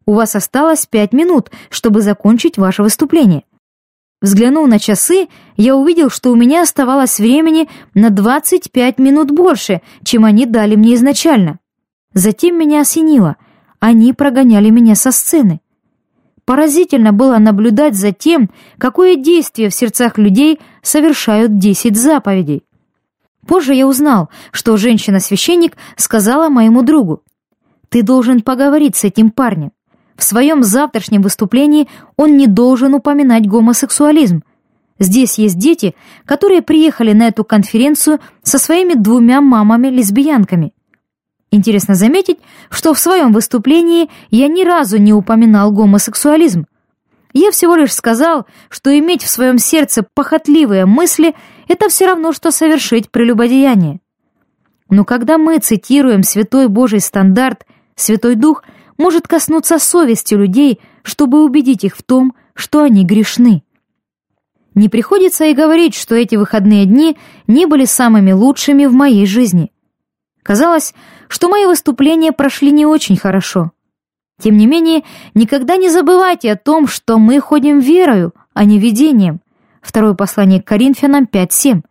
«У 0.06 0.14
вас 0.14 0.36
осталось 0.36 0.86
пять 0.86 1.12
минут, 1.12 1.50
чтобы 1.70 2.02
закончить 2.02 2.58
ваше 2.58 2.82
выступление». 2.82 3.44
Взглянув 4.22 4.68
на 4.68 4.78
часы, 4.78 5.28
я 5.56 5.76
увидел, 5.76 6.10
что 6.10 6.30
у 6.30 6.36
меня 6.36 6.62
оставалось 6.62 7.18
времени 7.18 7.68
на 7.94 8.10
25 8.10 8.98
минут 8.98 9.30
больше, 9.30 9.82
чем 10.04 10.24
они 10.24 10.46
дали 10.46 10.74
мне 10.74 10.94
изначально. 10.94 11.58
Затем 12.14 12.58
меня 12.58 12.80
осенило. 12.80 13.36
Они 13.78 14.12
прогоняли 14.14 14.70
меня 14.70 14.94
со 14.94 15.10
сцены. 15.10 15.60
Поразительно 16.46 17.12
было 17.12 17.38
наблюдать 17.38 17.96
за 17.96 18.12
тем, 18.12 18.50
какое 18.78 19.16
действие 19.16 19.68
в 19.68 19.74
сердцах 19.74 20.16
людей 20.16 20.60
совершают 20.80 21.58
десять 21.58 21.96
заповедей. 21.96 22.62
Позже 23.48 23.74
я 23.74 23.86
узнал, 23.86 24.30
что 24.52 24.76
женщина-священник 24.76 25.76
сказала 25.96 26.48
моему 26.48 26.82
другу, 26.82 27.22
«Ты 27.88 28.02
должен 28.02 28.42
поговорить 28.42 28.94
с 28.94 29.02
этим 29.02 29.30
парнем. 29.32 29.72
В 30.16 30.22
своем 30.22 30.62
завтрашнем 30.62 31.20
выступлении 31.20 31.88
он 32.16 32.36
не 32.36 32.46
должен 32.46 32.94
упоминать 32.94 33.48
гомосексуализм. 33.48 34.42
Здесь 35.00 35.38
есть 35.38 35.58
дети, 35.58 35.94
которые 36.24 36.62
приехали 36.62 37.12
на 37.12 37.26
эту 37.26 37.44
конференцию 37.44 38.20
со 38.42 38.58
своими 38.58 38.94
двумя 38.94 39.40
мамами-лесбиянками. 39.40 40.72
Интересно 41.50 41.94
заметить, 41.94 42.38
что 42.70 42.92
в 42.92 42.98
своем 42.98 43.32
выступлении 43.32 44.10
я 44.30 44.48
ни 44.48 44.64
разу 44.64 44.98
не 44.98 45.12
упоминал 45.12 45.70
гомосексуализм. 45.70 46.66
Я 47.32 47.50
всего 47.50 47.76
лишь 47.76 47.94
сказал, 47.94 48.46
что 48.68 48.96
иметь 48.98 49.22
в 49.22 49.28
своем 49.28 49.58
сердце 49.58 50.04
похотливые 50.14 50.86
мысли– 50.86 51.34
это 51.68 51.88
все 51.88 52.06
равно, 52.06 52.32
что 52.32 52.50
совершить 52.50 53.10
прелюбодеяние. 53.10 54.00
Но 54.88 55.04
когда 55.04 55.36
мы 55.36 55.58
цитируем 55.58 56.22
святой 56.22 56.68
Божий 56.68 57.00
стандарт, 57.00 57.64
Святой 57.96 58.34
Дух 58.34 58.62
может 58.98 59.26
коснуться 59.26 59.78
совести 59.78 60.34
людей, 60.34 60.80
чтобы 61.02 61.44
убедить 61.44 61.84
их 61.84 61.96
в 61.96 62.02
том, 62.02 62.34
что 62.54 62.82
они 62.82 63.04
грешны. 63.04 63.62
Не 64.74 64.88
приходится 64.88 65.46
и 65.46 65.54
говорить, 65.54 65.94
что 65.94 66.14
эти 66.14 66.36
выходные 66.36 66.84
дни 66.84 67.16
не 67.46 67.66
были 67.66 67.86
самыми 67.86 68.32
лучшими 68.32 68.84
в 68.84 68.92
моей 68.92 69.26
жизни. 69.26 69.72
Казалось, 70.46 70.94
что 71.26 71.48
мои 71.48 71.66
выступления 71.66 72.30
прошли 72.30 72.70
не 72.70 72.86
очень 72.86 73.16
хорошо. 73.16 73.72
Тем 74.40 74.56
не 74.56 74.68
менее, 74.68 75.02
никогда 75.34 75.76
не 75.76 75.90
забывайте 75.90 76.52
о 76.52 76.56
том, 76.56 76.86
что 76.86 77.18
мы 77.18 77.40
ходим 77.40 77.80
верою, 77.80 78.32
а 78.54 78.64
не 78.64 78.78
видением. 78.78 79.40
Второе 79.82 80.14
послание 80.14 80.62
к 80.62 80.66
Коринфянам 80.68 81.24
5.7. 81.24 81.82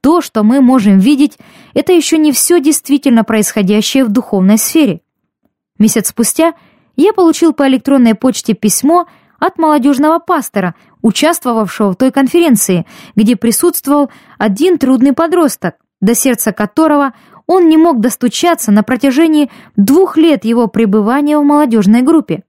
То, 0.00 0.20
что 0.20 0.44
мы 0.44 0.60
можем 0.60 1.00
видеть, 1.00 1.36
это 1.74 1.92
еще 1.92 2.16
не 2.16 2.30
все 2.30 2.60
действительно 2.60 3.24
происходящее 3.24 4.04
в 4.04 4.08
духовной 4.08 4.56
сфере. 4.56 5.00
Месяц 5.76 6.10
спустя 6.10 6.54
я 6.94 7.12
получил 7.12 7.52
по 7.52 7.66
электронной 7.66 8.14
почте 8.14 8.54
письмо 8.54 9.08
от 9.40 9.58
молодежного 9.58 10.20
пастора, 10.20 10.76
участвовавшего 11.02 11.90
в 11.90 11.96
той 11.96 12.12
конференции, 12.12 12.86
где 13.16 13.34
присутствовал 13.34 14.12
один 14.38 14.78
трудный 14.78 15.12
подросток, 15.12 15.74
до 16.04 16.14
сердца 16.14 16.52
которого 16.52 17.14
он 17.46 17.68
не 17.68 17.76
мог 17.76 18.00
достучаться 18.00 18.72
на 18.72 18.82
протяжении 18.82 19.50
двух 19.76 20.16
лет 20.16 20.44
его 20.44 20.66
пребывания 20.66 21.38
в 21.38 21.44
молодежной 21.44 22.02
группе. 22.02 22.44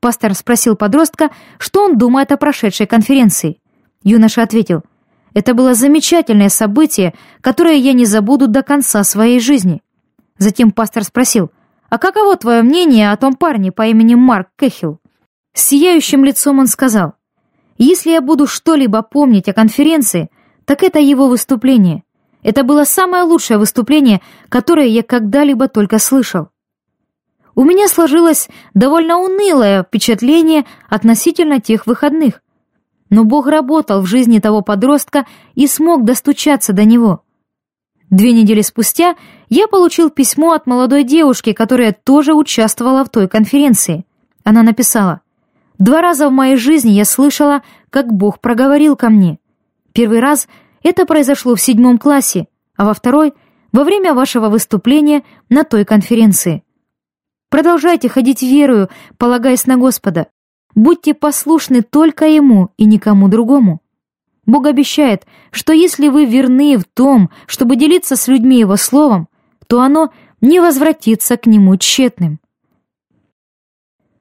Пастор 0.00 0.34
спросил 0.34 0.74
подростка, 0.74 1.30
что 1.58 1.84
он 1.84 1.96
думает 1.96 2.32
о 2.32 2.36
прошедшей 2.36 2.86
конференции. 2.86 3.58
Юноша 4.02 4.42
ответил, 4.42 4.82
«Это 5.34 5.54
было 5.54 5.74
замечательное 5.74 6.48
событие, 6.48 7.14
которое 7.40 7.76
я 7.76 7.92
не 7.92 8.04
забуду 8.04 8.48
до 8.48 8.62
конца 8.62 9.04
своей 9.04 9.38
жизни». 9.38 9.80
Затем 10.38 10.72
пастор 10.72 11.04
спросил, 11.04 11.52
«А 11.88 11.98
каково 11.98 12.36
твое 12.36 12.62
мнение 12.62 13.12
о 13.12 13.16
том 13.16 13.34
парне 13.34 13.70
по 13.70 13.86
имени 13.86 14.14
Марк 14.14 14.48
Кэхилл?» 14.56 14.98
С 15.54 15.62
сияющим 15.66 16.24
лицом 16.24 16.58
он 16.58 16.66
сказал, 16.66 17.14
«Если 17.78 18.10
я 18.10 18.20
буду 18.20 18.46
что-либо 18.46 19.02
помнить 19.02 19.48
о 19.48 19.52
конференции, 19.52 20.30
так 20.64 20.82
это 20.82 20.98
его 20.98 21.28
выступление. 21.28 22.02
Это 22.42 22.64
было 22.64 22.84
самое 22.84 23.22
лучшее 23.22 23.58
выступление, 23.58 24.20
которое 24.48 24.86
я 24.86 25.02
когда-либо 25.02 25.68
только 25.68 25.98
слышал. 25.98 26.48
У 27.54 27.64
меня 27.64 27.86
сложилось 27.86 28.48
довольно 28.74 29.18
унылое 29.18 29.84
впечатление 29.84 30.64
относительно 30.88 31.60
тех 31.60 31.86
выходных. 31.86 32.42
Но 33.10 33.24
Бог 33.24 33.46
работал 33.46 34.00
в 34.00 34.06
жизни 34.06 34.38
того 34.38 34.62
подростка 34.62 35.26
и 35.54 35.66
смог 35.66 36.04
достучаться 36.04 36.72
до 36.72 36.84
него. 36.84 37.22
Две 38.08 38.32
недели 38.32 38.62
спустя 38.62 39.16
я 39.48 39.68
получил 39.68 40.10
письмо 40.10 40.52
от 40.52 40.66
молодой 40.66 41.04
девушки, 41.04 41.52
которая 41.52 41.92
тоже 41.92 42.34
участвовала 42.34 43.04
в 43.04 43.10
той 43.10 43.28
конференции. 43.28 44.04
Она 44.44 44.62
написала, 44.62 45.20
«Два 45.78 46.00
раза 46.00 46.28
в 46.28 46.32
моей 46.32 46.56
жизни 46.56 46.90
я 46.90 47.04
слышала, 47.04 47.62
как 47.90 48.12
Бог 48.12 48.40
проговорил 48.40 48.96
ко 48.96 49.10
мне. 49.10 49.38
Первый 49.92 50.20
раз 50.20 50.48
это 50.82 51.06
произошло 51.06 51.54
в 51.54 51.60
седьмом 51.60 51.98
классе, 51.98 52.48
а 52.76 52.84
во 52.84 52.94
второй— 52.94 53.34
во 53.72 53.84
время 53.84 54.14
вашего 54.14 54.48
выступления 54.48 55.24
на 55.48 55.64
той 55.64 55.84
конференции. 55.84 56.62
Продолжайте 57.48 58.08
ходить 58.08 58.42
верою, 58.42 58.88
полагаясь 59.18 59.66
на 59.66 59.76
Господа. 59.76 60.28
Будьте 60.74 61.14
послушны 61.14 61.82
только 61.82 62.26
Ему 62.26 62.70
и 62.76 62.84
никому 62.84 63.28
другому. 63.28 63.80
Бог 64.46 64.66
обещает, 64.66 65.26
что 65.50 65.72
если 65.72 66.08
вы 66.08 66.24
верны 66.24 66.76
в 66.78 66.84
том, 66.84 67.30
чтобы 67.46 67.76
делиться 67.76 68.16
с 68.16 68.26
людьми 68.28 68.58
Его 68.58 68.76
Словом, 68.76 69.28
то 69.66 69.80
оно 69.80 70.12
не 70.40 70.60
возвратится 70.60 71.36
к 71.36 71.46
Нему 71.46 71.76
тщетным. 71.76 72.40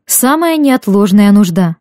Самая 0.05 0.57
неотложная 0.57 1.31
нужда. 1.31 1.77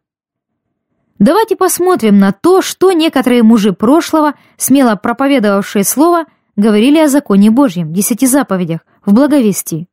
Давайте 1.21 1.55
посмотрим 1.55 2.19
на 2.19 2.33
то, 2.33 2.63
что 2.63 2.93
некоторые 2.93 3.43
мужи 3.43 3.75
прошлого, 3.75 4.33
смело 4.57 4.97
проповедовавшие 4.97 5.85
Слово, 5.85 6.25
говорили 6.57 6.99
о 6.99 7.09
законе 7.09 7.51
Божьем, 7.51 7.93
десяти 7.93 8.27
заповедях, 8.27 8.81
в 9.05 9.13
благовестии. 9.13 9.87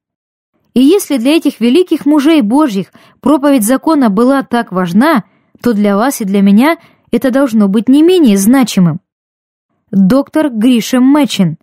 И 0.73 0.79
если 0.79 1.17
для 1.17 1.35
этих 1.35 1.59
великих 1.59 2.05
мужей 2.05 2.41
Божьих 2.41 2.93
проповедь 3.19 3.65
закона 3.65 4.09
была 4.09 4.41
так 4.43 4.71
важна, 4.71 5.25
то 5.61 5.73
для 5.73 5.97
вас 5.97 6.21
и 6.21 6.23
для 6.23 6.41
меня 6.41 6.77
это 7.11 7.29
должно 7.29 7.67
быть 7.67 7.89
не 7.89 8.03
менее 8.03 8.37
значимым. 8.37 9.01
Доктор 9.91 10.49
Гришем 10.49 11.03
Мэчин. 11.03 11.57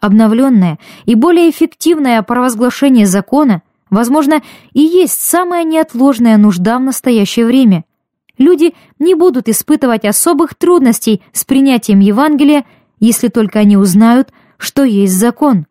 Обновленное 0.00 0.78
и 1.06 1.14
более 1.14 1.48
эффективное 1.48 2.20
провозглашение 2.20 3.06
закона, 3.06 3.62
возможно, 3.88 4.42
и 4.74 4.80
есть 4.80 5.18
самая 5.18 5.64
неотложная 5.64 6.36
нужда 6.36 6.78
в 6.78 6.82
настоящее 6.82 7.46
время– 7.46 7.86
люди 8.38 8.74
не 8.98 9.14
будут 9.14 9.48
испытывать 9.48 10.04
особых 10.04 10.54
трудностей 10.54 11.22
с 11.32 11.44
принятием 11.44 12.00
Евангелия, 12.00 12.64
если 12.98 13.28
только 13.28 13.60
они 13.60 13.76
узнают, 13.76 14.32
что 14.58 14.84
есть 14.84 15.14
закон. 15.14 15.66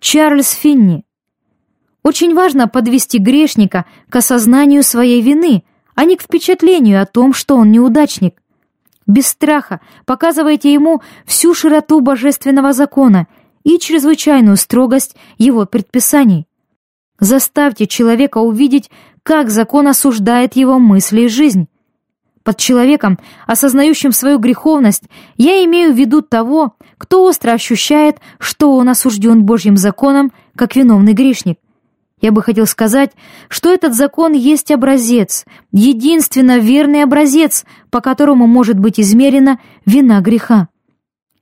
Чарльз 0.00 0.50
Финни. 0.50 1.04
Очень 2.02 2.34
важно 2.34 2.68
подвести 2.68 3.18
грешника 3.18 3.84
к 4.08 4.16
осознанию 4.16 4.82
своей 4.82 5.20
вины, 5.20 5.64
а 5.94 6.04
не 6.04 6.16
к 6.16 6.22
впечатлению 6.22 7.02
о 7.02 7.06
том, 7.06 7.34
что 7.34 7.56
он 7.56 7.70
неудачник. 7.70 8.40
Без 9.06 9.26
страха 9.26 9.80
показывайте 10.06 10.72
ему 10.72 11.02
всю 11.26 11.54
широту 11.54 12.00
божественного 12.00 12.72
закона 12.72 13.26
и 13.64 13.78
чрезвычайную 13.78 14.56
строгость 14.56 15.16
его 15.36 15.66
предписаний. 15.66 16.46
Заставьте 17.18 17.86
человека 17.86 18.38
увидеть 18.38 18.90
как 19.22 19.50
закон 19.50 19.88
осуждает 19.88 20.56
его 20.56 20.78
мысли 20.78 21.22
и 21.22 21.28
жизнь. 21.28 21.68
Под 22.42 22.56
человеком, 22.56 23.18
осознающим 23.46 24.12
свою 24.12 24.38
греховность, 24.38 25.04
я 25.36 25.62
имею 25.64 25.92
в 25.92 25.96
виду 25.96 26.22
того, 26.22 26.74
кто 26.96 27.24
остро 27.24 27.52
ощущает, 27.52 28.18
что 28.38 28.74
он 28.76 28.88
осужден 28.88 29.44
Божьим 29.44 29.76
законом, 29.76 30.32
как 30.56 30.74
виновный 30.74 31.12
грешник. 31.12 31.58
Я 32.20 32.32
бы 32.32 32.42
хотел 32.42 32.66
сказать, 32.66 33.12
что 33.48 33.72
этот 33.72 33.94
закон 33.94 34.32
есть 34.32 34.70
образец, 34.70 35.44
единственно 35.72 36.58
верный 36.58 37.02
образец, 37.02 37.64
по 37.90 38.00
которому 38.00 38.46
может 38.46 38.78
быть 38.78 39.00
измерена 39.00 39.58
вина 39.86 40.20
греха. 40.20 40.68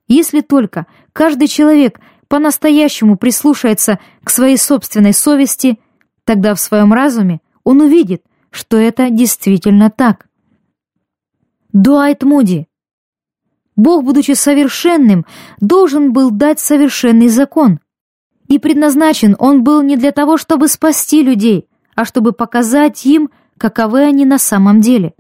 Если 0.07 0.41
только 0.41 0.87
каждый 1.12 1.49
человек 1.49 2.01
по-настоящему 2.29 3.16
прислушается 3.16 3.99
к 4.22 4.31
своей 4.31 4.57
собственной 4.57 5.12
совести, 5.12 5.79
тогда 6.24 6.55
в 6.55 6.61
своем 6.61 6.93
разуме 6.93 7.41
он 7.69 7.83
увидит, 7.83 8.23
что 8.51 8.79
это 8.79 9.11
действительно 9.11 9.91
так. 9.91 10.27
Дуайт 11.75 12.23
Муди. 12.23 12.66
Бог, 13.77 14.05
будучи 14.05 14.33
совершенным, 14.33 15.27
должен 15.61 16.14
был 16.14 16.31
дать 16.31 16.61
совершенный 16.61 17.29
закон. 17.29 17.79
И 18.47 18.59
предназначен 18.59 19.37
он 19.39 19.64
был 19.64 19.83
не 19.83 19.99
для 19.99 20.12
того, 20.12 20.39
чтобы 20.39 20.69
спасти 20.69 21.23
людей, 21.23 21.69
а 21.95 22.07
чтобы 22.07 22.33
показать 22.33 23.05
им, 23.05 23.29
каковы 23.59 24.01
они 24.01 24.25
на 24.25 24.39
самом 24.39 24.81
деле. 24.81 25.12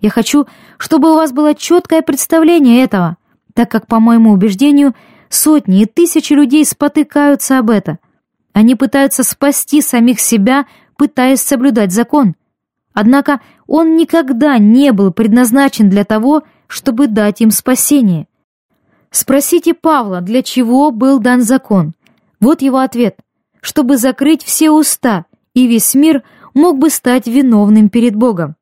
Я 0.00 0.08
хочу, 0.08 0.46
чтобы 0.78 1.12
у 1.12 1.16
вас 1.16 1.32
было 1.32 1.54
четкое 1.54 2.00
представление 2.00 2.82
этого, 2.82 3.18
так 3.52 3.70
как, 3.70 3.86
по 3.86 4.00
моему 4.00 4.32
убеждению, 4.32 4.94
сотни 5.28 5.82
и 5.82 5.86
тысячи 5.86 6.32
людей 6.32 6.64
спотыкаются 6.64 7.58
об 7.58 7.68
это. 7.68 7.98
Они 8.54 8.74
пытаются 8.74 9.22
спасти 9.22 9.82
самих 9.82 10.18
себя 10.18 10.64
пытаясь 10.96 11.42
соблюдать 11.42 11.92
закон. 11.92 12.34
Однако 12.92 13.40
он 13.66 13.96
никогда 13.96 14.58
не 14.58 14.92
был 14.92 15.12
предназначен 15.12 15.90
для 15.90 16.04
того, 16.04 16.44
чтобы 16.68 17.08
дать 17.08 17.40
им 17.40 17.50
спасение. 17.50 18.28
Спросите 19.10 19.74
Павла, 19.74 20.20
для 20.20 20.42
чего 20.42 20.90
был 20.90 21.18
дан 21.18 21.42
закон. 21.42 21.94
Вот 22.40 22.62
его 22.62 22.78
ответ. 22.78 23.16
Чтобы 23.60 23.96
закрыть 23.96 24.42
все 24.42 24.70
уста, 24.70 25.26
и 25.54 25.66
весь 25.66 25.94
мир 25.94 26.22
мог 26.52 26.78
бы 26.78 26.90
стать 26.90 27.26
виновным 27.26 27.88
перед 27.88 28.14
Богом. 28.14 28.56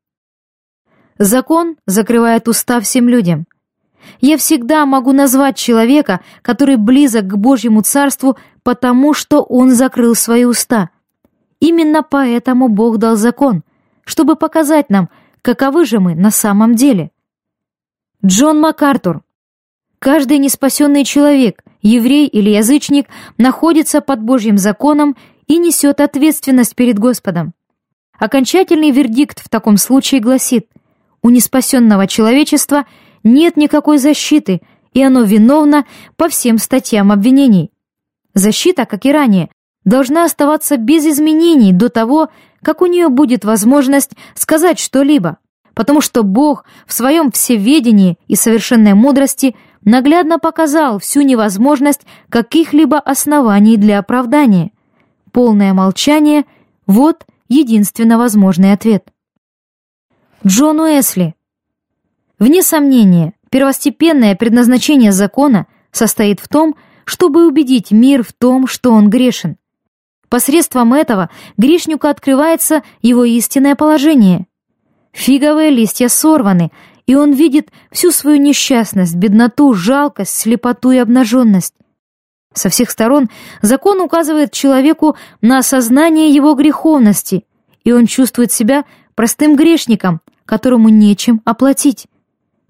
Закон 1.19 1.77
закрывает 1.87 2.49
уста 2.49 2.81
всем 2.81 3.09
людям. 3.09 3.47
Я 4.21 4.37
всегда 4.37 4.85
могу 4.87 5.13
назвать 5.13 5.57
человека, 5.57 6.21
который 6.43 6.77
близок 6.77 7.27
к 7.27 7.37
Божьему 7.37 7.83
Царству, 7.83 8.37
потому 8.63 9.15
что 9.15 9.43
он 9.43 9.73
закрыл 9.73 10.15
свои 10.15 10.45
уста– 10.45 10.91
Именно 11.63 12.03
поэтому 12.03 12.67
Бог 12.69 12.99
дал 12.99 13.15
закон, 13.15 13.63
чтобы 14.05 14.35
показать 14.35 14.91
нам, 14.91 15.09
каковы 15.43 15.87
же 15.87 16.01
мы 16.01 16.17
на 16.17 16.33
самом 16.33 16.75
деле. 16.75 17.13
Джон 18.27 18.61
МакАртур. 18.61 19.23
Каждый 20.01 20.39
неспасенный 20.39 21.05
человек, 21.05 21.63
еврей 21.81 22.27
или 22.27 22.51
язычник, 22.51 23.07
находится 23.39 24.01
под 24.01 24.21
Божьим 24.21 24.59
законом 24.59 25.17
и 25.47 25.57
несет 25.59 26.01
ответственность 26.01 26.75
перед 26.75 26.99
Господом. 26.99 27.55
Окончательный 28.19 28.91
вердикт 28.91 29.39
в 29.39 29.49
таком 29.49 29.77
случае 29.77 30.21
гласит, 30.21 30.67
у 31.23 31.31
неспасенного 31.31 32.09
человечества 32.09 32.87
нет 33.23 33.57
никакой 33.57 33.99
защиты, 33.99 34.63
и 34.95 35.01
оно 35.01 35.23
виновно 35.23 35.87
по 36.17 36.29
всем 36.29 36.59
статьям 36.59 37.13
обвинений. 37.13 37.71
Защита, 38.35 38.85
как 38.85 39.07
и 39.07 39.13
ранее, 39.13 39.49
должна 39.85 40.25
оставаться 40.25 40.77
без 40.77 41.05
изменений 41.07 41.73
до 41.73 41.89
того, 41.89 42.29
как 42.63 42.83
у 42.83 42.87
нее 42.87 43.09
будет 43.09 43.45
возможность 43.45 44.13
сказать 44.35 44.79
что-либо, 44.79 45.39
потому 45.75 46.01
что 46.01 46.23
Бог 46.23 46.65
в 46.87 46.93
своем 46.93 47.31
всеведении 47.31 48.19
и 48.29 48.37
совершенной 48.37 48.95
мудрости 48.95 49.57
наглядно 49.85 50.39
показал 50.39 50.99
всю 50.99 51.23
невозможность 51.23 52.03
каких-либо 52.29 52.99
оснований 52.99 53.77
для 53.77 53.99
оправдания. 53.99 54.71
Полное 55.33 55.73
молчание— 55.73 56.45
вот 56.87 57.25
единственно 57.49 58.19
возможный 58.19 58.73
ответ. 58.73 59.09
Джон 60.47 60.81
Уэсли. 60.81 61.35
Вне 62.39 62.63
сомнения, 62.63 63.35
первостепенное 63.51 64.35
предназначение 64.35 65.13
закона 65.13 65.67
состоит 65.91 66.41
в 66.41 66.49
том, 66.49 66.75
чтобы 67.05 67.47
убедить 67.47 67.91
мир 67.91 68.25
в 68.25 68.33
том, 68.33 68.67
что 68.67 68.93
он 68.93 69.11
грешен. 69.11 69.57
Посредством 70.33 70.95
этого 70.95 71.29
грешнику 71.59 72.07
открывается 72.07 72.83
его 73.03 73.23
истинное 73.23 73.77
положение. 73.77 74.47
Фиговые 75.13 75.69
листья 75.69 76.09
сорваны, 76.09 76.73
и 77.05 77.15
он 77.15 77.33
видит 77.33 77.69
всю 77.91 78.11
свою 78.13 78.41
несчастность, 78.41 79.15
бедноту, 79.15 79.75
жалкость, 79.75 80.35
слепоту 80.35 80.91
и 80.93 80.97
обнаженность. 80.97 81.75
Со 82.55 82.71
всех 82.71 82.91
сторон 82.91 83.29
закон 83.61 84.01
указывает 84.01 84.53
человеку 84.53 85.19
на 85.43 85.59
осознание 85.59 86.31
его 86.31 86.55
греховности, 86.55 87.45
и 87.85 87.93
он 87.93 88.07
чувствует 88.07 88.51
себя 88.51 88.87
простым 89.15 89.55
грешником, 89.55 90.23
которому 90.47 90.89
нечем 90.89 91.43
оплатить. 91.45 92.07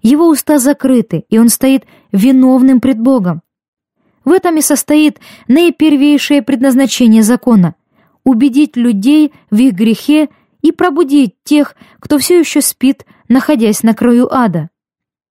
Его 0.01 0.27
уста 0.27 0.57
закрыты, 0.57 1.23
и 1.29 1.39
он 1.39 1.47
стоит 1.47 1.85
виновным 2.11 2.81
пред 2.81 2.99
Богом. 2.99 3.41
В 4.25 4.31
этом 4.31 4.57
и 4.57 4.61
состоит 4.61 5.19
наипервейшее 5.47 6.41
предназначение 6.41 7.23
закона— 7.23 7.75
убедить 8.23 8.77
людей 8.77 9.33
в 9.51 9.57
их 9.57 9.73
грехе 9.73 10.29
и 10.61 10.71
пробудить 10.71 11.35
тех, 11.43 11.75
кто 11.99 12.17
все 12.17 12.39
еще 12.39 12.61
спит, 12.61 13.05
находясь 13.27 13.83
на 13.83 13.93
краю 13.93 14.33
ада. 14.33 14.69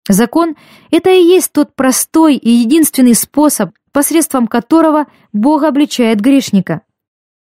Закон— 0.08 0.54
это 0.90 1.10
и 1.10 1.22
есть 1.22 1.52
тот 1.52 1.74
простой 1.74 2.36
и 2.36 2.48
единственный 2.48 3.14
способ, 3.14 3.70
посредством 3.92 4.46
которого 4.46 5.06
Бог 5.32 5.64
обличает 5.64 6.20
грешника. 6.20 6.82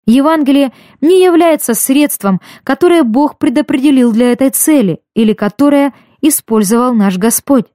Евангелие 0.05 0.73
не 0.99 1.23
является 1.23 1.73
средством, 1.73 2.41
которое 2.63 3.03
Бог 3.03 3.37
предопределил 3.37 4.11
для 4.11 4.31
этой 4.31 4.49
цели 4.49 5.01
или 5.15 5.33
которое 5.33 5.93
использовал 6.21 6.93
наш 6.93 7.17
Господь. 7.17 7.65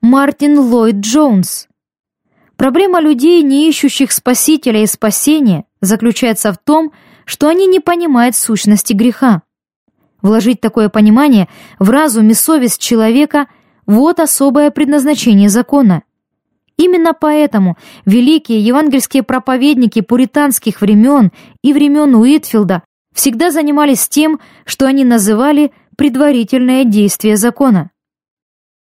Мартин 0.00 0.58
Ллойд 0.58 0.96
Джонс 0.96 1.68
Проблема 2.56 3.00
людей, 3.00 3.42
не 3.42 3.68
ищущих 3.68 4.12
спасителя 4.12 4.82
и 4.82 4.86
спасения, 4.86 5.64
заключается 5.80 6.52
в 6.52 6.58
том, 6.58 6.92
что 7.24 7.48
они 7.48 7.66
не 7.66 7.80
понимают 7.80 8.36
сущности 8.36 8.92
греха. 8.92 9.42
Вложить 10.20 10.60
такое 10.60 10.88
понимание 10.88 11.48
в 11.78 11.90
разум 11.90 12.30
и 12.30 12.34
совесть 12.34 12.80
человека– 12.80 13.48
вот 13.86 14.20
особое 14.20 14.70
предназначение 14.70 15.48
закона. 15.48 16.02
Именно 16.76 17.14
поэтому 17.14 17.76
великие 18.06 18.60
евангельские 18.60 19.22
проповедники 19.22 20.00
пуританских 20.00 20.80
времен 20.80 21.32
и 21.62 21.72
времен 21.72 22.14
Уитфилда 22.14 22.82
всегда 23.14 23.50
занимались 23.50 24.08
тем, 24.08 24.40
что 24.64 24.86
они 24.86 25.04
называли 25.04 25.72
предварительное 25.96 26.84
действие 26.84 27.36
закона. 27.36 27.90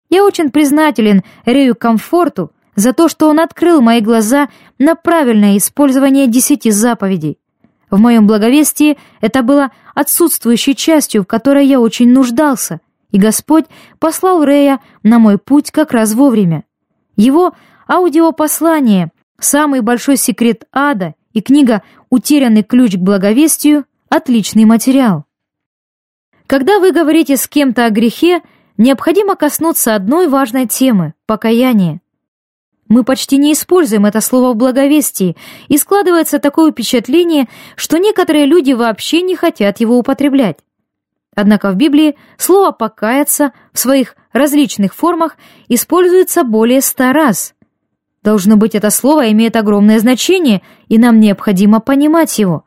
Я 0.10 0.24
очень 0.24 0.52
признателен 0.52 1.24
Рею 1.46 1.76
Комфорту 1.76 2.52
за 2.80 2.94
то, 2.94 3.10
что 3.10 3.30
он 3.30 3.40
открыл 3.40 3.82
мои 3.82 4.02
глаза 4.02 4.50
на 4.78 4.96
правильное 4.96 5.58
использование 5.58 6.28
десяти 6.28 6.72
заповедей. 6.72 7.38
В 7.92 8.00
моем 8.00 8.28
благовестии 8.28 8.98
это 9.22 9.42
было 9.42 9.72
отсутствующей 9.96 10.76
частью, 10.76 11.24
в 11.24 11.28
которой 11.28 11.66
я 11.66 11.80
очень 11.80 12.12
нуждался, 12.12 12.82
и 13.12 13.18
Господь 13.18 13.66
послал 13.98 14.44
Рея 14.44 14.80
на 15.04 15.20
мой 15.20 15.38
путь 15.38 15.72
как 15.72 15.92
раз 15.92 16.14
вовремя. 16.14 16.64
Его 17.16 17.54
аудиопослание 17.88 19.12
«Самый 19.40 19.82
большой 19.82 20.18
секрет 20.18 20.66
ада» 20.72 21.16
и 21.34 21.42
книга 21.42 21.82
«Утерянный 22.10 22.64
ключ 22.64 22.94
к 22.94 23.00
благовестию»— 23.00 23.86
отличный 24.10 24.66
материал. 24.66 25.26
Когда 26.46 26.80
вы 26.80 26.92
говорите 26.92 27.38
с 27.38 27.48
кем-то 27.48 27.86
о 27.86 27.90
грехе, 27.90 28.42
необходимо 28.78 29.36
коснуться 29.36 29.96
одной 29.96 30.28
важной 30.28 30.66
темы— 30.68 31.14
покаяния. 31.26 32.02
Мы 32.90 33.04
почти 33.04 33.38
не 33.38 33.54
используем 33.54 34.08
это 34.08 34.20
слово 34.20 34.54
в 34.54 34.58
благовестии, 34.58 35.38
и 35.68 35.78
складывается 35.78 36.40
такое 36.40 36.72
впечатление, 36.72 37.48
что 37.76 37.98
некоторые 37.98 38.48
люди 38.48 38.74
вообще 38.74 39.22
не 39.22 39.36
хотят 39.36 39.80
его 39.80 39.98
употреблять. 40.00 40.58
Однако 41.36 41.72
в 41.72 41.76
Библии 41.76 42.18
слово 42.38 42.72
«покаяться» 42.72 43.54
в 43.72 43.80
своих 43.80 44.16
различных 44.34 44.96
формах 44.96 45.38
используется 45.68 46.44
более 46.44 46.82
ста 46.82 47.14
раз. 47.14 47.54
Должно 48.24 48.58
быть, 48.58 48.74
это 48.74 48.90
слово 48.90 49.32
имеет 49.32 49.56
огромное 49.56 50.00
значение, 50.00 50.64
и 50.88 50.98
нам 50.98 51.20
необходимо 51.20 51.80
понимать 51.80 52.40
его. 52.40 52.66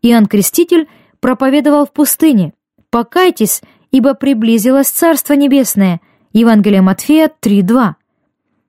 Иоанн 0.00 0.26
Креститель 0.26 0.88
проповедовал 1.20 1.84
в 1.86 1.92
пустыне 1.92 2.54
«Покайтесь, 2.88 3.60
ибо 3.90 4.14
приблизилось 4.14 4.88
Царство 4.88 5.34
Небесное» 5.34 6.00
Евангелие 6.32 6.80
Матфея 6.80 7.30
3.2. 7.40 7.95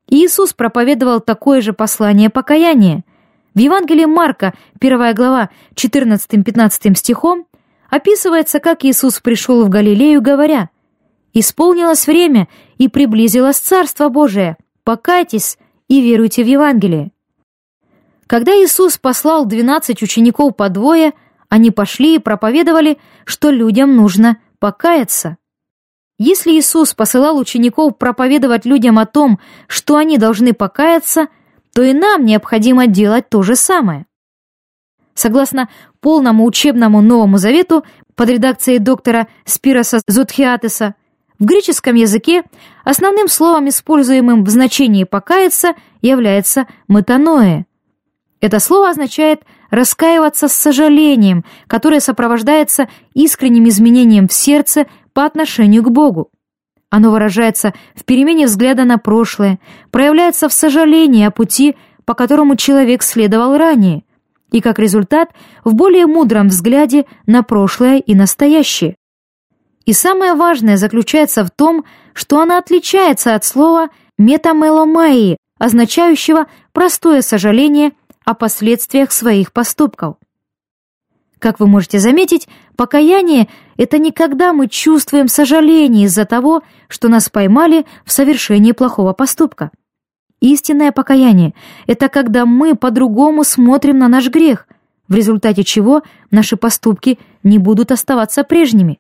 Иисус 0.10 0.54
проповедовал 0.54 1.20
такое 1.20 1.62
же 1.62 1.74
послание 1.74 2.30
покаяния. 2.30 3.04
В 3.54 3.60
Евангелии 3.60 4.06
Марка, 4.06 4.54
1 4.80 5.16
глава, 5.16 5.50
14-15 5.76 6.96
стихом, 6.96 7.46
описывается, 7.90 8.60
как 8.60 8.86
Иисус 8.86 9.20
пришел 9.20 9.66
в 9.66 9.70
Галилею, 9.70 10.22
говоря, 10.22 10.70
«Исполнилось 11.34 12.08
время, 12.08 12.48
и 12.78 12.88
приблизилось 12.88 13.58
Царство 13.58 14.10
Божие. 14.10 14.58
Покайтесь 14.84 15.58
и 15.88 16.02
веруйте 16.02 16.44
в 16.44 16.48
Евангелие». 16.48 17.12
Когда 18.28 18.52
Иисус 18.54 18.98
послал 18.98 19.46
двенадцать 19.46 20.02
учеников 20.02 20.56
по 20.56 20.70
двое, 20.70 21.14
они 21.50 21.72
пошли 21.72 22.16
и 22.16 22.20
проповедовали, 22.20 22.98
что 23.26 23.50
людям 23.52 23.96
нужно 23.96 24.38
покаяться. 24.60 25.38
Если 26.20 26.52
Иисус 26.52 26.94
посылал 26.96 27.38
учеников 27.38 27.98
проповедовать 27.98 28.66
людям 28.66 28.98
о 28.98 29.06
том, 29.06 29.40
что 29.68 29.98
они 29.98 30.18
должны 30.18 30.54
покаяться, 30.54 31.28
то 31.74 31.84
и 31.84 31.94
нам 31.94 32.26
необходимо 32.26 32.88
делать 32.88 33.30
то 33.30 33.44
же 33.44 33.56
самое. 33.56 34.08
Согласно 35.14 35.70
полному 36.00 36.46
учебному 36.46 37.02
Новому 37.02 37.38
Завету 37.38 37.84
под 38.16 38.30
редакцией 38.30 38.80
доктора 38.80 39.28
Спироса 39.46 40.00
Зутхиатеса, 40.08 40.96
в 41.38 41.46
греческом 41.46 41.96
языке 41.96 42.44
основным 42.84 43.28
словом, 43.28 43.70
используемым 43.70 44.44
в 44.44 44.50
значении 44.50 45.04
«покаяться», 45.04 45.76
является 46.02 46.66
«метаноэ». 46.88 47.66
Это 48.42 48.60
слово 48.60 48.90
означает 48.90 49.42
«раскаиваться 49.70 50.48
с 50.48 50.54
сожалением», 50.54 51.46
которое 51.68 52.00
сопровождается 52.00 52.88
искренним 53.14 53.68
изменением 53.68 54.28
в 54.28 54.34
сердце 54.34 54.88
по 55.18 55.26
отношению 55.26 55.82
к 55.82 55.90
Богу. 55.90 56.30
Оно 56.92 57.10
выражается 57.10 57.74
в 57.96 58.06
перемене 58.06 58.46
взгляда 58.46 58.84
на 58.84 59.00
прошлое, 59.00 59.58
проявляется 59.90 60.48
в 60.48 60.54
сожалении 60.54 61.26
о 61.26 61.32
пути, 61.32 61.76
по 62.06 62.14
которому 62.14 62.56
человек 62.56 63.02
следовал 63.02 63.58
ранее, 63.58 64.04
и, 64.52 64.62
как 64.62 64.78
результат, 64.78 65.32
в 65.64 65.74
более 65.74 66.06
мудром 66.06 66.50
взгляде 66.50 67.08
на 67.26 67.42
прошлое 67.42 67.98
и 67.98 68.14
настоящее. 68.14 68.96
И 69.86 69.94
самое 69.94 70.36
важное 70.36 70.78
заключается 70.78 71.44
в 71.44 71.50
том, 71.50 71.84
что 72.14 72.40
она 72.40 72.60
отличается 72.60 73.34
от 73.34 73.44
слова 73.44 73.90
«метамеломаи», 74.20 75.38
означающего 75.58 76.46
простое 76.74 77.24
сожаление 77.24 77.94
о 78.24 78.36
последствиях 78.36 79.12
своих 79.12 79.52
поступков. 79.52 80.18
Как 81.40 81.60
вы 81.60 81.68
можете 81.68 82.00
заметить, 82.00 82.48
покаяние— 82.76 83.48
это 83.78 84.00
не 84.00 84.12
когда 84.12 84.54
мы 84.54 84.68
чувствуем 84.68 85.28
сожаление 85.28 86.06
из-за 86.06 86.26
того, 86.26 86.64
что 86.88 87.10
нас 87.10 87.30
поймали 87.30 87.86
в 88.06 88.12
совершении 88.12 88.72
плохого 88.72 89.14
поступка. 89.14 89.72
Истинное 90.40 90.92
покаяние— 90.92 91.54
это 91.88 92.10
когда 92.10 92.46
мы 92.46 92.76
по-другому 92.76 93.44
смотрим 93.44 94.00
на 94.00 94.08
наш 94.08 94.30
грех, 94.30 94.68
в 95.08 95.14
результате 95.16 95.64
чего 95.64 96.02
наши 96.32 96.58
поступки 96.58 97.20
не 97.44 97.60
будут 97.60 97.92
оставаться 97.92 98.44
прежними. 98.44 99.00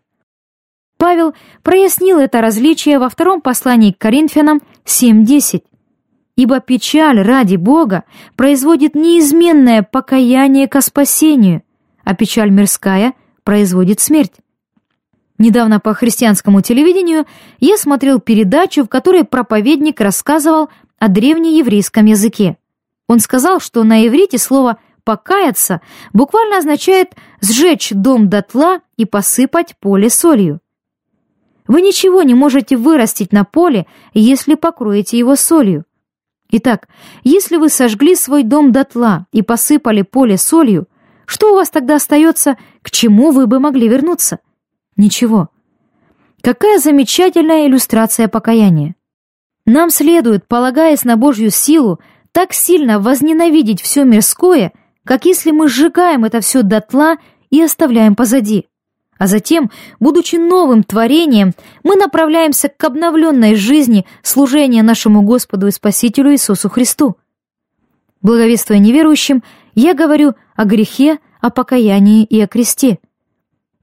Павел 0.97 1.33
прояснил 1.63 2.19
это 2.19 2.41
различие 2.41 2.97
во 2.97 3.09
втором 3.09 3.41
послании 3.41 3.91
к 3.91 3.99
Коринфянам 3.99 4.61
7.10. 4.85 5.63
«Ибо 6.35 6.59
печаль 6.59 7.21
ради 7.21 7.55
Бога 7.55 8.03
производит 8.35 8.95
неизменное 8.95 9.83
покаяние 9.83 10.67
ко 10.67 10.81
спасению, 10.81 11.63
а 12.07 12.15
печаль 12.15 12.49
мирская 12.49 13.13
производит 13.43 13.99
смерть». 13.99 14.31
Недавно 15.37 15.81
по 15.81 15.93
христианскому 15.93 16.61
телевидению 16.61 17.25
я 17.59 17.77
смотрел 17.77 18.21
передачу, 18.21 18.85
в 18.85 18.87
которой 18.87 19.25
проповедник 19.25 19.99
рассказывал 19.99 20.69
о 20.99 21.09
древнееврейском 21.09 22.05
языке. 22.05 22.57
Он 23.07 23.19
сказал, 23.19 23.59
что 23.59 23.83
на 23.83 24.07
иврите 24.07 24.37
слово 24.37 24.77
«покаяться» 25.03 25.81
буквально 26.13 26.59
означает 26.59 27.13
«сжечь 27.41 27.91
дом 27.91 28.29
дотла 28.29 28.79
и 28.95 29.03
посыпать 29.03 29.75
поле 29.77 30.09
солью». 30.09 30.61
Вы 31.67 31.81
ничего 31.81 32.23
не 32.23 32.33
можете 32.33 32.77
вырастить 32.77 33.33
на 33.33 33.43
поле, 33.43 33.85
если 34.13 34.55
покроете 34.55 35.19
его 35.19 35.35
солью. 35.35 35.83
Итак, 36.51 36.87
если 37.25 37.57
вы 37.57 37.67
сожгли 37.67 38.15
свой 38.15 38.43
дом 38.43 38.71
дотла 38.71 39.27
и 39.33 39.41
посыпали 39.41 40.03
поле 40.03 40.37
солью, 40.37 40.87
что 41.27 41.51
у 41.51 41.55
вас 41.55 41.69
тогда 41.69 41.97
остается, 41.97 42.57
к 42.81 42.89
чему 42.89 43.31
вы 43.31 43.47
бы 43.47 43.59
могли 43.59 43.89
вернуться? 43.89 44.39
Ничего. 44.95 45.49
Какая 46.41 46.79
замечательная 46.79 47.67
иллюстрация 47.67 48.29
покаяния. 48.29 48.95
Нам 49.65 49.89
следует, 49.89 50.47
полагаясь 50.47 51.03
на 51.03 51.17
Божью 51.17 51.51
силу, 51.51 51.99
так 52.31 52.53
сильно 52.53 53.01
возненавидеть 53.01 53.81
все 53.81 54.05
мирское, 54.05 54.71
как 55.03 55.25
если 55.25 55.51
мы 55.51 55.67
сжигаем 55.67 56.23
это 56.23 56.39
все 56.39 56.61
дотла 56.61 57.17
и 57.49 57.61
оставляем 57.61 58.15
позади. 58.15 58.65
А 59.17 59.27
затем, 59.27 59.69
будучи 59.99 60.37
новым 60.37 60.83
творением, 60.83 61.51
мы 61.83 61.95
направляемся 61.97 62.69
к 62.69 62.81
обновленной 62.85 63.55
жизни 63.55 64.05
служения 64.23 64.81
нашему 64.81 65.23
Господу 65.23 65.67
и 65.67 65.71
Спасителю 65.71 66.31
Иисусу 66.31 66.69
Христу. 66.69 67.17
Благовествуя 68.21 68.79
неверующим, 68.79 69.43
я 69.75 69.93
говорю 69.93 70.35
о 70.57 70.65
грехе, 70.65 71.19
о 71.39 71.49
покаянии 71.49 72.25
и 72.25 72.41
о 72.41 72.47
кресте. 72.47 72.99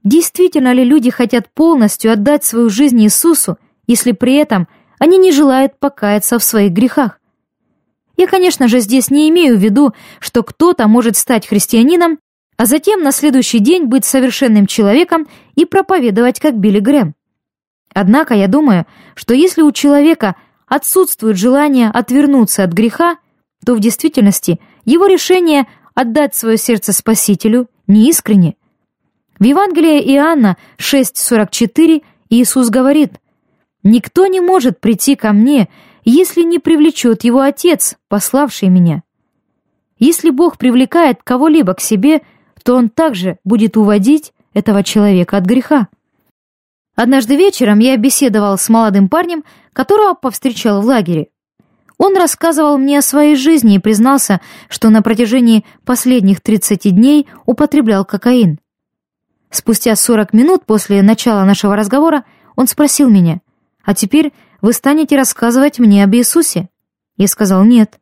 Действительно 0.03 0.73
ли 0.73 0.83
люди 0.83 1.09
хотят 1.09 1.51
полностью 1.51 2.11
отдать 2.11 2.43
свою 2.43 2.69
жизнь 2.69 3.01
Иисусу, 3.01 3.57
если 3.87 4.11
при 4.11 4.35
этом 4.35 4.67
они 4.99 5.17
не 5.17 5.31
желают 5.31 5.79
покаяться 5.79 6.37
в 6.37 6.43
своих 6.43 6.73
грехах? 6.73 7.19
Я, 8.17 8.27
конечно 8.27 8.67
же, 8.67 8.79
здесь 8.81 9.09
не 9.09 9.29
имею 9.29 9.57
в 9.57 9.61
виду, 9.61 9.93
что 10.19 10.43
кто-то 10.43 10.87
может 10.87 11.17
стать 11.17 11.47
христианином, 11.47 12.19
а 12.57 12.65
затем 12.65 13.01
на 13.01 13.11
следующий 13.11 13.59
день 13.59 13.85
быть 13.85 14.05
совершенным 14.05 14.67
человеком 14.67 15.27
и 15.55 15.65
проповедовать 15.65 16.39
как 16.39 16.57
Билли 16.57 16.79
Грэм. 16.79 17.15
Однако 17.93 18.33
я 18.33 18.47
думаю, 18.47 18.85
что 19.15 19.33
если 19.33 19.61
у 19.61 19.71
человека 19.71 20.35
отсутствует 20.67 21.37
желание 21.37 21.89
отвернуться 21.89 22.63
от 22.63 22.73
греха, 22.73 23.17
то 23.65 23.75
в 23.75 23.79
действительности 23.79 24.59
его 24.83 25.07
решение 25.07 25.67
отдать 25.95 26.35
свое 26.35 26.57
сердце 26.57 26.93
Спасителю 26.93 27.67
неискренне. 27.87 28.55
В 29.39 29.43
Евангелии 29.43 30.13
Иоанна 30.15 30.57
6.44 30.77 32.03
Иисус 32.29 32.69
говорит, 32.69 33.13
«Никто 33.81 34.27
не 34.27 34.41
может 34.41 34.79
прийти 34.79 35.15
ко 35.15 35.33
мне, 35.33 35.69
если 36.03 36.43
не 36.43 36.59
привлечет 36.59 37.23
его 37.23 37.41
Отец, 37.41 37.95
пославший 38.07 38.69
меня. 38.69 39.03
Если 39.97 40.29
Бог 40.29 40.57
привлекает 40.57 41.23
кого-либо 41.23 41.73
к 41.73 41.81
себе, 41.81 42.21
то 42.63 42.75
Он 42.75 42.89
также 42.89 43.39
будет 43.43 43.77
уводить 43.77 44.33
этого 44.53 44.83
человека 44.83 45.37
от 45.37 45.45
греха». 45.45 45.87
Однажды 46.95 47.35
вечером 47.35 47.79
я 47.79 47.97
беседовал 47.97 48.57
с 48.57 48.69
молодым 48.69 49.09
парнем, 49.09 49.43
которого 49.73 50.13
повстречал 50.13 50.81
в 50.81 50.85
лагере. 50.85 51.27
Он 51.97 52.17
рассказывал 52.17 52.77
мне 52.77 52.99
о 52.99 53.01
своей 53.01 53.35
жизни 53.35 53.75
и 53.75 53.79
признался, 53.79 54.41
что 54.69 54.89
на 54.89 55.01
протяжении 55.01 55.65
последних 55.85 56.41
30 56.41 56.93
дней 56.93 57.27
употреблял 57.45 58.03
кокаин. 58.03 58.59
Спустя 59.49 59.95
40 59.95 60.33
минут 60.33 60.65
после 60.65 61.01
начала 61.01 61.45
нашего 61.45 61.75
разговора 61.75 62.25
он 62.55 62.67
спросил 62.67 63.09
меня, 63.09 63.39
«А 63.83 63.93
теперь 63.93 64.33
вы 64.61 64.73
станете 64.73 65.15
рассказывать 65.15 65.79
мне 65.79 66.03
об 66.03 66.13
Иисусе?» 66.15 66.69
Я 67.15 67.27
сказал 67.27 67.63
«нет». 67.63 67.99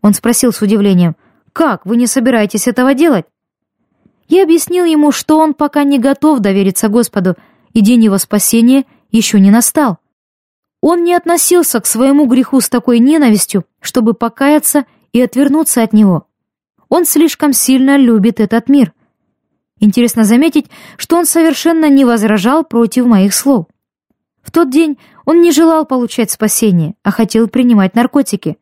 Он 0.00 0.14
спросил 0.14 0.52
с 0.52 0.62
удивлением, 0.62 1.16
«Как, 1.52 1.84
вы 1.84 1.96
не 1.96 2.06
собираетесь 2.06 2.68
этого 2.68 2.94
делать?» 2.94 3.26
Я 4.28 4.42
объяснил 4.42 4.84
ему, 4.84 5.12
что 5.12 5.38
он 5.38 5.54
пока 5.54 5.84
не 5.84 5.98
готов 5.98 6.40
довериться 6.40 6.88
Господу, 6.88 7.36
и 7.72 7.80
день 7.80 8.04
его 8.04 8.18
спасения 8.18 8.84
еще 9.10 9.38
не 9.38 9.50
настал. 9.50 9.98
Он 10.80 11.04
не 11.04 11.14
относился 11.14 11.80
к 11.80 11.86
своему 11.86 12.26
греху 12.26 12.60
с 12.60 12.68
такой 12.68 12.98
ненавистью, 12.98 13.64
чтобы 13.80 14.14
покаяться 14.14 14.84
и 15.12 15.20
отвернуться 15.20 15.82
от 15.82 15.92
него. 15.92 16.26
Он 16.88 17.04
слишком 17.04 17.52
сильно 17.52 17.96
любит 17.96 18.40
этот 18.40 18.68
мир. 18.68 18.92
Интересно 19.80 20.24
заметить, 20.24 20.66
что 20.96 21.16
он 21.16 21.26
совершенно 21.26 21.88
не 21.88 22.04
возражал 22.04 22.64
против 22.64 23.06
моих 23.06 23.34
слов. 23.34 23.66
В 24.42 24.52
тот 24.52 24.70
день 24.70 24.98
он 25.24 25.40
не 25.40 25.50
желал 25.50 25.84
получать 25.84 26.30
спасение, 26.30 26.94
а 27.02 27.10
хотел 27.10 27.48
принимать 27.48 27.94
наркотики. 27.94 28.56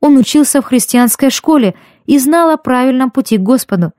Он 0.00 0.16
учился 0.16 0.62
в 0.62 0.64
христианской 0.64 1.30
школе 1.30 1.74
и 2.06 2.18
знал 2.18 2.50
о 2.50 2.56
правильном 2.56 3.10
пути 3.10 3.36
к 3.36 3.42
Господу. 3.42 3.92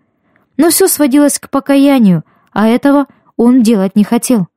Но 0.57 0.69
все 0.69 0.87
сводилось 0.87 1.37
к 1.37 1.49
покаянию, 1.49 2.23
а 2.51 2.67
этого 2.67 3.07
он 3.35 3.61
делать 3.61 3.95
не 3.95 4.03
хотел. 4.03 4.47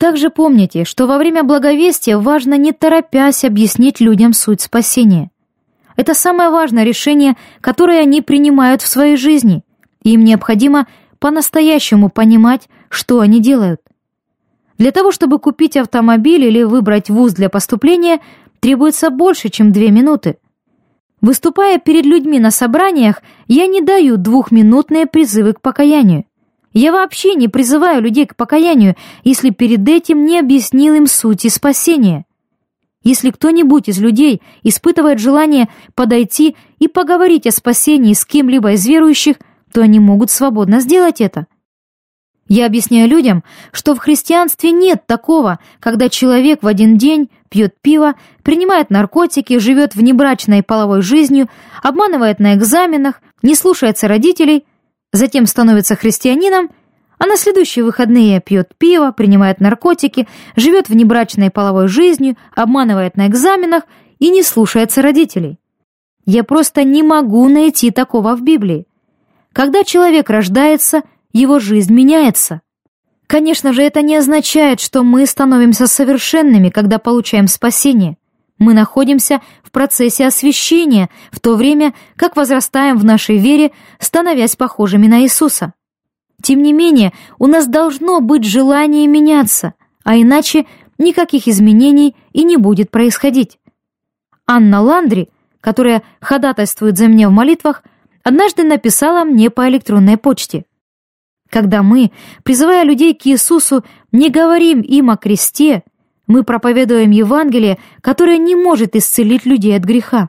Также 0.00 0.30
помните, 0.30 0.86
что 0.86 1.06
во 1.06 1.18
время 1.18 1.44
благовестия 1.44 2.16
важно 2.16 2.54
не 2.54 2.72
торопясь 2.72 3.44
объяснить 3.44 4.00
людям 4.00 4.32
суть 4.32 4.62
спасения. 4.62 5.30
Это 5.94 6.14
самое 6.14 6.48
важное 6.48 6.84
решение, 6.84 7.36
которое 7.60 8.00
они 8.00 8.22
принимают 8.22 8.80
в 8.80 8.86
своей 8.86 9.18
жизни, 9.18 9.62
им 10.02 10.24
необходимо 10.24 10.86
по-настоящему 11.18 12.08
понимать, 12.08 12.70
что 12.88 13.20
они 13.20 13.42
делают. 13.42 13.82
Для 14.78 14.90
того, 14.90 15.12
чтобы 15.12 15.38
купить 15.38 15.76
автомобиль 15.76 16.46
или 16.46 16.62
выбрать 16.62 17.10
вуз 17.10 17.34
для 17.34 17.50
поступления, 17.50 18.20
требуется 18.60 19.10
больше, 19.10 19.50
чем 19.50 19.70
две 19.70 19.90
минуты. 19.90 20.38
Выступая 21.20 21.78
перед 21.78 22.06
людьми 22.06 22.40
на 22.40 22.50
собраниях, 22.50 23.20
я 23.48 23.66
не 23.66 23.82
даю 23.82 24.16
двухминутные 24.16 25.04
призывы 25.04 25.52
к 25.52 25.60
покаянию. 25.60 26.24
Я 26.72 26.92
вообще 26.92 27.34
не 27.34 27.48
призываю 27.48 28.00
людей 28.00 28.26
к 28.26 28.36
покаянию, 28.36 28.94
если 29.24 29.50
перед 29.50 29.88
этим 29.88 30.24
не 30.24 30.38
объяснил 30.38 30.94
им 30.94 31.06
сути 31.06 31.48
спасения. 31.48 32.24
Если 33.02 33.30
кто-нибудь 33.30 33.88
из 33.88 33.98
людей 33.98 34.42
испытывает 34.62 35.18
желание 35.18 35.68
подойти 35.94 36.56
и 36.78 36.86
поговорить 36.86 37.46
о 37.46 37.50
спасении 37.50 38.12
с 38.12 38.24
кем-либо 38.24 38.72
из 38.72 38.86
верующих, 38.86 39.36
то 39.72 39.80
они 39.80 39.98
могут 39.98 40.30
свободно 40.30 40.80
сделать 40.80 41.20
это. 41.20 41.46
Я 42.46 42.66
объясняю 42.66 43.08
людям, 43.08 43.44
что 43.72 43.94
в 43.94 43.98
христианстве 43.98 44.72
нет 44.72 45.06
такого, 45.06 45.60
когда 45.78 46.08
человек 46.08 46.62
в 46.62 46.66
один 46.66 46.98
день 46.98 47.30
пьет 47.48 47.74
пиво, 47.80 48.14
принимает 48.42 48.90
наркотики, 48.90 49.58
живет 49.58 49.94
внебрачной 49.94 50.62
половой 50.62 51.00
жизнью, 51.00 51.48
обманывает 51.82 52.38
на 52.40 52.54
экзаменах, 52.54 53.22
не 53.42 53.54
слушается 53.54 54.08
родителей, 54.08 54.64
затем 55.12 55.46
становится 55.46 55.96
христианином, 55.96 56.70
а 57.18 57.26
на 57.26 57.36
следующие 57.36 57.84
выходные 57.84 58.40
пьет 58.40 58.72
пиво, 58.78 59.12
принимает 59.12 59.60
наркотики, 59.60 60.26
живет 60.56 60.88
внебрачной 60.88 61.50
половой 61.50 61.86
жизнью, 61.88 62.36
обманывает 62.54 63.16
на 63.16 63.26
экзаменах 63.26 63.84
и 64.18 64.30
не 64.30 64.42
слушается 64.42 65.02
родителей. 65.02 65.58
Я 66.24 66.44
просто 66.44 66.84
не 66.84 67.02
могу 67.02 67.48
найти 67.48 67.90
такого 67.90 68.36
в 68.36 68.42
Библии. 68.42 68.86
Когда 69.52 69.84
человек 69.84 70.30
рождается, 70.30 71.02
его 71.32 71.58
жизнь 71.58 71.92
меняется. 71.92 72.60
Конечно 73.26 73.72
же, 73.72 73.82
это 73.82 74.02
не 74.02 74.16
означает, 74.16 74.80
что 74.80 75.02
мы 75.02 75.26
становимся 75.26 75.86
совершенными, 75.86 76.70
когда 76.70 76.98
получаем 76.98 77.48
спасение. 77.48 78.16
Мы 78.60 78.74
находимся 78.74 79.40
в 79.62 79.70
процессе 79.70 80.26
освящения, 80.26 81.08
в 81.32 81.40
то 81.40 81.56
время 81.56 81.94
как 82.14 82.36
возрастаем 82.36 82.98
в 82.98 83.04
нашей 83.04 83.38
вере, 83.38 83.72
становясь 83.98 84.54
похожими 84.54 85.06
на 85.06 85.22
Иисуса. 85.22 85.72
Тем 86.42 86.62
не 86.62 86.74
менее, 86.74 87.12
у 87.38 87.46
нас 87.46 87.66
должно 87.66 88.20
быть 88.20 88.44
желание 88.44 89.06
меняться, 89.06 89.72
а 90.04 90.16
иначе 90.16 90.66
никаких 90.98 91.48
изменений 91.48 92.14
и 92.32 92.44
не 92.44 92.58
будет 92.58 92.90
происходить. 92.90 93.58
Анна 94.46 94.82
Ландри, 94.82 95.30
которая 95.62 96.02
ходатайствует 96.20 96.98
за 96.98 97.08
меня 97.08 97.30
в 97.30 97.32
молитвах, 97.32 97.82
однажды 98.22 98.62
написала 98.62 99.24
мне 99.24 99.48
по 99.48 99.68
электронной 99.70 100.18
почте. 100.18 100.66
Когда 101.48 101.82
мы, 101.82 102.12
призывая 102.42 102.84
людей 102.84 103.14
к 103.14 103.26
Иисусу, 103.26 103.84
не 104.12 104.28
говорим 104.28 104.82
им 104.82 105.10
о 105.10 105.16
кресте, 105.16 105.82
мы 106.30 106.44
проповедуем 106.44 107.10
Евангелие, 107.10 107.78
которое 108.02 108.38
не 108.38 108.54
может 108.54 108.94
исцелить 108.94 109.46
людей 109.46 109.76
от 109.76 109.82
греха. 109.82 110.28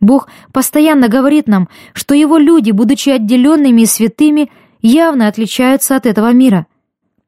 Бог 0.00 0.28
постоянно 0.52 1.06
говорит 1.06 1.46
нам, 1.46 1.68
что 1.92 2.16
Его 2.16 2.38
люди, 2.38 2.72
будучи 2.72 3.10
отделенными 3.10 3.82
и 3.82 3.86
святыми, 3.86 4.50
явно 4.80 5.28
отличаются 5.28 5.94
от 5.94 6.06
этого 6.06 6.32
мира. 6.32 6.66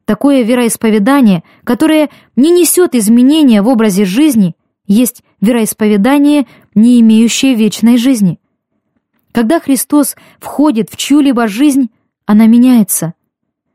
Такое 0.07 0.43
вероисповедание, 0.43 1.45
которое 1.63 2.11
не 2.35 2.51
несет 2.51 2.97
изменения 2.97 3.63
в 3.63 3.69
образе 3.69 4.05
жизни, 4.05 4.57
есть 4.89 5.23
вероисповедание, 5.41 6.49
не 6.75 7.01
имеющее 7.01 7.55
вечной 7.55 7.97
жизни. 7.97 8.41
Когда 9.31 9.61
Христос 9.61 10.17
входит 10.41 10.91
в 10.91 10.97
чью-либо 10.97 11.47
жизнь, 11.47 11.91
она 12.27 12.49
меняется. 12.49 13.15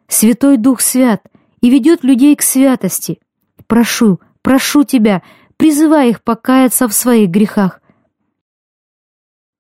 Святой 0.10 0.58
Дух 0.58 0.82
свят 0.82 1.24
и 1.62 1.70
ведет 1.70 2.04
людей 2.04 2.36
к 2.36 2.42
святости– 2.42 3.20
Прошу, 3.70 4.20
прошу 4.42 4.84
тебя, 4.84 5.22
призывай 5.56 6.10
их 6.10 6.24
покаяться 6.24 6.88
в 6.88 6.94
своих 6.94 7.30
грехах. 7.30 7.82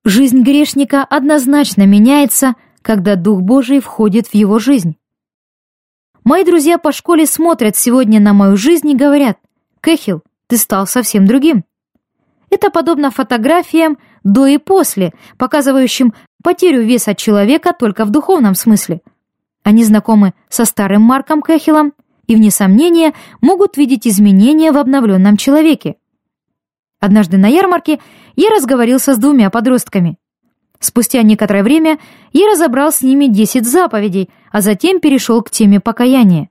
Жизнь 0.03 0.41
грешника 0.41 1.03
однозначно 1.03 1.86
меняется, 1.86 2.55
когда 2.82 3.16
Дух 3.16 3.41
Божий 3.41 3.80
входит 3.80 4.26
в 4.26 4.34
его 4.34 4.57
жизнь. 4.57 4.97
Мои 6.24 6.43
друзья 6.43 6.80
по 6.80 6.91
школе 6.91 7.28
смотрят 7.28 7.76
сегодня 7.76 8.20
на 8.20 8.34
мою 8.34 8.57
жизнь 8.57 8.89
и 8.89 8.95
говорят, 8.95 9.38
«Кэхил, 9.80 10.24
ты 10.47 10.57
стал 10.57 10.88
совсем 10.88 11.28
другим». 11.28 11.64
Это 12.49 12.72
подобно 12.72 13.12
фотографиям 13.12 13.99
до 14.24 14.47
и 14.47 14.57
после, 14.57 15.14
показывающим 15.38 16.16
потерю 16.43 16.82
веса 16.82 17.14
человека 17.14 17.74
только 17.78 18.05
в 18.05 18.10
духовном 18.10 18.55
смысле. 18.55 19.01
Они 19.62 19.84
знакомы 19.84 20.34
со 20.49 20.66
старым 20.66 21.03
Марком 21.03 21.43
Кэхилом– 21.43 21.93
и, 22.30 22.36
вне 22.36 22.51
сомнения, 22.51 23.13
могут 23.41 23.75
видеть 23.75 24.07
изменения 24.07 24.71
в 24.71 24.77
обновленном 24.77 25.36
человеке. 25.36 25.95
Однажды 26.99 27.38
на 27.38 27.47
ярмарке 27.47 27.99
я 28.36 28.51
разговорился 28.51 29.15
с 29.15 29.17
двумя 29.17 29.49
подростками. 29.49 30.17
Спустя 30.80 31.23
некоторое 31.23 31.63
время 31.63 31.97
я 32.32 32.51
разобрал 32.51 32.91
с 32.91 33.01
ними 33.01 33.25
10 33.25 33.67
заповедей, 33.67 34.30
а 34.51 34.61
затем 34.61 34.99
перешел 34.99 35.41
к 35.41 35.49
теме 35.49 35.80
покаяния. 35.80 36.49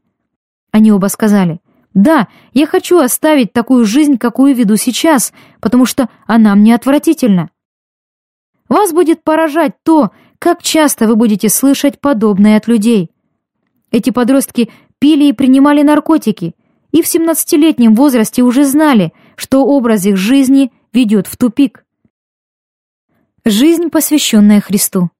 Они 0.72 0.90
оба 0.90 1.06
сказали, 1.06 1.60
«Да, 1.94 2.26
я 2.52 2.66
хочу 2.66 2.98
оставить 2.98 3.52
такую 3.52 3.86
жизнь, 3.86 4.18
какую 4.18 4.56
веду 4.56 4.74
сейчас, 4.76 5.32
потому 5.60 5.86
что 5.86 6.08
она 6.26 6.56
мне 6.56 6.74
отвратительна». 6.74 7.50
Вас 8.68 8.92
будет 8.92 9.22
поражать 9.22 9.74
то, 9.84 10.10
как 10.40 10.60
часто 10.60 11.06
вы 11.06 11.14
будете 11.14 11.48
слышать 11.48 12.00
подобное 12.00 12.56
от 12.56 12.66
людей. 12.66 13.12
Эти 13.92 14.10
подростки 14.10 14.70
пили 14.98 15.24
и 15.24 15.32
принимали 15.32 15.82
наркотики, 15.82 16.54
и 16.92 17.02
в 17.02 17.06
17-летнем 17.06 17.94
возрасте 17.94 18.42
уже 18.42 18.64
знали, 18.64 19.12
что 19.36 19.64
образ 19.64 20.06
их 20.06 20.16
жизни 20.16 20.72
ведет 20.92 21.26
в 21.26 21.36
тупик. 21.36 21.84
Жизнь, 23.44 23.90
посвященная 23.90 24.60
Христу. 24.60 25.10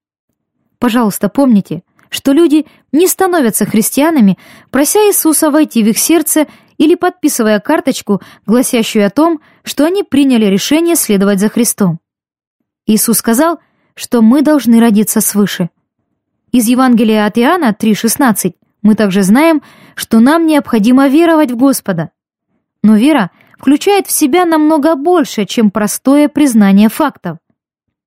Пожалуйста, 0.79 1.29
помните, 1.29 1.83
что 2.09 2.33
люди 2.33 2.67
не 2.93 3.07
становятся 3.07 3.67
христианами, 3.67 4.39
прося 4.71 5.01
Иисуса 5.09 5.51
войти 5.51 5.83
в 5.83 5.89
их 5.89 5.99
сердце 5.99 6.47
или 6.79 6.95
подписывая 6.95 7.61
карточку, 7.61 8.23
гласящую 8.47 9.07
о 9.07 9.11
том, 9.11 9.41
что 9.63 9.85
они 9.85 10.03
приняли 10.05 10.47
решение 10.47 10.97
следовать 10.97 11.41
за 11.41 11.49
Христом. 11.49 12.01
Иисус 12.87 13.19
сказал, 13.19 13.61
что 13.95 14.23
мы 14.23 14.43
должны 14.43 14.81
родиться 14.81 15.21
свыше. 15.21 15.71
Из 16.53 16.67
Евангелия 16.67 17.27
от 17.27 17.37
Иоанна 17.37 17.77
3,16 17.79 18.55
мы 18.83 18.95
также 18.95 19.23
знаем, 19.23 19.63
что 19.95 20.21
нам 20.21 20.47
необходимо 20.47 21.09
веровать 21.09 21.51
в 21.51 21.57
Господа. 21.57 22.11
Но 22.83 22.97
вера 22.97 23.31
включает 23.59 24.07
в 24.07 24.13
себя 24.13 24.45
намного 24.45 24.95
больше, 24.95 25.45
чем 25.45 25.71
простое 25.71 26.29
признание 26.29 26.89
фактов. 26.89 27.39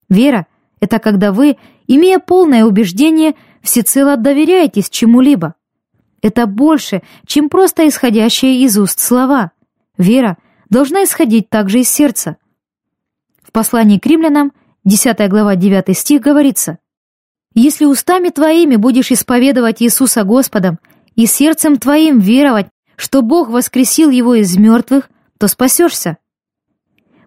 Вера— 0.09 0.47
это 0.79 0.99
когда 0.99 1.31
вы, 1.31 1.57
имея 1.87 2.19
полное 2.19 2.65
убеждение, 2.65 3.35
всецело 3.61 4.17
доверяетесь 4.17 4.89
чему-либо. 4.89 5.55
Это 6.21 6.45
больше, 6.45 7.01
чем 7.25 7.49
просто 7.49 7.87
исходящие 7.87 8.61
из 8.63 8.77
уст 8.77 8.99
слова. 8.99 9.51
Вера 9.97 10.37
должна 10.69 11.03
исходить 11.03 11.49
также 11.49 11.79
из 11.79 11.89
сердца. 11.89 12.37
В 13.41 13.51
послании 13.51 13.99
к 13.99 14.05
римлянам, 14.05 14.53
10 14.85 15.29
глава 15.29 15.55
9 15.55 15.97
стих 15.97 16.21
говорится, 16.21 16.79
«Если 17.53 17.85
устами 17.85 18.29
твоими 18.29 18.75
будешь 18.75 19.11
исповедовать 19.11 19.81
Иисуса 19.81 20.23
Господом 20.23 20.79
и 21.15 21.25
сердцем 21.25 21.77
твоим 21.77 22.19
веровать, 22.19 22.67
что 22.95 23.21
Бог 23.21 23.49
воскресил 23.49 24.09
Его 24.09 24.35
из 24.35 24.57
мертвых, 24.57 25.09
то 25.37 25.47
спасешься». 25.47 26.17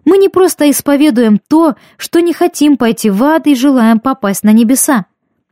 Мы 0.05 0.19
не 0.19 0.29
просто 0.29 0.69
исповедуем 0.69 1.39
то, 1.39 1.75
что 1.97 2.21
не 2.21 2.31
хотим 2.31 2.77
пойти 2.77 3.09
в 3.09 3.23
ад 3.23 3.47
и 3.47 3.55
желаем 3.55 3.99
попасть 3.99 4.43
на 4.43 4.51
небеса. 4.53 5.07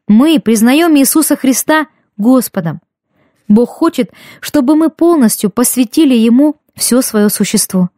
Мы 0.07 0.39
признаем 0.39 0.95
Иисуса 0.95 1.36
Христа 1.36 1.88
Господом. 2.17 2.80
Бог 3.47 3.69
хочет, 3.69 4.11
чтобы 4.39 4.76
мы 4.76 4.89
полностью 4.89 5.49
посвятили 5.49 6.13
Ему 6.13 6.55
все 6.76 7.01
свое 7.01 7.30
существо. 7.30 7.89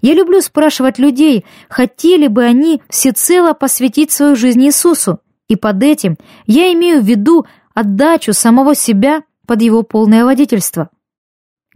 Я 0.00 0.14
люблю 0.14 0.40
спрашивать 0.40 0.98
людей, 0.98 1.44
хотели 1.68 2.28
бы 2.28 2.44
они 2.44 2.82
всецело 2.88 3.52
посвятить 3.52 4.10
свою 4.10 4.36
жизнь 4.36 4.64
Иисусу, 4.64 5.20
и 5.48 5.56
под 5.56 5.82
этим 5.82 6.16
я 6.46 6.72
имею 6.72 7.02
в 7.02 7.04
виду 7.04 7.46
отдачу 7.74 8.32
самого 8.32 8.74
себя 8.74 9.22
под 9.46 9.62
Его 9.62 9.82
полное 9.82 10.24
водительство. 10.24 10.90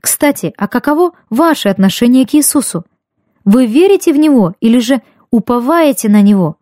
Кстати, 0.00 0.52
а 0.56 0.68
каково 0.68 1.12
ваше 1.30 1.68
отношение 1.68 2.26
к 2.26 2.34
Иисусу? 2.34 2.84
Вы 3.44 3.66
верите 3.66 4.12
в 4.12 4.18
Него 4.18 4.54
или 4.60 4.78
же 4.78 5.00
уповаете 5.30 6.08
на 6.08 6.20
Него? 6.22 6.56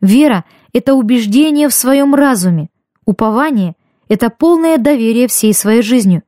Вера— 0.00 0.44
это 0.72 0.94
убеждение 0.94 1.68
в 1.68 1.74
своем 1.74 2.14
разуме. 2.14 2.68
Упование— 3.04 3.74
это 4.08 4.30
полное 4.30 4.78
доверие 4.78 5.28
всей 5.28 5.54
своей 5.54 5.82
жизнью. 5.82 6.22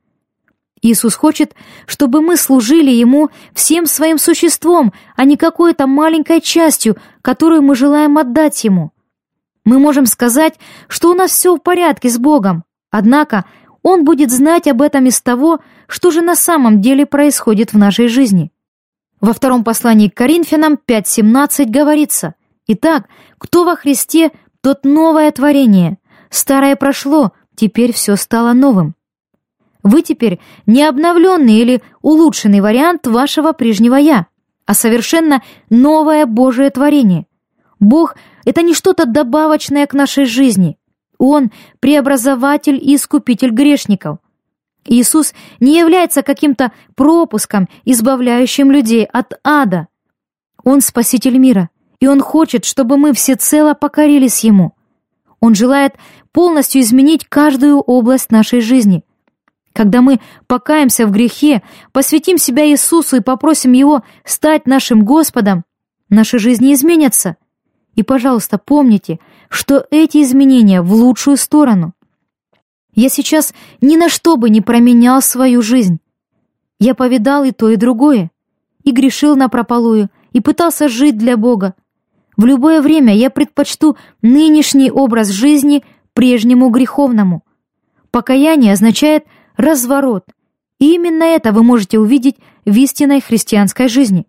Иисус 0.82 1.14
хочет, 1.14 1.54
чтобы 1.86 2.20
мы 2.20 2.36
служили 2.36 2.90
Ему 2.90 3.30
всем 3.54 3.86
своим 3.86 4.18
существом, 4.18 4.92
а 5.16 5.24
не 5.24 5.36
какой-то 5.36 5.86
маленькой 5.86 6.40
частью, 6.40 6.96
которую 7.22 7.62
мы 7.62 7.74
желаем 7.74 8.18
отдать 8.18 8.62
Ему. 8.64 8.92
Мы 9.64 9.78
можем 9.78 10.06
сказать, 10.06 10.58
что 10.88 11.10
у 11.10 11.14
нас 11.14 11.30
все 11.30 11.54
в 11.54 11.60
порядке 11.60 12.08
с 12.08 12.18
Богом, 12.18 12.64
однако 12.90 13.44
Он 13.82 14.04
будет 14.04 14.30
знать 14.30 14.66
об 14.66 14.82
этом 14.82 15.06
из 15.06 15.20
того, 15.20 15.60
что 15.86 16.10
же 16.10 16.20
на 16.20 16.34
самом 16.34 16.80
деле 16.80 17.06
происходит 17.06 17.72
в 17.72 17.78
нашей 17.78 18.08
жизни. 18.08 18.50
Во 19.20 19.32
втором 19.32 19.62
послании 19.62 20.08
к 20.08 20.14
Коринфянам 20.14 20.78
5.17 20.84 21.66
говорится, 21.66 22.34
«Итак, 22.66 23.06
кто 23.38 23.64
во 23.64 23.76
Христе, 23.76 24.32
тот 24.60 24.84
новое 24.84 25.30
творение. 25.30 25.98
Старое 26.28 26.74
прошло, 26.74 27.32
теперь 27.54 27.92
все 27.92 28.16
стало 28.16 28.52
новым». 28.52 28.94
Вы 29.84 30.02
теперь 30.02 30.40
не 30.66 30.84
обновленный 30.84 31.54
или 31.54 31.82
улучшенный 32.02 32.60
вариант 32.60 33.06
вашего 33.06 33.52
прежнего 33.52 33.96
«я», 33.96 34.26
а 34.66 34.74
совершенно 34.74 35.42
новое 35.70 36.26
Божие 36.26 36.70
творение. 36.70 37.26
Бог— 37.78 38.16
это 38.44 38.62
не 38.62 38.74
что-то 38.74 39.06
добавочное 39.06 39.86
к 39.86 39.94
нашей 39.94 40.24
жизни. 40.24 40.78
Он— 41.18 41.50
преобразователь 41.80 42.76
и 42.76 42.96
искупитель 42.96 43.50
грешников. 43.50 44.18
Иисус 44.84 45.34
не 45.60 45.78
является 45.78 46.22
каким-то 46.22 46.72
пропуском, 46.96 47.68
избавляющим 47.84 48.72
людей 48.72 49.04
от 49.04 49.34
ада. 49.44 49.88
Он 50.64 50.80
спаситель 50.80 51.38
мира, 51.38 51.70
и 52.00 52.08
Он 52.08 52.20
хочет, 52.20 52.64
чтобы 52.64 52.96
мы 52.96 53.12
всецело 53.12 53.74
покорились 53.74 54.42
Ему. 54.42 54.74
Он 55.40 55.54
желает 55.54 55.94
полностью 56.32 56.80
изменить 56.82 57.26
каждую 57.28 57.78
область 57.78 58.30
нашей 58.30 58.60
жизни. 58.60 59.04
Когда 59.72 60.02
мы 60.02 60.20
покаемся 60.46 61.06
в 61.06 61.12
грехе, 61.12 61.62
посвятим 61.92 62.38
себя 62.38 62.66
Иисусу 62.68 63.16
и 63.16 63.20
попросим 63.20 63.72
Его 63.72 64.02
стать 64.24 64.66
нашим 64.66 65.04
Господом, 65.04 65.64
наши 66.08 66.38
жизни 66.38 66.74
изменятся. 66.74 67.36
И, 67.94 68.02
пожалуйста, 68.02 68.58
помните, 68.58 69.18
что 69.48 69.86
эти 69.90 70.22
изменения 70.22 70.82
в 70.82 70.92
лучшую 70.92 71.36
сторону– 71.36 71.92
я 72.94 73.08
сейчас 73.08 73.54
ни 73.80 73.96
на 73.96 74.08
что 74.08 74.36
бы 74.36 74.50
не 74.50 74.60
променял 74.60 75.22
свою 75.22 75.62
жизнь. 75.62 75.98
Я 76.78 76.94
повидал 76.94 77.44
и 77.44 77.52
то, 77.52 77.70
и 77.70 77.76
другое, 77.76 78.30
и 78.84 78.92
грешил 78.92 79.34
на 79.34 79.48
прополую, 79.48 80.10
и 80.32 80.40
пытался 80.40 80.88
жить 80.88 81.16
для 81.16 81.36
Бога. 81.36 81.74
В 82.36 82.44
любое 82.44 82.82
время 82.82 83.14
я 83.14 83.30
предпочту 83.30 83.96
нынешний 84.20 84.90
образ 84.90 85.28
жизни 85.28 85.84
прежнему 86.12 86.68
греховному. 86.68 87.44
Покаяние 88.10 88.74
означает 88.74 89.24
разворот, 89.56 90.24
и 90.78 90.94
именно 90.94 91.24
это 91.24 91.52
вы 91.52 91.62
можете 91.62 91.98
увидеть 91.98 92.36
в 92.66 92.76
истинной 92.76 93.22
христианской 93.22 93.88
жизни. 93.88 94.26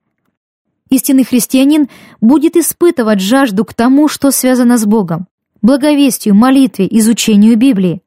Истинный 0.94 1.24
христианин 1.24 1.90
будет 2.22 2.56
испытывать 2.56 3.20
жажду 3.20 3.66
к 3.66 3.74
тому, 3.74 4.08
что 4.08 4.30
связано 4.30 4.78
с 4.78 4.86
Богом, 4.86 5.26
благовестию, 5.64 6.36
молитве, 6.36 6.88
изучению 6.88 7.58
Библии. 7.58 8.04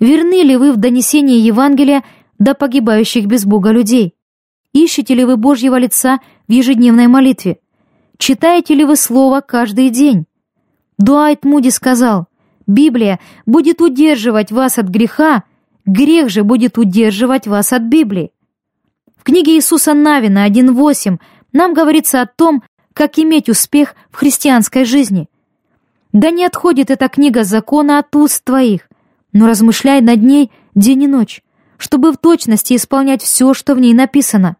Верны 0.00 0.42
ли 0.42 0.56
вы 0.56 0.72
в 0.72 0.76
донесении 0.76 1.38
Евангелия 1.38 2.02
до 2.36 2.54
погибающих 2.54 3.26
без 3.26 3.44
Бога 3.44 3.70
людей? 3.70 4.16
Ищете 4.72 5.14
ли 5.14 5.24
вы 5.24 5.36
Божьего 5.36 5.78
лица 5.78 6.18
в 6.48 6.52
ежедневной 6.52 7.06
молитве? 7.06 7.60
Читаете 8.18 8.74
ли 8.74 8.84
вы 8.84 8.96
Слово 8.96 9.40
каждый 9.40 9.90
день? 9.90 10.26
Дуайт 10.98 11.44
Муди 11.44 11.68
сказал, 11.68 12.26
«Библия 12.66 13.20
будет 13.46 13.80
удерживать 13.80 14.50
вас 14.50 14.78
от 14.78 14.88
греха, 14.88 15.44
грех 15.86 16.28
же 16.28 16.42
будет 16.42 16.76
удерживать 16.76 17.46
вас 17.46 17.72
от 17.72 17.82
Библии». 17.82 18.32
В 19.16 19.22
книге 19.22 19.54
Иисуса 19.54 19.94
Навина 19.94 20.48
1.8 20.48 21.18
нам 21.52 21.74
говорится 21.74 22.20
о 22.20 22.26
том, 22.26 22.62
как 22.94 23.18
иметь 23.18 23.48
успех 23.48 23.94
в 24.10 24.16
христианской 24.16 24.84
жизни. 24.84 25.28
Да 26.12 26.30
не 26.30 26.44
отходит 26.44 26.90
эта 26.90 27.08
книга 27.08 27.44
закона 27.44 27.98
от 27.98 28.14
уст 28.16 28.44
твоих, 28.44 28.88
но 29.32 29.46
размышляй 29.46 30.00
над 30.00 30.22
ней 30.22 30.50
день 30.74 31.04
и 31.04 31.06
ночь, 31.06 31.42
чтобы 31.76 32.12
в 32.12 32.18
точности 32.18 32.74
исполнять 32.74 33.22
все, 33.22 33.54
что 33.54 33.74
в 33.74 33.80
ней 33.80 33.94
написано. 33.94 34.56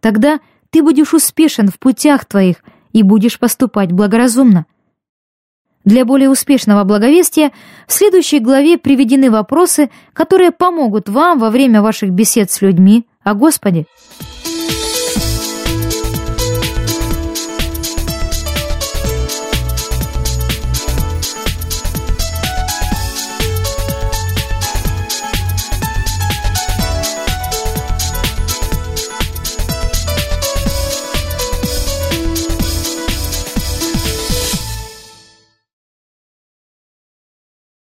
Тогда 0.00 0.40
ты 0.70 0.82
будешь 0.82 1.14
успешен 1.14 1.68
в 1.68 1.78
путях 1.78 2.24
твоих 2.24 2.56
и 2.92 3.02
будешь 3.02 3.38
поступать 3.38 3.92
благоразумно. 3.92 4.66
Для 5.84 6.04
более 6.04 6.28
успешного 6.28 6.84
благовестия 6.84 7.52
в 7.86 7.92
следующей 7.92 8.40
главе 8.40 8.78
приведены 8.78 9.30
вопросы, 9.30 9.90
которые 10.12 10.50
помогут 10.50 11.08
вам 11.08 11.38
во 11.38 11.50
время 11.50 11.80
ваших 11.82 12.10
бесед 12.10 12.50
с 12.50 12.60
людьми 12.60 13.06
о 13.22 13.34
Господе. 13.34 13.86